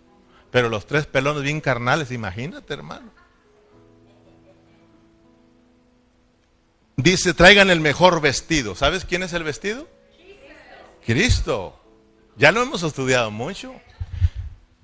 Pero 0.51 0.70
los 0.70 0.86
tres 0.86 1.05
pelones 1.05 1.43
bien 1.43 1.61
carnales, 1.61 2.11
imagínate, 2.12 2.72
hermano. 2.72 3.18
Dice, 6.99 7.33
traigan 7.33 7.71
el 7.71 7.79
mejor 7.79 8.21
vestido. 8.21 8.75
¿Sabes 8.75 9.05
quién 9.05 9.23
es 9.23 9.33
el 9.33 9.45
vestido? 9.45 9.89
Cristo. 11.07 11.81
Ya 12.37 12.51
lo 12.51 12.61
hemos 12.61 12.83
estudiado 12.83 13.31
mucho. 13.31 13.73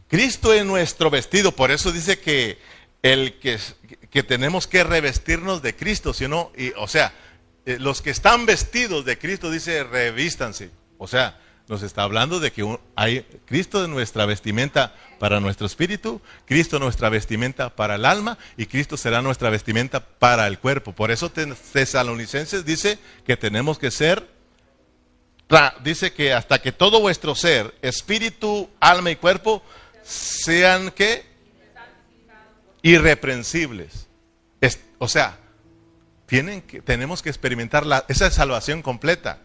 Cristo 0.07 0.53
es 0.53 0.65
nuestro 0.65 1.11
vestido, 1.11 1.51
por 1.51 1.73
eso 1.73 1.91
dice 1.91 2.21
que 2.21 2.59
el 3.03 3.41
que, 3.41 3.59
que 4.11 4.23
tenemos 4.23 4.69
que 4.69 4.85
revestirnos 4.85 5.61
de 5.61 5.75
Cristo, 5.75 6.15
si 6.15 6.29
no, 6.29 6.53
y, 6.57 6.71
o 6.77 6.87
sea, 6.87 7.13
eh, 7.67 7.79
los 7.81 8.01
que 8.01 8.11
están 8.11 8.47
vestidos 8.47 9.05
de 9.05 9.19
Cristo 9.19 9.51
dice 9.51 9.83
revístanse. 9.83 10.71
O 10.99 11.09
sea, 11.09 11.41
nos 11.69 11.83
está 11.83 12.03
hablando 12.03 12.41
de 12.41 12.53
que 12.53 12.79
hay 12.95 13.23
Cristo 13.47 13.81
de 13.81 13.89
nuestra 13.89 14.27
vestimenta 14.27 14.95
para 15.19 15.41
nuestro 15.41 15.67
espíritu, 15.67 16.21
Cristo 16.45 16.79
nuestra 16.79 17.09
vestimenta 17.09 17.75
para 17.75 17.95
el 17.95 18.05
alma 18.05 18.37
y 18.57 18.67
Cristo 18.67 18.97
será 18.97 19.23
nuestra 19.23 19.49
vestimenta 19.51 20.01
para 20.01 20.47
el 20.47 20.59
cuerpo. 20.59 20.93
Por 20.93 21.11
eso 21.11 21.31
Tesalonicenses 21.31 22.65
dice 22.65 22.99
que 23.27 23.37
tenemos 23.37 23.79
que 23.79 23.91
ser 23.91 24.35
dice 25.83 26.13
que 26.13 26.33
hasta 26.33 26.61
que 26.61 26.73
todo 26.73 27.01
vuestro 27.01 27.35
ser, 27.35 27.75
espíritu, 27.83 28.71
alma 28.81 29.11
y 29.11 29.17
cuerpo, 29.17 29.63
sean 30.03 30.91
que 30.91 31.25
irreprensibles. 32.83 34.07
o 34.99 35.09
sea, 35.09 35.39
tienen 36.27 36.63
que, 36.63 36.81
tenemos 36.81 37.23
que 37.23 37.29
experimentar 37.29 37.85
la, 37.85 38.05
esa 38.09 38.31
salvación 38.31 38.83
completa. 38.83 39.39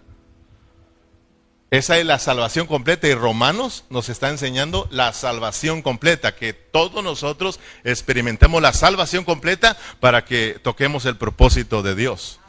Esa 1.72 2.00
es 2.00 2.06
la 2.06 2.18
salvación 2.18 2.66
completa 2.66 3.08
y 3.08 3.14
Romanos 3.14 3.84
nos 3.92 4.10
está 4.10 4.30
enseñando 4.30 4.88
la 4.90 5.14
salvación 5.14 5.84
completa, 5.84 6.36
que 6.36 6.54
todos 6.54 7.04
nosotros 7.04 7.60
experimentemos 7.84 8.60
la 8.60 8.74
salvación 8.74 9.24
completa 9.24 9.78
para 10.00 10.26
que 10.26 10.58
toquemos 10.64 11.06
el 11.06 11.18
propósito 11.18 11.84
de 11.84 11.94
Dios, 11.94 12.40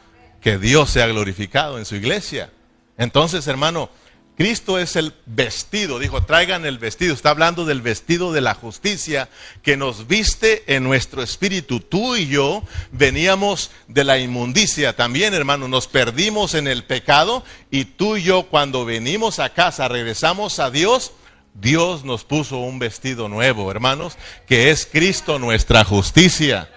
que 0.41 0.57
Dios 0.57 0.89
sea 0.89 1.05
glorificado 1.05 1.77
en 1.77 1.85
su 1.85 1.95
iglesia. 1.95 2.51
Entonces, 2.97 3.45
hermano, 3.45 3.91
Cristo 4.41 4.79
es 4.79 4.95
el 4.95 5.13
vestido, 5.27 5.99
dijo, 5.99 6.23
traigan 6.23 6.65
el 6.65 6.79
vestido. 6.79 7.13
Está 7.13 7.29
hablando 7.29 7.63
del 7.63 7.83
vestido 7.83 8.33
de 8.33 8.41
la 8.41 8.55
justicia 8.55 9.29
que 9.61 9.77
nos 9.77 10.07
viste 10.07 10.63
en 10.65 10.83
nuestro 10.83 11.21
espíritu. 11.21 11.79
Tú 11.79 12.15
y 12.15 12.25
yo 12.25 12.63
veníamos 12.91 13.69
de 13.87 14.03
la 14.03 14.17
inmundicia 14.17 14.95
también, 14.95 15.35
hermano. 15.35 15.67
Nos 15.67 15.85
perdimos 15.85 16.55
en 16.55 16.67
el 16.67 16.83
pecado 16.85 17.45
y 17.69 17.85
tú 17.85 18.17
y 18.17 18.23
yo 18.23 18.47
cuando 18.47 18.83
venimos 18.83 19.37
a 19.37 19.53
casa, 19.53 19.87
regresamos 19.87 20.57
a 20.57 20.71
Dios. 20.71 21.11
Dios 21.53 22.03
nos 22.03 22.23
puso 22.23 22.57
un 22.57 22.79
vestido 22.79 23.29
nuevo, 23.29 23.69
hermanos, 23.69 24.17
que 24.47 24.71
es 24.71 24.87
Cristo 24.91 25.37
nuestra 25.37 25.83
justicia. 25.83 26.67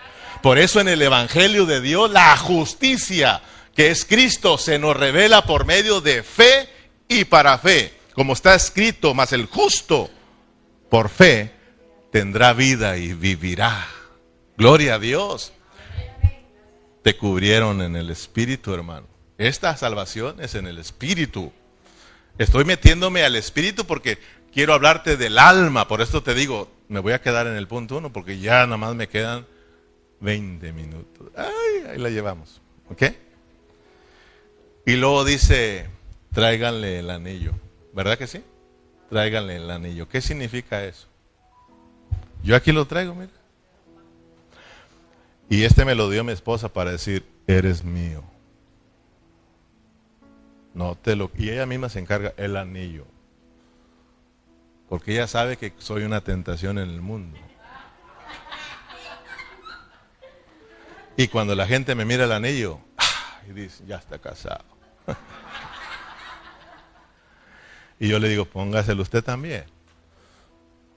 Por 0.43 0.59
eso 0.59 0.81
en 0.81 0.89
el 0.89 1.01
Evangelio 1.01 1.65
de 1.65 1.81
Dios, 1.81 2.11
la 2.11 2.37
justicia 2.37 3.41
que 3.75 3.91
es 3.91 4.05
Cristo, 4.05 4.59
se 4.59 4.79
nos 4.79 4.95
revela 4.95 5.47
por 5.47 5.65
medio 5.65 6.03
de 6.03 6.23
fe 6.23 6.74
y 7.09 7.25
para 7.25 7.59
fe. 7.59 7.93
Como 8.15 8.33
está 8.33 8.55
escrito, 8.55 9.15
mas 9.15 9.33
el 9.33 9.47
justo 9.47 10.11
por 10.89 11.09
fe 11.09 11.53
tendrá 12.13 12.53
vida 12.53 12.97
y 12.97 13.13
vivirá. 13.13 13.89
Gloria 14.57 14.95
a 14.95 14.99
Dios. 14.99 15.53
Te 17.03 17.17
cubrieron 17.17 17.83
en 17.83 17.97
el 17.97 18.11
Espíritu, 18.11 18.73
hermano. 18.73 19.07
Esta 19.37 19.77
salvación 19.77 20.41
es 20.41 20.55
en 20.55 20.67
el 20.67 20.79
Espíritu. 20.79 21.53
Estoy 22.39 22.65
metiéndome 22.65 23.25
al 23.25 23.37
Espíritu 23.37 23.85
porque 23.85 24.19
quiero 24.53 24.75
hablarte 24.75 25.17
del 25.17 25.39
alma. 25.39 25.89
Por 25.89 26.01
esto 26.01 26.23
te 26.23 26.35
digo, 26.35 26.71
me 26.89 27.01
voy 27.01 27.13
a 27.13 27.21
quedar 27.21 27.47
en 27.47 27.57
el 27.57 27.67
punto 27.67 27.99
uno 27.99 28.13
porque 28.13 28.39
ya 28.39 28.65
nada 28.65 28.77
más 28.77 28.95
me 28.95 29.09
quedan 29.09 29.47
20 30.21 30.73
minutos. 30.73 31.31
Ay, 31.37 31.91
ahí 31.91 31.99
la 31.99 32.11
llevamos. 32.11 32.61
¿Ok? 32.89 33.03
Y 34.87 34.97
luego 34.97 35.25
dice, 35.25 35.89
tráiganle 36.35 36.99
el 36.99 37.11
anillo. 37.11 37.53
¿Verdad 37.95 38.19
que 38.19 38.27
sí? 38.27 38.45
Tráiganle 39.09 39.57
el 39.57 39.71
anillo. 39.71 40.09
¿Qué 40.09 40.21
significa 40.21 40.85
eso? 40.85 41.07
Yo 42.43 42.57
aquí 42.57 42.73
lo 42.73 42.87
traigo, 42.87 43.15
mira. 43.15 43.33
Y 45.49 45.63
este 45.65 45.85
me 45.85 45.95
lo 45.95 46.11
dio 46.11 46.25
mi 46.25 46.33
esposa 46.33 46.69
para 46.73 46.91
decir, 46.91 47.25
eres 47.47 47.85
mío. 47.85 48.25
No 50.75 50.97
te 50.97 51.15
lo 51.15 51.31
y 51.37 51.51
ella 51.51 51.67
misma 51.67 51.89
se 51.89 52.01
encarga 52.01 52.35
el 52.37 52.57
anillo. 52.57 53.07
Porque 54.89 55.13
ella 55.13 55.27
sabe 55.27 55.57
que 55.57 55.73
soy 55.79 56.03
una 56.03 56.21
tentación 56.21 56.79
en 56.79 56.91
el 56.91 57.01
mundo. 57.01 57.39
Y 61.17 61.29
cuando 61.29 61.55
la 61.55 61.67
gente 61.67 61.95
me 61.95 62.05
mira 62.05 62.25
el 62.25 62.33
anillo, 62.33 62.81
y 63.49 63.53
dice, 63.53 63.85
ya 63.87 63.97
está 63.97 64.19
casado. 64.19 64.74
Y 68.05 68.09
yo 68.09 68.19
le 68.19 68.29
digo, 68.29 68.45
póngaselo 68.45 69.01
usted 69.01 69.25
también. 69.25 69.65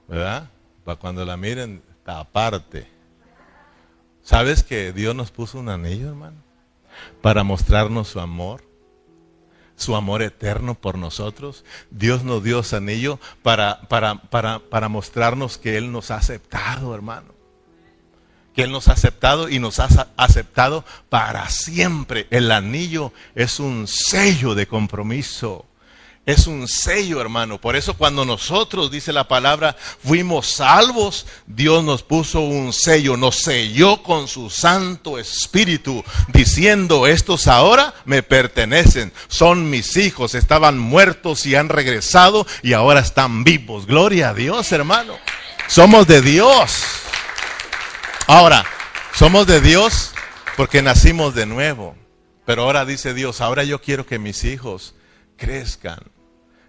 ¿Verdad? 0.09 0.49
Para 0.83 0.99
cuando 0.99 1.23
la 1.23 1.37
miren, 1.37 1.81
aparte. 2.05 2.85
¿Sabes 4.23 4.61
que 4.61 4.91
Dios 4.91 5.15
nos 5.15 5.31
puso 5.31 5.57
un 5.57 5.69
anillo, 5.69 6.09
hermano? 6.09 6.35
Para 7.21 7.45
mostrarnos 7.45 8.09
su 8.09 8.19
amor, 8.19 8.61
su 9.77 9.95
amor 9.95 10.21
eterno 10.21 10.75
por 10.75 10.97
nosotros. 10.97 11.63
Dios 11.91 12.25
nos 12.25 12.43
dio 12.43 12.59
ese 12.59 12.75
anillo 12.75 13.21
para, 13.41 13.79
para, 13.87 14.15
para, 14.23 14.59
para 14.59 14.89
mostrarnos 14.89 15.57
que 15.57 15.77
Él 15.77 15.93
nos 15.93 16.11
ha 16.11 16.17
aceptado, 16.17 16.93
hermano 16.93 17.37
que 18.53 18.63
Él 18.63 18.71
nos 18.71 18.87
ha 18.87 18.93
aceptado 18.93 19.49
y 19.49 19.59
nos 19.59 19.79
ha 19.79 19.87
aceptado 20.17 20.83
para 21.09 21.47
siempre. 21.47 22.25
El 22.31 22.51
anillo 22.51 23.13
es 23.35 23.59
un 23.59 23.85
sello 23.87 24.55
de 24.55 24.67
compromiso. 24.67 25.67
Es 26.27 26.45
un 26.45 26.67
sello, 26.67 27.21
hermano. 27.21 27.57
Por 27.57 27.77
eso 27.77 27.93
cuando 27.93 28.25
nosotros, 28.25 28.91
dice 28.91 29.13
la 29.13 29.29
palabra, 29.29 29.77
fuimos 30.03 30.47
salvos, 30.47 31.25
Dios 31.45 31.85
nos 31.85 32.03
puso 32.03 32.41
un 32.41 32.73
sello, 32.73 33.15
nos 33.15 33.37
selló 33.37 34.03
con 34.03 34.27
su 34.27 34.49
Santo 34.49 35.19
Espíritu, 35.19 36.03
diciendo, 36.33 37.07
estos 37.07 37.47
ahora 37.47 37.93
me 38.03 38.23
pertenecen, 38.23 39.13
son 39.29 39.69
mis 39.69 39.95
hijos, 39.95 40.35
estaban 40.35 40.77
muertos 40.77 41.45
y 41.45 41.55
han 41.55 41.69
regresado 41.69 42.45
y 42.61 42.73
ahora 42.73 42.99
están 42.99 43.45
vivos. 43.45 43.85
Gloria 43.85 44.31
a 44.31 44.33
Dios, 44.33 44.69
hermano. 44.73 45.17
Somos 45.69 46.07
de 46.07 46.21
Dios. 46.21 46.83
Ahora, 48.27 48.65
somos 49.15 49.47
de 49.47 49.61
Dios 49.61 50.11
porque 50.57 50.81
nacimos 50.81 51.35
de 51.35 51.45
nuevo. 51.45 51.95
Pero 52.45 52.63
ahora 52.63 52.83
dice 52.83 53.13
Dios, 53.13 53.39
ahora 53.39 53.63
yo 53.63 53.79
quiero 53.79 54.05
que 54.05 54.19
mis 54.19 54.43
hijos 54.43 54.93
crezcan 55.37 56.16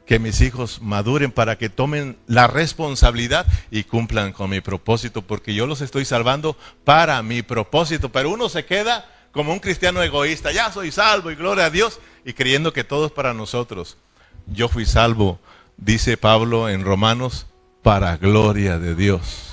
que 0.09 0.19
mis 0.19 0.41
hijos 0.41 0.81
maduren 0.81 1.31
para 1.31 1.59
que 1.59 1.69
tomen 1.69 2.17
la 2.27 2.47
responsabilidad 2.47 3.47
y 3.71 3.85
cumplan 3.85 4.33
con 4.33 4.49
mi 4.49 4.63
propósito, 4.63 5.21
porque 5.21 5.53
yo 5.53 5.67
los 5.67 5.83
estoy 5.83 6.07
salvando 6.07 6.57
para 6.83 7.23
mi 7.23 7.43
propósito. 7.43 8.09
Pero 8.11 8.31
uno 8.31 8.49
se 8.49 8.65
queda 8.65 9.07
como 9.33 9.53
un 9.53 9.59
cristiano 9.61 10.03
egoísta, 10.03 10.51
ya 10.51 10.73
soy 10.73 10.93
salvo 10.93 11.31
y 11.31 11.35
gloria 11.35 11.67
a 11.67 11.71
Dios, 11.71 12.01
y 12.25 12.33
creyendo 12.33 12.73
que 12.73 12.85
todo 12.85 13.05
es 13.05 13.13
para 13.13 13.35
nosotros. 13.35 13.99
Yo 14.47 14.71
fui 14.71 14.87
salvo, 14.87 15.39
dice 15.77 16.17
Pablo 16.17 16.71
en 16.71 16.85
Romanos, 16.85 17.47
para 17.83 18.17
gloria 18.17 18.79
de 18.79 18.95
Dios. 18.95 19.51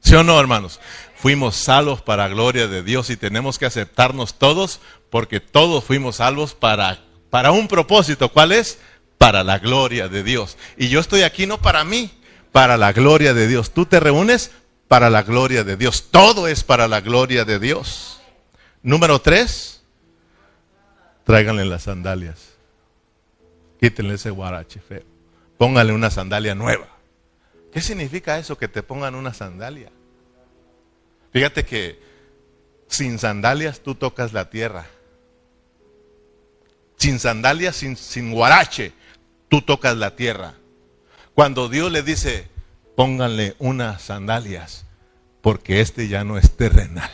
¿Sí 0.00 0.14
o 0.16 0.22
no, 0.22 0.38
hermanos? 0.38 0.80
Fuimos 1.14 1.56
salvos 1.56 2.02
para 2.02 2.28
gloria 2.28 2.68
de 2.68 2.82
Dios 2.82 3.08
y 3.08 3.16
tenemos 3.16 3.58
que 3.58 3.64
aceptarnos 3.64 4.34
todos 4.34 4.80
porque 5.08 5.40
todos 5.40 5.82
fuimos 5.82 6.16
salvos 6.16 6.52
para, 6.52 6.98
para 7.30 7.52
un 7.52 7.68
propósito. 7.68 8.28
¿Cuál 8.28 8.52
es? 8.52 8.78
Para 9.18 9.44
la 9.44 9.58
gloria 9.58 10.08
de 10.08 10.22
Dios. 10.22 10.56
Y 10.76 10.88
yo 10.88 11.00
estoy 11.00 11.22
aquí 11.22 11.46
no 11.46 11.58
para 11.58 11.84
mí, 11.84 12.10
para 12.52 12.76
la 12.76 12.92
gloria 12.92 13.34
de 13.34 13.46
Dios. 13.46 13.72
Tú 13.72 13.86
te 13.86 14.00
reúnes 14.00 14.50
para 14.88 15.10
la 15.10 15.22
gloria 15.22 15.64
de 15.64 15.76
Dios. 15.76 16.08
Todo 16.10 16.48
es 16.48 16.64
para 16.64 16.88
la 16.88 17.00
gloria 17.00 17.44
de 17.44 17.58
Dios. 17.58 18.20
Número 18.82 19.20
tres, 19.20 19.82
tráiganle 21.24 21.64
las 21.64 21.84
sandalias. 21.84 22.54
Quítenle 23.80 24.14
ese 24.14 24.30
guarache 24.30 24.80
feo. 24.80 25.02
Pónganle 25.58 25.92
una 25.92 26.10
sandalia 26.10 26.54
nueva. 26.54 26.86
¿Qué 27.72 27.80
significa 27.80 28.38
eso 28.38 28.56
que 28.56 28.68
te 28.68 28.82
pongan 28.82 29.14
una 29.14 29.34
sandalia? 29.34 29.90
Fíjate 31.32 31.64
que 31.64 32.00
sin 32.88 33.18
sandalias 33.18 33.80
tú 33.80 33.94
tocas 33.94 34.32
la 34.32 34.48
tierra. 34.48 34.86
Sin 36.96 37.18
sandalias, 37.18 37.76
sin, 37.76 37.96
sin 37.96 38.32
guarache, 38.32 38.92
tú 39.48 39.62
tocas 39.62 39.96
la 39.96 40.16
tierra. 40.16 40.54
Cuando 41.34 41.68
Dios 41.68 41.92
le 41.92 42.02
dice, 42.02 42.48
pónganle 42.96 43.54
unas 43.58 44.02
sandalias, 44.02 44.86
porque 45.42 45.80
este 45.80 46.08
ya 46.08 46.24
no 46.24 46.38
es 46.38 46.56
terrenal. 46.56 47.10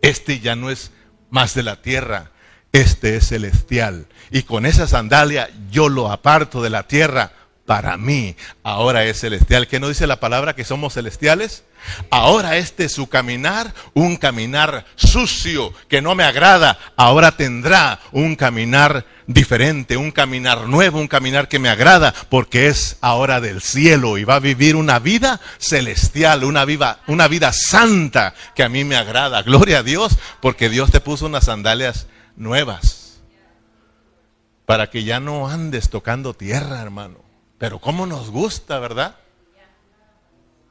Este 0.00 0.40
ya 0.40 0.54
no 0.54 0.70
es 0.70 0.92
más 1.30 1.54
de 1.54 1.62
la 1.62 1.82
tierra, 1.82 2.30
este 2.72 3.16
es 3.16 3.28
celestial. 3.28 4.06
Y 4.30 4.42
con 4.42 4.66
esa 4.66 4.86
sandalia 4.86 5.50
yo 5.70 5.88
lo 5.88 6.10
aparto 6.10 6.62
de 6.62 6.70
la 6.70 6.86
tierra 6.86 7.32
para 7.66 7.96
mí. 7.96 8.36
Ahora 8.62 9.04
es 9.04 9.20
celestial. 9.20 9.66
¿Qué 9.66 9.80
no 9.80 9.88
dice 9.88 10.06
la 10.06 10.20
palabra 10.20 10.54
que 10.54 10.64
somos 10.64 10.94
celestiales? 10.94 11.64
Ahora 12.10 12.56
este 12.56 12.88
su 12.88 13.08
caminar, 13.08 13.74
un 13.94 14.16
caminar 14.16 14.86
sucio 14.94 15.72
que 15.88 16.02
no 16.02 16.14
me 16.14 16.24
agrada, 16.24 16.78
ahora 16.96 17.32
tendrá 17.36 18.00
un 18.12 18.36
caminar 18.36 19.06
diferente, 19.26 19.96
un 19.96 20.10
caminar 20.10 20.68
nuevo, 20.68 20.98
un 20.98 21.08
caminar 21.08 21.48
que 21.48 21.58
me 21.58 21.68
agrada, 21.68 22.14
porque 22.28 22.68
es 22.68 22.98
ahora 23.00 23.40
del 23.40 23.60
cielo 23.62 24.18
y 24.18 24.24
va 24.24 24.36
a 24.36 24.40
vivir 24.40 24.76
una 24.76 24.98
vida 24.98 25.40
celestial, 25.58 26.44
una 26.44 26.64
vida, 26.64 27.00
una 27.06 27.28
vida 27.28 27.52
santa 27.52 28.34
que 28.54 28.62
a 28.62 28.68
mí 28.68 28.84
me 28.84 28.96
agrada. 28.96 29.42
Gloria 29.42 29.78
a 29.78 29.82
Dios, 29.82 30.18
porque 30.40 30.68
Dios 30.68 30.90
te 30.90 31.00
puso 31.00 31.26
unas 31.26 31.44
sandalias 31.44 32.06
nuevas 32.36 33.20
para 34.66 34.88
que 34.90 35.04
ya 35.04 35.20
no 35.20 35.48
andes 35.48 35.90
tocando 35.90 36.34
tierra, 36.34 36.80
hermano. 36.80 37.18
Pero 37.58 37.78
cómo 37.78 38.06
nos 38.06 38.30
gusta, 38.30 38.78
¿verdad? 38.78 39.16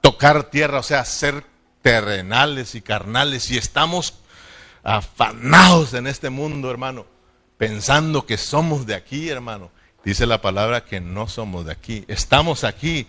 Tocar 0.04 0.50
tierra, 0.50 0.80
o 0.80 0.84
sea, 0.84 1.06
ser 1.06 1.46
terrenales 1.82 2.76
y 2.76 2.82
carnales. 2.82 3.50
Y 3.50 3.58
estamos 3.58 4.16
afanados 4.84 5.94
en 5.94 6.08
este 6.08 6.30
mundo, 6.30 6.70
hermano, 6.70 7.06
pensando 7.58 8.26
que 8.26 8.38
somos 8.38 8.86
de 8.86 8.96
aquí, 8.96 9.30
hermano. 9.30 9.72
Dice 10.04 10.26
la 10.26 10.42
palabra 10.42 10.84
que 10.84 11.00
no 11.00 11.30
somos 11.30 11.66
de 11.66 11.72
aquí. 11.72 12.04
Estamos 12.10 12.66
aquí 12.66 13.08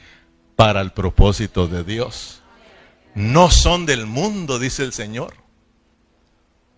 para 0.54 0.80
el 0.80 0.92
propósito 0.92 1.66
de 1.66 1.82
Dios. 1.82 2.42
No 3.16 3.50
son 3.50 3.86
del 3.86 4.06
mundo, 4.06 4.60
dice 4.60 4.84
el 4.84 4.92
Señor. 4.92 5.34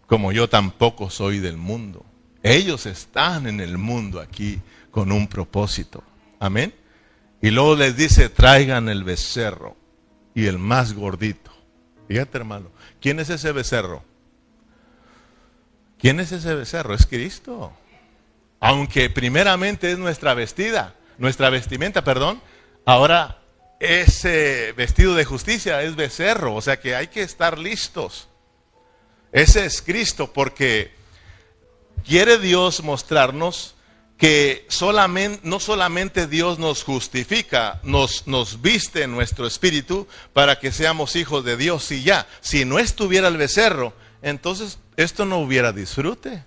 Como 0.06 0.32
yo 0.32 0.48
tampoco 0.48 1.10
soy 1.10 1.40
del 1.40 1.58
mundo. 1.58 2.06
Ellos 2.42 2.86
están 2.86 3.46
en 3.46 3.60
el 3.60 3.76
mundo 3.76 4.20
aquí 4.20 4.62
con 4.90 5.12
un 5.12 5.28
propósito. 5.28 6.02
Amén. 6.40 6.74
Y 7.42 7.50
luego 7.50 7.76
les 7.76 7.98
dice, 7.98 8.30
traigan 8.30 8.88
el 8.88 9.04
becerro 9.04 9.76
y 10.36 10.46
el 10.46 10.58
más 10.58 10.92
gordito. 10.92 11.50
Fíjate, 12.06 12.36
hermano, 12.36 12.70
¿quién 13.00 13.18
es 13.18 13.30
ese 13.30 13.50
becerro? 13.52 14.04
¿Quién 15.98 16.20
es 16.20 16.30
ese 16.30 16.54
becerro? 16.54 16.94
Es 16.94 17.06
Cristo. 17.06 17.72
Aunque 18.60 19.08
primeramente 19.08 19.90
es 19.90 19.98
nuestra 19.98 20.34
vestida, 20.34 20.94
nuestra 21.16 21.48
vestimenta, 21.48 22.04
perdón, 22.04 22.42
ahora 22.84 23.40
ese 23.80 24.72
vestido 24.76 25.14
de 25.14 25.24
justicia 25.24 25.82
es 25.82 25.96
becerro, 25.96 26.54
o 26.54 26.60
sea 26.60 26.78
que 26.78 26.94
hay 26.94 27.08
que 27.08 27.22
estar 27.22 27.58
listos. 27.58 28.28
Ese 29.32 29.64
es 29.64 29.80
Cristo 29.80 30.34
porque 30.34 30.92
quiere 32.06 32.38
Dios 32.38 32.84
mostrarnos 32.84 33.74
que 34.16 34.64
solamente, 34.68 35.40
no 35.42 35.60
solamente 35.60 36.26
Dios 36.26 36.58
nos 36.58 36.82
justifica, 36.82 37.80
nos, 37.82 38.26
nos 38.26 38.62
viste 38.62 39.02
en 39.02 39.12
nuestro 39.12 39.46
espíritu 39.46 40.06
para 40.32 40.58
que 40.58 40.72
seamos 40.72 41.16
hijos 41.16 41.44
de 41.44 41.56
Dios 41.56 41.90
y 41.92 42.02
ya. 42.02 42.26
Si 42.40 42.64
no 42.64 42.78
estuviera 42.78 43.28
el 43.28 43.36
becerro, 43.36 43.92
entonces 44.22 44.78
esto 44.96 45.26
no 45.26 45.38
hubiera 45.38 45.72
disfrute. 45.72 46.44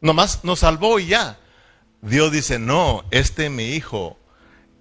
Nomás 0.00 0.44
nos 0.44 0.60
salvó 0.60 0.98
y 0.98 1.06
ya. 1.06 1.38
Dios 2.02 2.30
dice, 2.30 2.58
no, 2.58 3.04
este 3.10 3.48
mi 3.48 3.70
hijo 3.70 4.18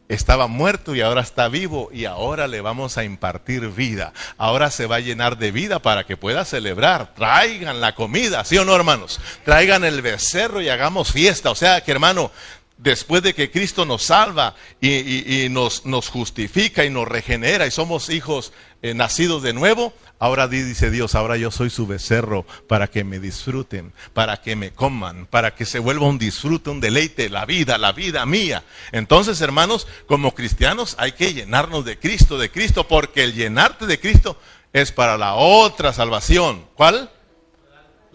estaba 0.08 0.48
muerto 0.48 0.96
y 0.96 1.02
ahora 1.02 1.22
está 1.22 1.48
vivo 1.48 1.90
y 1.92 2.06
ahora 2.06 2.48
le 2.48 2.62
vamos 2.62 2.98
a 2.98 3.04
impartir 3.04 3.70
vida. 3.70 4.14
Ahora 4.38 4.72
se 4.72 4.86
va 4.86 4.98
a 4.98 5.00
llenar 5.00 5.38
de 5.38 5.52
vida 5.52 5.80
para 5.80 6.06
que 6.06 6.18
pueda 6.18 6.46
celebrar. 6.46 7.14
Traigan 7.16 7.82
la 7.82 7.96
comida, 7.96 8.44
¿sí 8.44 8.58
o 8.58 8.66
no, 8.66 8.76
hermanos? 8.76 9.20
Traigan 9.44 9.84
el 9.84 10.02
becerro 10.02 10.62
y 10.62 10.70
hagamos 10.70 11.12
fiesta. 11.12 11.50
O 11.50 11.56
sea 11.56 11.82
que, 11.82 11.92
hermano, 11.92 12.32
después 12.78 13.24
de 13.24 13.34
que 13.34 13.52
Cristo 13.52 13.86
nos 13.86 14.04
salva 14.04 14.56
y, 14.82 15.48
nos, 15.50 15.82
justifica 16.10 16.86
y 16.86 16.90
nos 16.90 17.08
regenera 17.08 17.66
y 17.66 17.72
somos 17.72 18.10
hijos 18.10 18.52
eh, 18.82 18.94
nacidos 18.94 19.42
de 19.44 19.54
nuevo, 19.54 19.94
ahora 20.20 20.48
dice 20.48 20.92
Dios, 20.92 21.16
ahora 21.16 21.38
yo 21.38 21.52
soy 21.52 21.70
su 21.70 21.88
becerro 21.88 22.46
para 22.68 22.88
que 22.88 23.04
me 23.04 23.20
disfruten, 23.20 23.94
para 24.14 24.42
que 24.42 24.56
me 24.56 24.72
coman, 24.72 25.26
para 25.26 25.56
que 25.56 25.66
se 25.66 25.80
vuelva 25.80 26.08
un 26.08 26.20
disfrute, 26.20 26.70
un 26.70 26.82
deleite, 26.82 27.30
la 27.30 27.46
vida, 27.46 27.78
la 27.78 27.94
vida 27.94 28.26
mía. 28.26 28.64
Entonces, 28.92 29.42
hermanos, 29.42 29.88
como 30.08 30.36
cristianos 30.36 30.96
hay 31.00 31.14
que 31.14 31.34
llenarnos 31.34 31.86
de 31.86 31.98
Cristo, 31.98 32.38
de 32.38 32.52
Cristo, 32.52 32.88
porque 32.88 33.24
el 33.24 33.34
llenarte 33.34 33.86
de 33.86 34.00
Cristo 34.00 34.38
es 34.74 34.92
para 34.92 35.18
la 35.18 35.36
otra 35.36 35.94
salvación. 35.94 36.66
¿Cuál? 36.76 37.10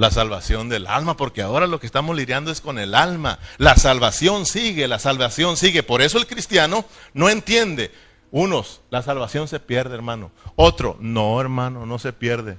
La 0.01 0.11
salvación 0.11 0.71
del 0.71 0.87
alma, 0.87 1.15
porque 1.15 1.43
ahora 1.43 1.67
lo 1.67 1.79
que 1.79 1.85
estamos 1.85 2.17
lidiando 2.17 2.51
es 2.51 2.63
con 2.63 2.79
el 2.79 2.95
alma. 2.95 3.39
La 3.59 3.77
salvación 3.77 4.47
sigue, 4.47 4.89
la 4.89 4.99
salvación 4.99 5.59
sigue. 5.59 5.83
Por 5.83 6.01
eso 6.01 6.17
el 6.17 6.27
cristiano 6.27 6.87
no 7.13 7.29
entiende. 7.29 7.91
Unos, 8.31 8.81
la 8.89 9.03
salvación 9.03 9.47
se 9.47 9.61
pierde, 9.61 9.95
hermano. 9.95 10.31
Otro, 10.57 10.97
no, 11.01 11.39
hermano, 11.39 11.85
no 11.85 11.99
se 11.99 12.15
pierde. 12.15 12.57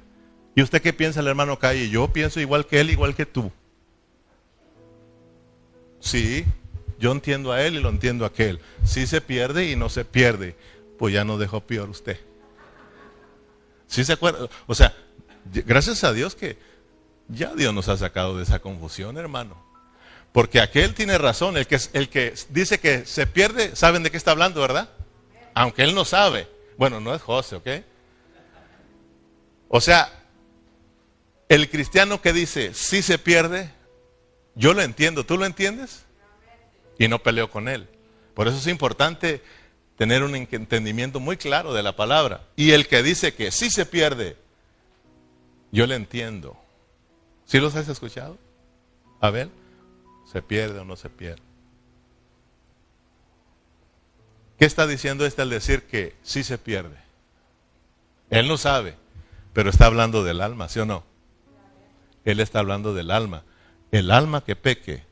¿Y 0.54 0.62
usted 0.62 0.84
qué 0.84 0.94
piensa 0.94 1.22
el 1.22 1.28
hermano 1.30 1.58
Calle? 1.58 1.90
Yo 1.90 2.14
pienso 2.14 2.40
igual 2.40 2.68
que 2.68 2.80
él, 2.80 2.92
igual 2.92 3.16
que 3.16 3.26
tú. 3.26 3.52
Sí, 6.00 6.46
yo 7.00 7.12
entiendo 7.12 7.54
a 7.54 7.66
él 7.66 7.76
y 7.76 7.80
lo 7.80 7.90
entiendo 7.90 8.24
a 8.24 8.28
aquel. 8.28 8.60
Si 8.84 9.08
se 9.08 9.20
pierde 9.20 9.72
y 9.72 9.76
no 9.76 9.90
se 9.90 10.06
pierde, 10.06 10.56
pues 11.00 11.12
ya 11.12 11.26
no 11.26 11.40
dejó 11.40 11.62
peor 11.62 11.90
usted. 11.90 12.20
¿Sí 13.88 14.06
se 14.06 14.14
acuerda? 14.14 14.48
O 14.68 14.76
sea, 14.76 14.94
gracias 15.66 16.04
a 16.04 16.14
Dios 16.14 16.36
que 16.36 16.70
ya 17.32 17.54
Dios 17.56 17.74
nos 17.74 17.88
ha 17.88 17.98
sacado 17.98 18.38
de 18.38 18.44
esa 18.44 18.60
confusión, 18.60 19.18
hermano. 19.18 19.56
Porque 20.32 20.62
aquel 20.62 20.94
tiene 20.94 21.18
razón, 21.18 21.58
el 21.58 21.68
que, 21.68 21.80
el 21.94 22.10
que 22.10 22.34
dice 22.50 22.80
que 22.80 23.06
se 23.06 23.28
pierde, 23.28 23.76
¿saben 23.76 24.04
de 24.04 24.12
qué 24.12 24.18
está 24.18 24.32
hablando, 24.32 24.62
verdad? 24.62 24.90
Aunque 25.54 25.84
él 25.84 25.94
no 25.94 26.06
sabe. 26.06 26.48
Bueno, 26.78 27.00
no 27.00 27.14
es 27.14 27.22
José, 27.22 27.58
¿ok? 27.58 27.68
O 29.68 29.82
sea, 29.82 30.12
el 31.50 31.70
cristiano 31.70 32.22
que 32.22 32.32
dice, 32.32 32.74
si 32.74 33.02
se 33.02 33.18
pierde, 33.18 33.72
yo 34.56 34.74
lo 34.74 34.82
entiendo, 34.82 35.26
¿tú 35.26 35.38
lo 35.38 35.46
entiendes? 35.46 36.06
y 37.04 37.08
no 37.08 37.20
peleo 37.20 37.50
con 37.50 37.68
él. 37.68 37.88
Por 38.36 38.48
eso 38.48 38.58
es 38.58 38.68
importante 38.68 39.42
tener 39.98 40.22
un 40.22 40.36
entendimiento 40.36 41.20
muy 41.20 41.36
claro 41.36 41.74
de 41.74 41.82
la 41.82 41.96
palabra. 41.96 42.44
Y 42.56 42.72
el 42.72 42.88
que 42.88 43.02
dice 43.02 43.34
que 43.34 43.52
sí 43.52 43.72
se 43.72 43.88
pierde, 43.88 44.38
yo 45.72 45.88
le 45.88 45.96
entiendo. 45.96 46.61
¿Sí 47.52 47.60
los 47.60 47.76
has 47.76 47.90
escuchado? 47.90 48.38
A 49.20 49.30
ver, 49.30 49.50
¿se 50.32 50.42
pierde 50.42 50.80
o 50.80 50.86
no 50.86 50.96
se 50.96 51.10
pierde? 51.10 51.42
¿Qué 54.58 54.64
está 54.64 54.88
diciendo 54.88 55.26
este 55.26 55.42
al 55.42 55.50
decir 55.50 55.84
que 55.84 56.16
sí 56.24 56.46
se 56.46 56.58
pierde? 56.58 56.96
Él 58.30 58.48
no 58.48 58.56
sabe, 58.56 58.96
pero 59.52 59.70
está 59.70 59.88
hablando 59.88 60.24
del 60.24 60.40
alma, 60.40 60.70
¿sí 60.70 60.80
o 60.80 60.86
no? 60.86 61.04
Él 62.24 62.40
está 62.40 62.60
hablando 62.60 62.94
del 62.94 63.12
alma. 63.12 63.44
El 63.92 64.12
alma 64.12 64.46
que 64.46 64.56
peque, 64.56 65.04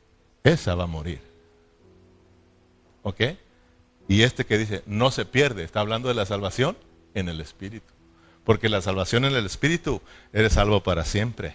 esa 0.42 0.74
va 0.74 0.84
a 0.84 0.86
morir. 0.86 1.20
¿Ok? 3.02 3.20
Y 4.08 4.22
este 4.22 4.46
que 4.46 4.56
dice, 4.56 4.82
no 4.86 5.10
se 5.10 5.26
pierde, 5.26 5.62
está 5.62 5.80
hablando 5.80 6.08
de 6.08 6.14
la 6.14 6.24
salvación 6.24 6.78
en 7.12 7.28
el 7.28 7.42
Espíritu. 7.42 7.92
Porque 8.44 8.70
la 8.70 8.80
salvación 8.80 9.26
en 9.26 9.34
el 9.34 9.44
Espíritu, 9.44 10.00
eres 10.32 10.54
salvo 10.54 10.82
para 10.82 11.04
siempre. 11.04 11.54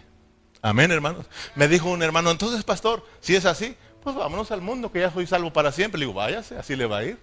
Amén, 0.66 0.90
hermanos. 0.90 1.28
Me 1.54 1.68
dijo 1.68 1.92
un 1.92 2.02
hermano, 2.02 2.32
entonces, 2.32 2.64
pastor, 2.64 3.06
si 3.20 3.36
es 3.36 3.46
así, 3.46 3.76
pues 4.02 4.16
vámonos 4.16 4.50
al 4.50 4.62
mundo, 4.62 4.92
que 4.92 5.00
ya 5.00 5.12
soy 5.12 5.28
salvo 5.28 5.54
para 5.54 5.72
siempre. 5.72 6.00
Le 6.00 6.08
digo, 6.08 6.16
váyase, 6.16 6.58
así 6.58 6.76
le 6.76 6.88
va 6.88 6.98
a 6.98 7.04
ir. 7.04 7.20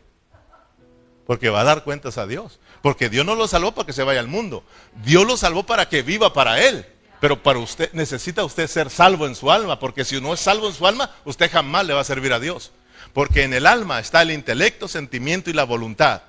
Porque 1.27 1.51
va 1.51 1.63
a 1.63 1.65
dar 1.65 1.83
cuentas 1.83 2.19
a 2.19 2.29
Dios. 2.29 2.61
Porque 2.83 3.09
Dios 3.09 3.27
no 3.27 3.35
lo 3.35 3.49
salvó 3.49 3.73
para 3.73 3.85
que 3.85 3.93
se 3.93 4.05
vaya 4.05 4.21
al 4.21 4.29
mundo. 4.29 4.63
Dios 5.05 5.27
lo 5.27 5.37
salvó 5.37 5.65
para 5.65 5.89
que 5.89 6.03
viva 6.03 6.33
para 6.33 6.63
Él. 6.63 6.87
Pero 7.19 7.43
para 7.43 7.59
usted, 7.59 7.93
necesita 7.95 8.45
usted 8.45 8.69
ser 8.69 8.91
salvo 8.91 9.27
en 9.27 9.35
su 9.35 9.51
alma. 9.51 9.81
Porque 9.81 10.05
si 10.05 10.21
no 10.21 10.35
es 10.35 10.39
salvo 10.39 10.69
en 10.69 10.75
su 10.75 10.87
alma, 10.87 11.11
usted 11.25 11.51
jamás 11.51 11.85
le 11.85 11.95
va 11.95 12.03
a 12.03 12.05
servir 12.05 12.33
a 12.33 12.39
Dios. 12.39 12.71
Porque 13.13 13.43
en 13.43 13.55
el 13.55 13.67
alma 13.67 13.99
está 13.99 14.23
el 14.23 14.31
intelecto, 14.31 14.87
sentimiento 14.87 15.51
y 15.51 15.53
la 15.53 15.65
voluntad. 15.65 16.23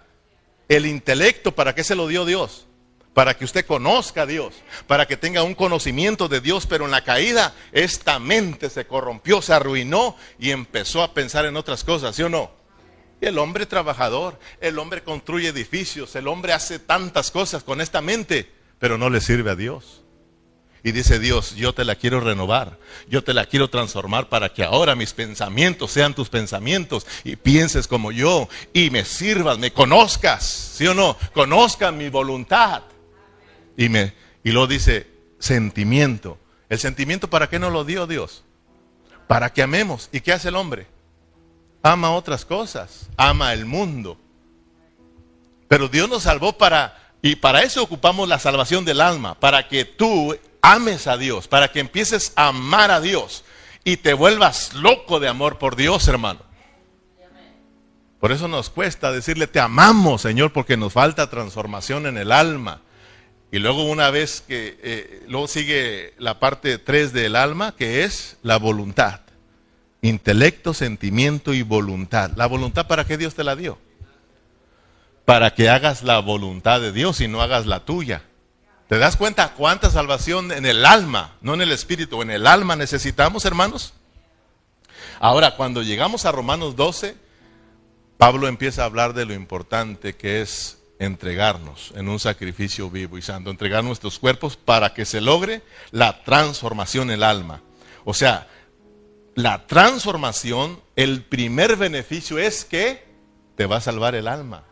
El 0.68 0.88
intelecto, 0.88 1.54
¿para 1.54 1.76
qué 1.76 1.84
se 1.84 1.94
lo 1.94 2.08
dio 2.08 2.26
Dios? 2.26 2.66
Para 3.14 3.36
que 3.36 3.46
usted 3.46 3.66
conozca 3.66 4.24
a 4.24 4.26
Dios, 4.26 4.56
para 4.88 5.06
que 5.06 5.18
tenga 5.18 5.44
un 5.44 5.54
conocimiento 5.54 6.28
de 6.28 6.42
Dios, 6.42 6.66
pero 6.66 6.86
en 6.86 6.92
la 6.92 7.04
caída 7.04 7.54
esta 7.72 8.18
mente 8.18 8.70
se 8.70 8.88
corrompió, 8.88 9.42
se 9.42 9.54
arruinó 9.54 10.16
y 10.40 10.50
empezó 10.50 11.04
a 11.04 11.14
pensar 11.14 11.46
en 11.46 11.56
otras 11.56 11.84
cosas, 11.84 12.16
¿sí 12.16 12.24
o 12.24 12.30
no? 12.30 12.52
El 13.22 13.38
hombre 13.38 13.66
trabajador, 13.66 14.40
el 14.60 14.80
hombre 14.80 15.04
construye 15.04 15.50
edificios, 15.50 16.16
el 16.16 16.28
hombre 16.28 16.54
hace 16.54 16.80
tantas 16.80 17.32
cosas 17.32 17.64
con 17.64 17.82
esta 17.82 18.02
mente, 18.02 18.52
pero 18.80 18.98
no 18.98 19.10
le 19.10 19.22
sirve 19.22 19.52
a 19.52 19.56
Dios. 19.56 20.04
Y 20.86 20.92
dice 20.92 21.18
Dios, 21.18 21.56
yo 21.56 21.74
te 21.74 21.86
la 21.86 21.96
quiero 21.96 22.20
renovar, 22.20 22.78
yo 23.08 23.24
te 23.24 23.34
la 23.34 23.46
quiero 23.46 23.70
transformar 23.70 24.28
para 24.28 24.50
que 24.50 24.66
ahora 24.66 24.96
mis 24.96 25.14
pensamientos 25.14 25.92
sean 25.92 26.14
tus 26.14 26.28
pensamientos 26.28 27.08
y 27.24 27.38
pienses 27.38 27.88
como 27.88 28.12
yo 28.12 28.50
y 28.74 28.90
me 28.90 29.06
sirvas, 29.06 29.58
me 29.58 29.72
conozcas, 29.72 30.44
¿sí 30.44 30.86
o 30.88 30.94
no? 30.94 31.16
Conozcan 31.34 31.98
mi 31.98 32.10
voluntad. 32.10 32.84
Y, 33.78 33.90
me, 33.90 34.14
y 34.44 34.52
luego 34.52 34.68
dice, 34.68 35.08
sentimiento. 35.40 36.38
¿El 36.70 36.80
sentimiento 36.80 37.30
para 37.30 37.50
qué 37.50 37.60
no 37.60 37.70
lo 37.70 37.84
dio 37.84 38.08
Dios? 38.08 38.44
Para 39.28 39.52
que 39.52 39.62
amemos. 39.62 40.10
¿Y 40.12 40.22
qué 40.22 40.34
hace 40.34 40.50
el 40.50 40.56
hombre? 40.56 40.88
Ama 41.82 42.12
otras 42.12 42.46
cosas, 42.46 43.10
ama 43.18 43.54
el 43.54 43.66
mundo. 43.66 44.18
Pero 45.68 45.88
Dios 45.88 46.10
nos 46.10 46.24
salvó 46.24 46.58
para, 46.58 47.14
y 47.22 47.36
para 47.36 47.64
eso 47.64 47.84
ocupamos 47.84 48.30
la 48.30 48.40
salvación 48.40 48.86
del 48.86 49.02
alma, 49.02 49.40
para 49.40 49.68
que 49.68 49.86
tú 49.86 50.38
ames 50.62 51.08
a 51.08 51.18
Dios, 51.18 51.48
para 51.48 51.72
que 51.72 51.80
empieces 51.80 52.32
a 52.36 52.48
amar 52.48 52.92
a 52.92 53.02
Dios 53.02 53.44
y 53.84 53.98
te 53.98 54.14
vuelvas 54.14 54.74
loco 54.74 55.20
de 55.20 55.28
amor 55.28 55.58
por 55.58 55.76
Dios, 55.76 56.08
hermano. 56.08 56.40
Por 58.20 58.32
eso 58.32 58.48
nos 58.48 58.70
cuesta 58.70 59.12
decirle, 59.12 59.48
te 59.48 59.60
amamos, 59.60 60.22
Señor, 60.22 60.54
porque 60.54 60.78
nos 60.78 60.94
falta 60.94 61.30
transformación 61.30 62.06
en 62.06 62.18
el 62.18 62.32
alma. 62.32 62.82
Y 63.54 63.60
luego 63.60 63.84
una 63.84 64.10
vez 64.10 64.42
que, 64.42 64.80
eh, 64.82 65.26
luego 65.28 65.48
sigue 65.48 66.16
la 66.18 66.40
parte 66.40 66.80
3 66.80 67.14
del 67.14 67.36
alma, 67.36 67.76
que 67.76 68.04
es 68.04 68.38
la 68.42 68.58
voluntad. 68.58 69.20
Intelecto, 70.02 70.74
sentimiento 70.74 71.54
y 71.54 71.62
voluntad. 71.62 72.32
¿La 72.36 72.48
voluntad 72.48 72.88
para 72.88 73.06
qué 73.06 73.16
Dios 73.16 73.36
te 73.36 73.44
la 73.44 73.56
dio? 73.56 73.78
Para 75.24 75.54
que 75.54 75.70
hagas 75.70 76.02
la 76.02 76.18
voluntad 76.18 76.82
de 76.82 76.92
Dios 76.92 77.22
y 77.22 77.28
no 77.28 77.44
hagas 77.44 77.68
la 77.68 77.86
tuya. 77.86 78.24
¿Te 78.90 78.98
das 78.98 79.18
cuenta 79.18 79.54
cuánta 79.54 79.92
salvación 79.92 80.52
en 80.52 80.66
el 80.66 80.84
alma, 80.84 81.36
no 81.42 81.54
en 81.54 81.62
el 81.62 81.72
espíritu, 81.72 82.24
en 82.24 82.32
el 82.32 82.48
alma 82.48 82.76
necesitamos, 82.76 83.46
hermanos? 83.46 83.94
Ahora, 85.20 85.56
cuando 85.56 85.84
llegamos 85.84 86.26
a 86.26 86.32
Romanos 86.32 86.76
12, 86.76 87.16
Pablo 88.18 88.48
empieza 88.48 88.82
a 88.82 88.86
hablar 88.86 89.14
de 89.14 89.26
lo 89.26 89.36
importante 89.36 90.16
que 90.16 90.42
es 90.42 90.80
entregarnos 91.04 91.94
en 91.96 92.10
un 92.10 92.20
sacrificio 92.20 92.90
vivo 92.90 93.18
y 93.18 93.22
santo, 93.22 93.50
entregar 93.50 93.84
nuestros 93.84 94.20
cuerpos 94.20 94.58
para 94.58 94.94
que 94.94 95.06
se 95.06 95.22
logre 95.22 95.62
la 95.92 96.24
transformación 96.24 97.10
en 97.10 97.16
el 97.16 97.24
alma. 97.24 97.62
O 98.06 98.14
sea, 98.14 98.48
la 99.36 99.66
transformación, 99.68 100.82
el 100.96 101.24
primer 101.24 101.76
beneficio 101.76 102.38
es 102.38 102.66
que 102.66 103.06
te 103.56 103.66
va 103.66 103.78
a 103.78 103.82
salvar 103.82 104.16
el 104.16 104.28
alma. 104.28 104.64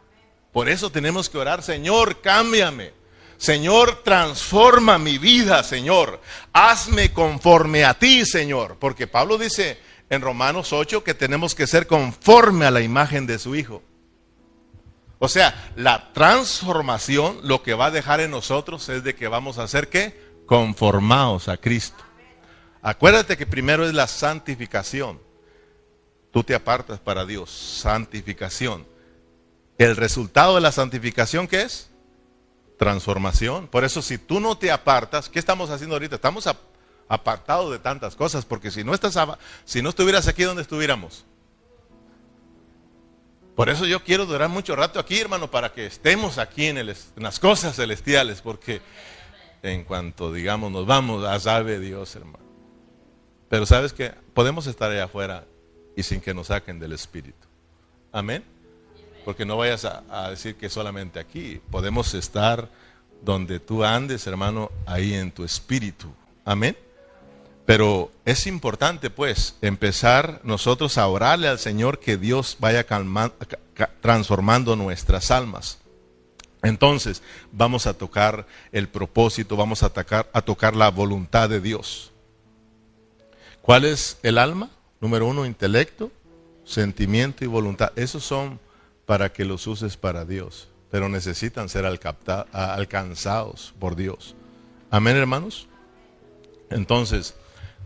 Por 0.52 0.70
eso 0.70 0.92
tenemos 0.92 1.30
que 1.30 1.38
orar, 1.38 1.64
Señor, 1.64 2.22
cámbiame. 2.22 2.94
Señor, 3.38 4.04
transforma 4.04 5.00
mi 5.00 5.18
vida, 5.18 5.64
Señor. 5.64 6.22
Hazme 6.54 7.12
conforme 7.12 7.86
a 7.86 7.96
ti, 7.96 8.26
Señor. 8.26 8.78
Porque 8.80 9.08
Pablo 9.08 9.38
dice 9.38 9.80
en 10.12 10.22
Romanos 10.22 10.74
8 10.74 11.04
que 11.04 11.16
tenemos 11.16 11.56
que 11.56 11.66
ser 11.66 11.88
conforme 11.88 12.66
a 12.66 12.72
la 12.72 12.82
imagen 12.82 13.26
de 13.26 13.40
su 13.40 13.56
Hijo. 13.56 13.82
O 15.24 15.28
sea, 15.28 15.72
la 15.76 16.12
transformación 16.14 17.42
lo 17.44 17.62
que 17.62 17.76
va 17.76 17.86
a 17.86 17.92
dejar 17.92 18.22
en 18.22 18.32
nosotros 18.32 18.90
es 18.90 19.04
de 19.04 19.14
que 19.14 19.28
vamos 19.28 19.60
a 19.60 19.68
ser 19.68 19.88
qué? 19.88 20.20
Conformados 20.48 21.48
a 21.48 21.58
Cristo. 21.58 22.04
Acuérdate 22.82 23.38
que 23.38 23.46
primero 23.46 23.86
es 23.86 23.94
la 23.94 24.08
santificación. 24.08 25.20
Tú 26.32 26.44
te 26.44 26.56
apartas 26.56 27.00
para 27.00 27.26
Dios, 27.26 27.52
santificación. 27.52 28.88
El 29.78 29.96
resultado 29.96 30.56
de 30.56 30.62
la 30.62 30.72
santificación, 30.72 31.48
¿qué 31.48 31.62
es? 31.62 31.92
transformación. 32.82 33.68
Por 33.68 33.84
eso 33.84 34.02
si 34.02 34.18
tú 34.18 34.40
no 34.40 34.58
te 34.58 34.72
apartas, 34.72 35.30
¿qué 35.30 35.38
estamos 35.38 35.70
haciendo 35.70 35.94
ahorita? 35.94 36.16
Estamos 36.16 36.50
apartados 37.08 37.70
de 37.70 37.78
tantas 37.78 38.16
cosas, 38.16 38.44
porque 38.44 38.72
si 38.72 38.84
no, 38.84 38.96
estás, 38.96 39.16
si 39.66 39.84
no 39.84 39.90
estuvieras 39.90 40.28
aquí 40.28 40.42
donde 40.42 40.64
estuviéramos. 40.64 41.24
Por 43.56 43.70
eso 43.70 43.86
yo 43.86 44.04
quiero 44.04 44.26
durar 44.26 44.50
mucho 44.50 44.76
rato 44.76 45.00
aquí, 45.00 45.20
hermano, 45.20 45.52
para 45.52 45.74
que 45.74 45.86
estemos 45.86 46.38
aquí 46.38 46.68
en, 46.68 46.78
en 46.78 46.96
las 47.16 47.40
cosas 47.40 47.76
celestiales, 47.76 48.42
porque 48.42 48.82
en 49.64 49.84
cuanto 49.84 50.32
digamos 50.32 50.72
nos 50.72 50.86
vamos, 50.86 51.26
a 51.26 51.40
sabe 51.40 51.80
Dios, 51.80 52.16
hermano. 52.16 52.46
Pero 53.50 53.66
sabes 53.66 53.94
que 53.94 54.14
podemos 54.34 54.66
estar 54.68 54.90
allá 54.90 55.06
afuera 55.06 55.46
y 55.96 56.04
sin 56.04 56.22
que 56.22 56.34
nos 56.34 56.48
saquen 56.48 56.80
del 56.80 56.94
Espíritu. 56.94 57.48
Amén. 58.12 58.44
Porque 59.26 59.46
no 59.46 59.58
vayas 59.58 59.86
a, 59.86 60.30
decir 60.30 60.56
que 60.56 60.70
solamente 60.70 61.20
aquí. 61.20 61.62
Podemos 61.70 62.14
estar 62.14 62.70
donde 63.22 63.60
tú 63.60 63.84
andes, 63.84 64.26
hermano, 64.26 64.72
ahí 64.86 65.14
en 65.14 65.32
tu 65.32 65.44
espíritu. 65.44 66.12
Amén. 66.44 66.76
Pero 67.66 68.12
es 68.26 68.48
importante, 68.48 69.10
pues, 69.10 69.56
empezar 69.62 70.42
nosotros 70.44 70.98
a 70.98 71.08
orarle 71.08 71.48
al 71.48 71.60
Señor 71.60 72.00
que 72.00 72.18
Dios 72.18 72.58
vaya 72.60 72.86
transformando 74.02 74.76
nuestras 74.76 75.32
almas. 75.32 75.80
Entonces, 76.64 77.24
vamos 77.52 77.88
a 77.88 77.94
tocar 77.94 78.46
el 78.72 78.88
propósito, 78.88 79.56
vamos 79.56 79.84
a, 79.84 79.88
atacar, 79.88 80.30
a 80.34 80.42
tocar 80.42 80.76
la 80.76 80.90
voluntad 80.90 81.50
de 81.50 81.60
Dios. 81.60 82.12
¿Cuál 83.62 83.86
es 83.86 84.18
el 84.24 84.38
alma? 84.38 84.70
Número 85.00 85.26
uno, 85.28 85.46
intelecto, 85.46 86.12
sentimiento 86.64 87.44
y 87.44 87.48
voluntad. 87.48 87.92
Esos 87.96 88.24
son 88.24 88.60
para 89.06 89.34
que 89.34 89.46
los 89.46 89.66
uses 89.68 89.98
para 89.98 90.26
Dios, 90.26 90.68
pero 90.92 91.10
necesitan 91.10 91.70
ser 91.70 91.86
alcanzados 91.86 93.74
por 93.80 93.96
Dios. 93.96 94.36
Amén, 94.92 95.18
hermanos. 95.18 95.68
Entonces, 96.70 97.36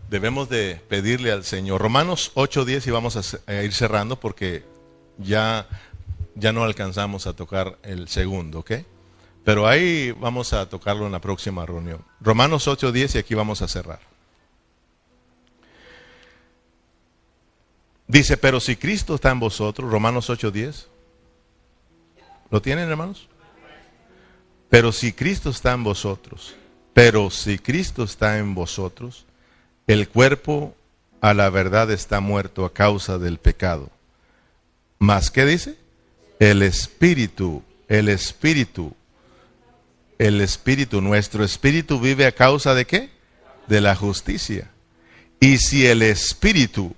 debemos 0.08 0.48
de 0.48 0.80
pedirle 0.88 1.32
al 1.32 1.44
Señor. 1.44 1.80
Romanos 1.80 2.32
8:10 2.34 2.86
y 2.86 2.90
vamos 2.90 3.16
a, 3.16 3.62
ir 3.62 3.72
cerrando 3.72 4.18
porque 4.18 4.64
ya, 5.18 5.66
ya 6.34 6.52
no 6.52 6.64
alcanzamos 6.64 7.26
a 7.26 7.34
tocar 7.34 7.78
el 7.82 8.08
segundo, 8.08 8.60
¿ok? 8.60 8.72
Pero 9.44 9.66
ahí 9.66 10.12
vamos 10.12 10.52
a 10.52 10.68
tocarlo 10.68 11.06
en 11.06 11.12
la 11.12 11.20
próxima 11.20 11.64
reunión. 11.64 12.04
Romanos 12.20 12.66
8:10 12.66 13.14
y 13.14 13.18
aquí 13.18 13.34
vamos 13.34 13.62
a 13.62 13.68
cerrar. 13.68 14.00
Dice, 18.08 18.36
pero 18.36 18.60
si 18.60 18.76
Cristo 18.76 19.16
está 19.16 19.30
en 19.30 19.40
vosotros, 19.40 19.90
Romanos 19.90 20.30
8:10, 20.30 20.86
¿Lo 22.50 22.62
tienen, 22.62 22.88
hermanos? 22.88 23.28
Pero 24.68 24.92
si 24.92 25.12
Cristo 25.12 25.50
está 25.50 25.72
en 25.72 25.84
vosotros, 25.84 26.54
pero 26.92 27.30
si 27.30 27.58
Cristo 27.58 28.04
está 28.04 28.38
en 28.38 28.54
vosotros, 28.54 29.26
el 29.86 30.08
cuerpo 30.08 30.74
a 31.20 31.34
la 31.34 31.50
verdad 31.50 31.90
está 31.90 32.20
muerto 32.20 32.64
a 32.64 32.72
causa 32.72 33.18
del 33.18 33.38
pecado, 33.38 33.90
más 34.98 35.30
que 35.30 35.44
dice, 35.44 35.76
el 36.38 36.62
espíritu, 36.62 37.62
el 37.88 38.08
espíritu, 38.08 38.94
el 40.18 40.40
espíritu, 40.40 41.00
nuestro 41.00 41.44
espíritu 41.44 42.00
vive 42.00 42.26
a 42.26 42.32
causa 42.32 42.74
de 42.74 42.86
qué? 42.86 43.10
De 43.66 43.80
la 43.80 43.94
justicia. 43.94 44.70
Y 45.40 45.58
si 45.58 45.86
el 45.86 46.02
espíritu, 46.02 46.94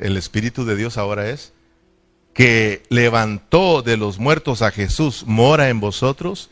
el 0.00 0.16
espíritu 0.16 0.64
de 0.64 0.76
Dios 0.76 0.96
ahora 0.96 1.28
es, 1.28 1.52
que 2.32 2.82
levantó 2.88 3.82
de 3.82 3.96
los 3.96 4.18
muertos 4.18 4.62
a 4.62 4.70
Jesús 4.70 5.24
mora 5.26 5.68
en 5.68 5.80
vosotros, 5.80 6.50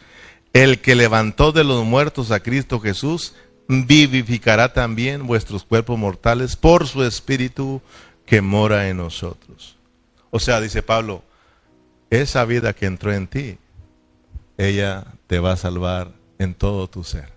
el 0.53 0.81
que 0.81 0.95
levantó 0.95 1.53
de 1.53 1.65
los 1.65 1.85
muertos 1.85 2.31
a 2.31 2.41
Cristo 2.41 2.81
Jesús 2.81 3.35
vivificará 3.71 4.73
también 4.73 5.29
vuestros 5.29 5.65
cuerpos 5.65 5.97
mortales 5.97 6.57
por 6.57 6.89
su 6.89 7.05
espíritu 7.05 7.81
que 8.27 8.41
mora 8.41 8.89
en 8.89 8.97
nosotros. 8.97 9.77
O 10.31 10.41
sea, 10.41 10.61
dice 10.61 10.83
Pablo, 10.83 11.23
esa 12.11 12.45
vida 12.45 12.73
que 12.73 12.87
entró 12.87 13.13
en 13.13 13.29
ti, 13.29 13.59
ella 14.59 15.07
te 15.29 15.39
va 15.39 15.53
a 15.53 15.57
salvar 15.57 16.11
en 16.39 16.55
todo 16.55 16.89
tu 16.89 17.05
ser. 17.05 17.29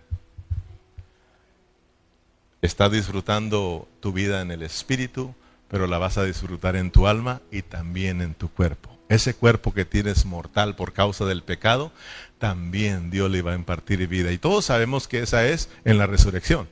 Estás 2.63 2.91
disfrutando 2.91 3.87
tu 3.99 4.11
vida 4.11 4.41
en 4.41 4.49
el 4.49 4.63
espíritu, 4.63 5.35
pero 5.67 5.85
la 5.85 5.99
vas 5.99 6.17
a 6.17 6.23
disfrutar 6.23 6.75
en 6.75 6.89
tu 6.89 7.05
alma 7.05 7.41
y 7.51 7.61
también 7.61 8.21
en 8.21 8.33
tu 8.33 8.49
cuerpo. 8.49 8.92
Ese 9.13 9.35
cuerpo 9.35 9.75
que 9.75 9.85
tienes 9.85 10.25
mortal 10.25 10.75
por 10.75 10.91
causa 10.91 11.23
del 11.25 11.43
pecado, 11.43 11.91
también 12.39 13.11
Dios 13.11 13.29
le 13.29 13.43
va 13.43 13.51
a 13.51 13.55
impartir 13.55 14.07
vida. 14.07 14.31
Y 14.31 14.39
todos 14.39 14.65
sabemos 14.65 15.07
que 15.07 15.19
esa 15.19 15.45
es 15.47 15.69
en 15.85 15.99
la 15.99 16.07
resurrección, 16.07 16.67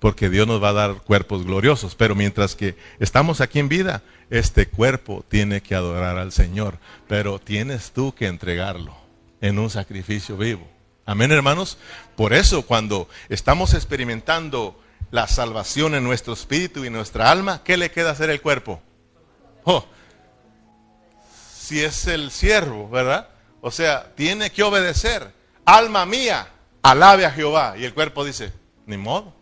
porque 0.00 0.28
Dios 0.28 0.48
nos 0.48 0.60
va 0.60 0.70
a 0.70 0.72
dar 0.72 0.94
cuerpos 1.02 1.44
gloriosos. 1.46 1.94
Pero 1.94 2.16
mientras 2.16 2.56
que 2.56 2.74
estamos 2.98 3.40
aquí 3.40 3.60
en 3.60 3.68
vida, 3.68 4.02
este 4.30 4.66
cuerpo 4.66 5.24
tiene 5.28 5.62
que 5.62 5.76
adorar 5.76 6.18
al 6.18 6.32
Señor, 6.32 6.78
pero 7.06 7.38
tienes 7.38 7.92
tú 7.92 8.12
que 8.12 8.26
entregarlo 8.26 8.96
en 9.40 9.60
un 9.60 9.70
sacrificio 9.70 10.36
vivo. 10.36 10.66
Amén, 11.04 11.30
hermanos. 11.30 11.78
Por 12.16 12.32
eso 12.32 12.62
cuando 12.62 13.08
estamos 13.28 13.74
experimentando 13.74 14.76
la 15.12 15.28
salvación 15.28 15.94
en 15.94 16.02
nuestro 16.02 16.32
espíritu 16.32 16.84
y 16.84 16.90
nuestra 16.90 17.30
alma, 17.30 17.62
¿qué 17.62 17.76
le 17.76 17.92
queda 17.92 18.10
hacer 18.10 18.28
el 18.30 18.42
cuerpo? 18.42 18.82
Oh, 19.62 19.86
si 21.66 21.82
es 21.82 22.06
el 22.06 22.30
siervo, 22.30 22.88
¿verdad? 22.88 23.28
O 23.60 23.72
sea, 23.72 24.14
tiene 24.14 24.50
que 24.50 24.62
obedecer. 24.62 25.32
Alma 25.64 26.06
mía, 26.06 26.46
alabe 26.80 27.26
a 27.26 27.32
Jehová. 27.32 27.74
Y 27.76 27.84
el 27.84 27.92
cuerpo 27.92 28.24
dice, 28.24 28.52
ni 28.86 28.96
modo, 28.96 29.34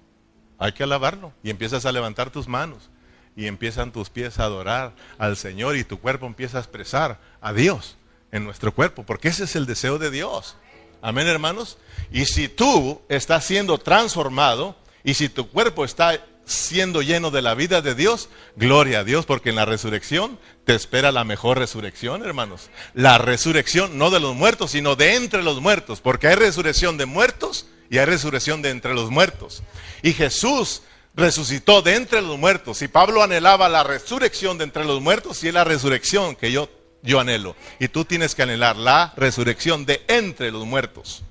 hay 0.57 0.73
que 0.73 0.85
alabarlo. 0.85 1.35
Y 1.43 1.51
empiezas 1.51 1.85
a 1.85 1.93
levantar 1.93 2.31
tus 2.31 2.49
manos 2.49 2.89
y 3.37 3.47
empiezan 3.47 3.93
tus 3.93 4.09
pies 4.09 4.39
a 4.39 4.45
adorar 4.45 4.95
al 5.19 5.37
Señor 5.37 5.77
y 5.77 5.85
tu 5.85 6.01
cuerpo 6.01 6.25
empieza 6.25 6.57
a 6.57 6.61
expresar 6.63 7.21
a 7.43 7.53
Dios 7.53 7.99
en 8.33 8.45
nuestro 8.45 8.75
cuerpo, 8.75 9.03
porque 9.05 9.29
ese 9.29 9.45
es 9.45 9.55
el 9.55 9.67
deseo 9.67 9.99
de 9.99 10.11
Dios. 10.11 10.57
Amén, 11.03 11.27
hermanos. 11.27 11.77
Y 12.11 12.25
si 12.25 12.49
tú 12.49 13.03
estás 13.11 13.45
siendo 13.45 13.77
transformado 13.77 14.77
y 15.03 15.13
si 15.13 15.29
tu 15.29 15.51
cuerpo 15.51 15.85
está 15.85 16.25
siendo 16.45 17.03
lleno 17.03 17.31
de 17.31 17.43
la 17.43 17.55
vida 17.55 17.83
de 17.83 17.95
Dios, 17.95 18.29
gloria 18.57 19.01
a 19.01 19.05
Dios, 19.05 19.27
porque 19.27 19.51
en 19.51 19.57
la 19.57 19.65
resurrección 19.65 20.39
te 20.65 20.75
espera 20.75 21.13
la 21.13 21.25
mejor 21.25 21.59
resurrección, 21.59 22.25
hermanos. 22.25 22.71
La 22.93 23.19
resurrección 23.19 23.99
no 23.99 24.11
de 24.11 24.21
los 24.21 24.35
muertos, 24.35 24.73
sino 24.73 24.97
de 24.97 25.15
entre 25.15 25.43
los 25.43 25.61
muertos, 25.61 26.01
porque 26.01 26.29
hay 26.29 26.35
resurrección 26.35 26.97
de 26.99 27.07
muertos 27.07 27.67
y 27.91 27.99
hay 27.99 28.07
resurrección 28.07 28.63
de 28.63 28.71
entre 28.71 28.95
los 28.95 29.11
muertos. 29.11 29.63
Y 30.03 30.13
Jesús 30.13 30.83
resucitó 31.15 31.83
de 31.83 31.97
entre 31.97 32.23
los 32.23 32.39
muertos. 32.39 32.83
Y 32.83 32.89
Pablo 32.89 33.23
anhelaba 33.23 33.69
la 33.69 33.85
resurrección 33.85 34.59
de 34.59 34.65
entre 34.65 34.85
los 34.85 35.01
muertos 35.01 35.43
y 35.45 35.49
es 35.49 35.55
la 35.55 35.65
resurrección 35.65 36.37
que 36.37 36.53
yo, 36.53 36.69
yo 37.03 37.21
anhelo. 37.21 37.57
Y 37.79 37.89
tú 37.89 38.05
tienes 38.05 38.35
que 38.35 38.43
anhelar 38.43 38.77
la 38.77 39.13
resurrección 39.17 39.87
de 39.87 40.03
entre 40.09 40.51
los 40.51 40.67
muertos. 40.67 41.23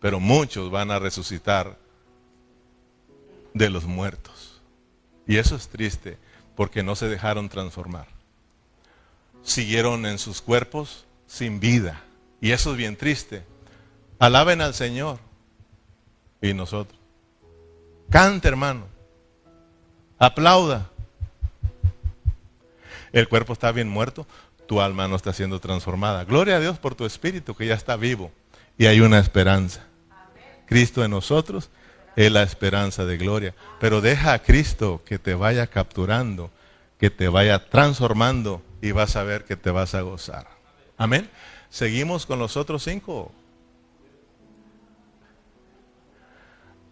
Pero 0.00 0.20
muchos 0.20 0.70
van 0.70 0.90
a 0.90 0.98
resucitar 0.98 1.76
de 3.58 3.70
los 3.70 3.84
muertos. 3.84 4.60
Y 5.26 5.36
eso 5.36 5.56
es 5.56 5.68
triste 5.68 6.16
porque 6.56 6.82
no 6.82 6.96
se 6.96 7.08
dejaron 7.08 7.48
transformar. 7.48 8.06
Siguieron 9.42 10.06
en 10.06 10.18
sus 10.18 10.40
cuerpos 10.40 11.04
sin 11.26 11.60
vida. 11.60 12.02
Y 12.40 12.52
eso 12.52 12.72
es 12.72 12.76
bien 12.76 12.96
triste. 12.96 13.44
Alaben 14.18 14.60
al 14.60 14.74
Señor. 14.74 15.18
Y 16.40 16.54
nosotros. 16.54 16.98
Cante, 18.10 18.48
hermano. 18.48 18.86
Aplauda. 20.18 20.90
El 23.12 23.28
cuerpo 23.28 23.52
está 23.52 23.72
bien 23.72 23.88
muerto, 23.88 24.26
tu 24.66 24.80
alma 24.80 25.08
no 25.08 25.16
está 25.16 25.32
siendo 25.32 25.60
transformada. 25.60 26.24
Gloria 26.24 26.56
a 26.56 26.60
Dios 26.60 26.78
por 26.78 26.94
tu 26.94 27.06
espíritu 27.06 27.54
que 27.54 27.66
ya 27.66 27.74
está 27.74 27.96
vivo 27.96 28.30
y 28.76 28.86
hay 28.86 29.00
una 29.00 29.18
esperanza. 29.18 29.84
Cristo 30.66 31.04
en 31.04 31.12
nosotros 31.12 31.70
es 32.18 32.32
la 32.32 32.42
esperanza 32.42 33.04
de 33.04 33.16
gloria. 33.16 33.54
Pero 33.78 34.00
deja 34.00 34.32
a 34.32 34.42
Cristo 34.42 35.02
que 35.04 35.20
te 35.20 35.34
vaya 35.34 35.68
capturando, 35.68 36.50
que 36.98 37.10
te 37.10 37.28
vaya 37.28 37.70
transformando 37.70 38.60
y 38.82 38.90
vas 38.90 39.14
a 39.14 39.22
ver 39.22 39.44
que 39.44 39.54
te 39.54 39.70
vas 39.70 39.94
a 39.94 40.00
gozar. 40.00 40.48
Amén. 40.96 41.30
Seguimos 41.70 42.26
con 42.26 42.40
los 42.40 42.56
otros 42.56 42.82
cinco. 42.82 43.30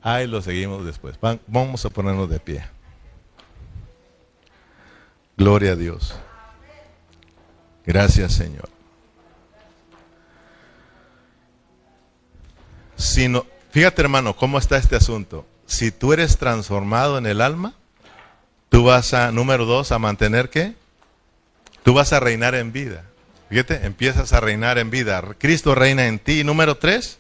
Ahí 0.01 0.29
lo 0.29 0.41
seguimos 0.43 0.87
después. 0.87 1.19
Vamos 1.49 1.85
a 1.85 1.91
ponernos 1.91 2.31
de 2.31 2.39
pie. 2.39 2.65
Gloria 5.37 5.73
a 5.73 5.77
Dios. 5.77 6.15
Gracias 7.85 8.33
Señor. 8.35 8.69
Si 12.95 13.29
no, 13.29 13.45
fíjate 13.77 14.01
hermano, 14.01 14.35
cómo 14.35 14.57
está 14.57 14.79
este 14.79 14.97
asunto. 14.97 15.47
Si 15.67 15.91
tú 15.91 16.15
eres 16.15 16.39
transformado 16.39 17.19
en 17.19 17.27
el 17.27 17.43
alma, 17.43 17.75
tú 18.71 18.85
vas 18.85 19.13
a, 19.13 19.31
número 19.33 19.67
dos, 19.67 19.93
a 19.93 19.99
mantener 19.99 20.49
qué? 20.49 20.75
Tú 21.83 21.93
vas 21.93 22.15
a 22.15 22.21
reinar 22.21 22.55
en 22.55 22.73
vida. 22.73 23.05
Fíjate, 23.51 23.85
empiezas 23.85 24.33
a 24.33 24.41
reinar 24.41 24.79
en 24.79 24.89
vida. 24.89 25.23
Cristo 25.37 25.75
reina 25.75 26.07
en 26.07 26.19
ti. 26.19 26.43
Número 26.43 26.79
tres, 26.79 27.19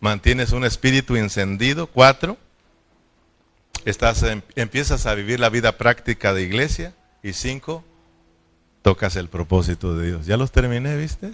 mantienes 0.00 0.52
un 0.52 0.64
espíritu 0.64 1.14
encendido. 1.16 1.88
Cuatro, 1.88 2.38
estás, 3.84 4.22
em, 4.22 4.40
empiezas 4.54 5.04
a 5.04 5.14
vivir 5.14 5.40
la 5.40 5.50
vida 5.50 5.76
práctica 5.76 6.32
de 6.32 6.42
iglesia. 6.42 6.94
Y 7.22 7.34
cinco, 7.34 7.84
tocas 8.80 9.14
el 9.16 9.28
propósito 9.28 9.94
de 9.94 10.06
Dios. 10.06 10.24
Ya 10.24 10.38
los 10.38 10.52
terminé, 10.52 10.96
¿viste? 10.96 11.32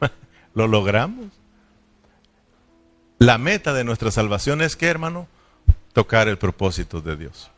Lo 0.54 0.68
logramos. 0.68 1.39
La 3.20 3.36
meta 3.36 3.74
de 3.74 3.84
nuestra 3.84 4.10
salvación 4.10 4.62
es 4.62 4.76
que, 4.76 4.86
hermano, 4.86 5.28
tocar 5.92 6.26
el 6.26 6.38
propósito 6.38 7.02
de 7.02 7.18
Dios. 7.18 7.50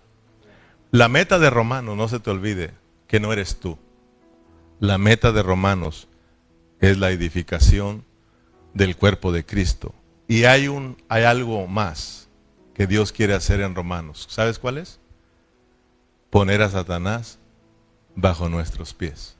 La 0.90 1.08
meta 1.08 1.38
de 1.38 1.50
Romanos, 1.50 1.96
no 1.96 2.08
se 2.08 2.18
te 2.18 2.30
olvide, 2.30 2.72
que 3.06 3.20
no 3.20 3.32
eres 3.32 3.60
tú. 3.60 3.78
La 4.80 4.98
meta 4.98 5.30
de 5.30 5.40
Romanos 5.40 6.08
es 6.80 6.98
la 6.98 7.12
edificación 7.12 8.04
del 8.74 8.96
cuerpo 8.96 9.30
de 9.30 9.46
Cristo. 9.46 9.94
Y 10.26 10.46
hay, 10.46 10.66
un, 10.66 11.00
hay 11.08 11.22
algo 11.22 11.68
más 11.68 12.28
que 12.74 12.88
Dios 12.88 13.12
quiere 13.12 13.34
hacer 13.34 13.60
en 13.60 13.76
Romanos. 13.76 14.26
¿Sabes 14.28 14.58
cuál 14.58 14.78
es? 14.78 14.98
Poner 16.30 16.60
a 16.62 16.70
Satanás 16.70 17.38
bajo 18.16 18.48
nuestros 18.48 18.94
pies. 18.94 19.36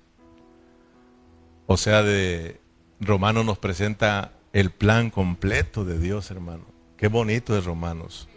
O 1.67 1.77
sea, 1.77 2.05
de 2.05 2.61
Romanos 3.01 3.45
nos 3.45 3.59
presenta 3.59 4.31
el 4.53 4.71
plan 4.71 5.11
completo 5.11 5.85
de 5.85 5.99
Dios, 5.99 6.31
hermano. 6.31 6.65
Qué 6.97 7.09
bonito 7.09 7.57
es 7.57 7.65
Romanos. 7.65 8.29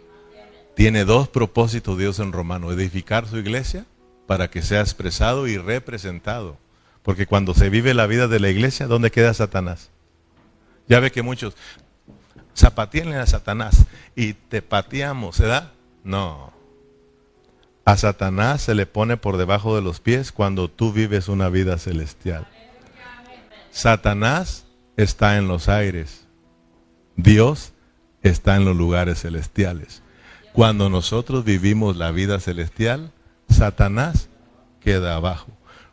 Tiene 0.74 1.04
dos 1.04 1.28
propósitos 1.28 1.96
Dios 1.96 2.18
en 2.18 2.32
Romano. 2.32 2.72
Edificar 2.72 3.26
su 3.26 3.38
iglesia 3.38 3.86
para 4.26 4.50
que 4.50 4.62
sea 4.62 4.80
expresado 4.80 5.46
y 5.46 5.56
representado. 5.56 6.58
Porque 7.02 7.26
cuando 7.26 7.54
se 7.54 7.70
vive 7.70 7.94
la 7.94 8.06
vida 8.06 8.28
de 8.28 8.40
la 8.40 8.50
iglesia, 8.50 8.86
¿dónde 8.86 9.10
queda 9.10 9.32
Satanás? 9.32 9.90
Ya 10.88 11.00
ve 11.00 11.10
que 11.10 11.22
muchos, 11.22 11.56
zapatíenle 12.56 13.16
a 13.16 13.26
Satanás 13.26 13.86
y 14.14 14.34
te 14.34 14.62
pateamos, 14.62 15.38
¿verdad? 15.38 15.72
No. 16.04 16.52
A 17.84 17.96
Satanás 17.96 18.62
se 18.62 18.74
le 18.74 18.86
pone 18.86 19.16
por 19.16 19.36
debajo 19.36 19.76
de 19.76 19.82
los 19.82 20.00
pies 20.00 20.32
cuando 20.32 20.68
tú 20.68 20.92
vives 20.92 21.28
una 21.28 21.48
vida 21.48 21.78
celestial. 21.78 22.48
Satanás 23.70 24.65
está 24.96 25.36
en 25.36 25.48
los 25.48 25.68
aires. 25.68 26.26
Dios 27.16 27.72
está 28.22 28.56
en 28.56 28.64
los 28.64 28.76
lugares 28.76 29.22
celestiales. 29.22 30.02
Cuando 30.52 30.88
nosotros 30.88 31.44
vivimos 31.44 31.96
la 31.96 32.10
vida 32.10 32.40
celestial, 32.40 33.12
Satanás 33.48 34.28
queda 34.80 35.14
abajo. 35.14 35.48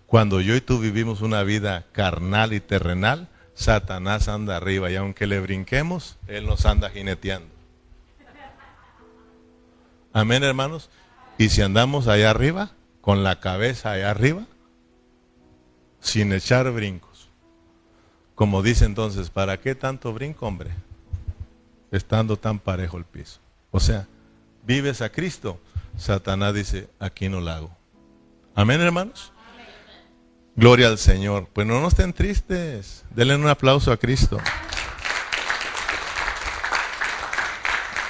Cuando 0.08 0.42
yo 0.42 0.56
y 0.56 0.62
tú 0.62 0.80
vivimos 0.80 1.22
una 1.22 1.44
vida 1.44 1.86
carnal 1.92 2.54
y 2.54 2.60
terrenal, 2.60 3.30
Satanás 3.56 4.28
anda 4.28 4.58
arriba 4.58 4.90
y 4.92 4.96
aunque 4.96 5.28
le 5.28 5.40
brinquemos, 5.40 6.18
Él 6.28 6.46
nos 6.46 6.66
anda 6.66 6.90
jineteando. 6.90 7.50
Amén, 10.14 10.44
hermanos. 10.44 10.90
Y 11.38 11.50
si 11.50 11.62
andamos 11.62 12.08
allá 12.08 12.30
arriba, 12.30 12.72
con 13.02 13.24
la 13.24 13.40
cabeza 13.40 13.92
allá 13.92 14.12
arriba, 14.12 14.44
sin 16.00 16.32
echar 16.32 16.72
brincos. 16.72 17.13
Como 18.36 18.62
dice 18.62 18.86
entonces, 18.86 19.30
¿para 19.30 19.60
qué 19.60 19.76
tanto 19.76 20.14
brinco, 20.14 20.48
hombre? 20.48 20.72
Estando 21.92 22.38
tan 22.38 22.60
parejo 22.60 22.98
el 22.98 23.06
piso. 23.06 23.40
O 23.72 23.80
sea, 23.80 24.08
vives 24.66 25.02
a 25.02 25.10
Cristo. 25.10 25.60
Satanás 25.98 26.54
dice, 26.54 26.90
aquí 27.00 27.30
no 27.30 27.40
la 27.40 27.58
hago. 27.58 27.76
Amén, 28.56 28.82
hermanos. 28.82 29.32
Gloria 30.56 30.88
al 30.88 30.98
Señor. 30.98 31.48
Pues 31.54 31.68
no, 31.68 31.80
no 31.80 31.88
estén 31.88 32.14
tristes. 32.14 33.04
Denle 33.12 33.36
un 33.36 33.48
aplauso 33.48 33.92
a 33.92 33.98
Cristo. 33.98 34.40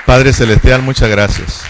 Padre 0.05 0.34
Celestial, 0.34 0.82
muchas 0.82 1.09
gracias. 1.09 1.63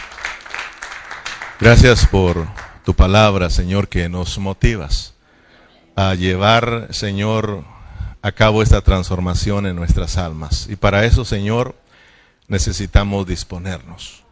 Gracias 1.59 2.05
por 2.07 2.47
tu 2.83 2.93
palabra, 2.93 3.49
Señor, 3.49 3.87
que 3.87 4.09
nos 4.09 4.37
motivas 4.37 5.13
a 5.95 6.15
llevar, 6.15 6.87
Señor, 6.91 7.63
a 8.23 8.31
cabo 8.31 8.63
esta 8.63 8.81
transformación 8.81 9.67
en 9.67 9.75
nuestras 9.75 10.17
almas. 10.17 10.67
Y 10.69 10.75
para 10.77 11.05
eso, 11.05 11.25
Señor, 11.25 11.75
necesitamos 12.47 13.27
disponernos. 13.27 14.23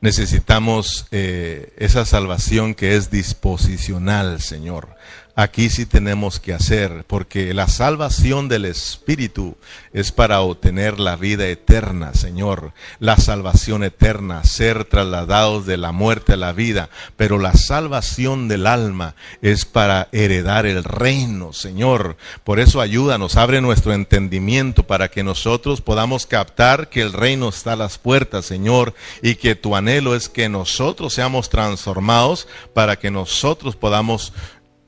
Necesitamos 0.00 1.06
eh, 1.10 1.72
esa 1.76 2.04
salvación 2.04 2.74
que 2.74 2.96
es 2.96 3.10
disposicional, 3.10 4.40
Señor 4.40 4.96
aquí 5.36 5.68
sí 5.68 5.84
tenemos 5.84 6.40
que 6.40 6.54
hacer, 6.54 7.04
porque 7.06 7.52
la 7.52 7.68
salvación 7.68 8.48
del 8.48 8.64
Espíritu 8.64 9.54
es 9.92 10.10
para 10.10 10.40
obtener 10.40 10.98
la 10.98 11.16
vida 11.16 11.46
eterna, 11.46 12.14
Señor, 12.14 12.72
la 13.00 13.18
salvación 13.18 13.84
eterna, 13.84 14.44
ser 14.44 14.86
trasladados 14.86 15.66
de 15.66 15.76
la 15.76 15.92
muerte 15.92 16.32
a 16.32 16.36
la 16.38 16.52
vida, 16.52 16.88
pero 17.18 17.38
la 17.38 17.52
salvación 17.52 18.48
del 18.48 18.66
alma 18.66 19.14
es 19.42 19.66
para 19.66 20.08
heredar 20.10 20.64
el 20.64 20.82
reino, 20.82 21.52
Señor. 21.52 22.16
Por 22.42 22.58
eso 22.58 22.80
ayúdanos, 22.80 23.36
abre 23.36 23.60
nuestro 23.60 23.92
entendimiento 23.92 24.84
para 24.84 25.08
que 25.08 25.22
nosotros 25.22 25.82
podamos 25.82 26.24
captar 26.26 26.88
que 26.88 27.02
el 27.02 27.12
reino 27.12 27.50
está 27.50 27.74
a 27.74 27.76
las 27.76 27.98
puertas, 27.98 28.46
Señor, 28.46 28.94
y 29.20 29.34
que 29.34 29.54
tu 29.54 29.76
anhelo 29.76 30.14
es 30.14 30.30
que 30.30 30.48
nosotros 30.48 31.12
seamos 31.12 31.50
transformados 31.50 32.48
para 32.72 32.96
que 32.96 33.10
nosotros 33.10 33.76
podamos 33.76 34.32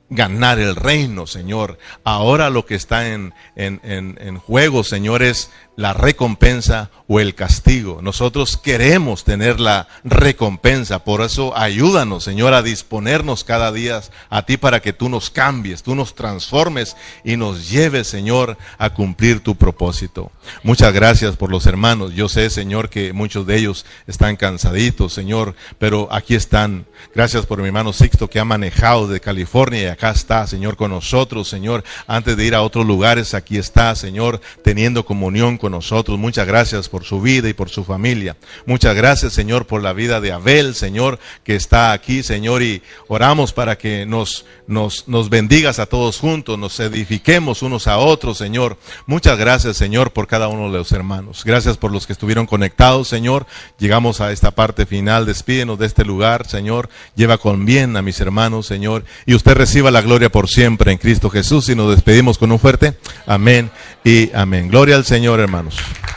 ganar 0.09 0.59
el 0.59 0.75
reino, 0.75 1.27
Señor. 1.27 1.77
Ahora 2.03 2.49
lo 2.49 2.65
que 2.65 2.75
está 2.75 3.09
en, 3.09 3.33
en, 3.55 3.79
en, 3.83 4.17
en, 4.19 4.37
juego, 4.37 4.83
Señor, 4.83 5.23
es 5.23 5.51
la 5.79 5.93
recompensa 5.93 6.89
o 7.07 7.21
el 7.21 7.35
castigo. 7.35 8.01
Nosotros 8.01 8.57
queremos 8.57 9.23
tener 9.23 9.61
la 9.61 9.87
recompensa. 10.03 11.05
Por 11.05 11.21
eso 11.21 11.57
ayúdanos, 11.57 12.25
Señor, 12.25 12.53
a 12.53 12.61
disponernos 12.61 13.45
cada 13.45 13.71
día 13.71 14.01
a 14.29 14.45
ti 14.45 14.57
para 14.57 14.81
que 14.81 14.91
tú 14.91 15.07
nos 15.07 15.29
cambies, 15.29 15.81
tú 15.81 15.95
nos 15.95 16.15
transformes 16.15 16.97
y 17.23 17.37
nos 17.37 17.69
lleves, 17.69 18.07
Señor, 18.07 18.57
a 18.77 18.89
cumplir 18.89 19.39
tu 19.39 19.55
propósito. 19.55 20.33
Muchas 20.63 20.91
gracias 20.91 21.37
por 21.37 21.49
los 21.49 21.65
hermanos. 21.65 22.13
Yo 22.13 22.27
sé, 22.27 22.49
Señor, 22.49 22.89
que 22.89 23.13
muchos 23.13 23.47
de 23.47 23.55
ellos 23.55 23.85
están 24.05 24.35
cansaditos, 24.35 25.13
Señor, 25.13 25.55
pero 25.77 26.09
aquí 26.11 26.35
están. 26.35 26.85
Gracias 27.15 27.45
por 27.45 27.59
mi 27.59 27.67
hermano 27.67 27.93
Sixto 27.93 28.29
que 28.29 28.41
ha 28.41 28.45
manejado 28.45 29.07
de 29.07 29.21
California 29.21 29.81
y 29.81 29.85
acá 29.85 30.11
está, 30.11 30.45
Señor, 30.45 30.75
con 30.75 30.91
nosotros, 30.91 31.47
Señor. 31.47 31.85
Antes 32.05 32.35
de 32.35 32.43
ir 32.43 32.53
a 32.53 32.63
otros 32.63 32.85
lugares, 32.85 33.33
aquí 33.33 33.57
está, 33.57 33.95
Señor, 33.95 34.41
teniendo 34.61 35.05
comunión 35.05 35.57
con 35.57 35.68
nosotros. 35.69 36.17
Muchas 36.17 36.47
gracias 36.47 36.89
por 36.89 37.03
su 37.03 37.21
vida 37.21 37.49
y 37.49 37.53
por 37.53 37.69
su 37.69 37.83
familia. 37.83 38.35
Muchas 38.65 38.95
gracias, 38.95 39.33
Señor, 39.33 39.65
por 39.65 39.81
la 39.81 39.93
vida 39.93 40.19
de 40.21 40.31
Abel, 40.31 40.75
Señor, 40.75 41.19
que 41.43 41.55
está 41.55 41.91
aquí, 41.91 42.23
Señor, 42.23 42.63
y 42.63 42.81
oramos 43.07 43.53
para 43.53 43.77
que 43.77 44.05
nos, 44.05 44.45
nos, 44.67 45.07
nos 45.07 45.29
bendigas 45.29 45.79
a 45.79 45.85
todos 45.85 46.19
juntos, 46.19 46.57
nos 46.57 46.79
edifiquemos 46.79 47.61
unos 47.61 47.87
a 47.87 47.97
otros, 47.97 48.37
Señor. 48.37 48.77
Muchas 49.05 49.37
gracias, 49.37 49.77
Señor, 49.77 50.11
por 50.11 50.27
cada 50.27 50.47
uno 50.47 50.71
de 50.71 50.77
los 50.77 50.91
hermanos. 50.91 51.43
Gracias 51.45 51.77
por 51.77 51.91
los 51.91 52.05
que 52.07 52.13
estuvieron 52.13 52.45
conectados, 52.45 53.07
Señor. 53.07 53.45
Llegamos 53.77 54.21
a 54.21 54.31
esta 54.31 54.51
parte 54.51 54.85
final. 54.85 55.25
Despídenos 55.25 55.79
de 55.79 55.85
este 55.85 56.05
lugar, 56.05 56.47
Señor. 56.47 56.89
Lleva 57.15 57.37
con 57.37 57.65
bien 57.65 57.95
a 57.97 58.01
mis 58.01 58.19
hermanos, 58.19 58.67
Señor. 58.67 59.05
Y 59.25 59.33
usted 59.33 59.53
reciba 59.53 59.91
la 59.91 60.01
gloria 60.01 60.29
por 60.29 60.47
siempre 60.47 60.91
en 60.91 60.97
Cristo 60.97 61.29
Jesús. 61.29 61.69
Y 61.69 61.75
nos 61.75 61.91
despedimos 61.91 62.37
con 62.37 62.51
un 62.51 62.59
fuerte 62.59 62.97
amén 63.25 63.71
y 64.03 64.31
amén. 64.33 64.69
Gloria 64.69 64.95
al 64.95 65.05
Señor, 65.05 65.39
hermanos. 65.59 66.09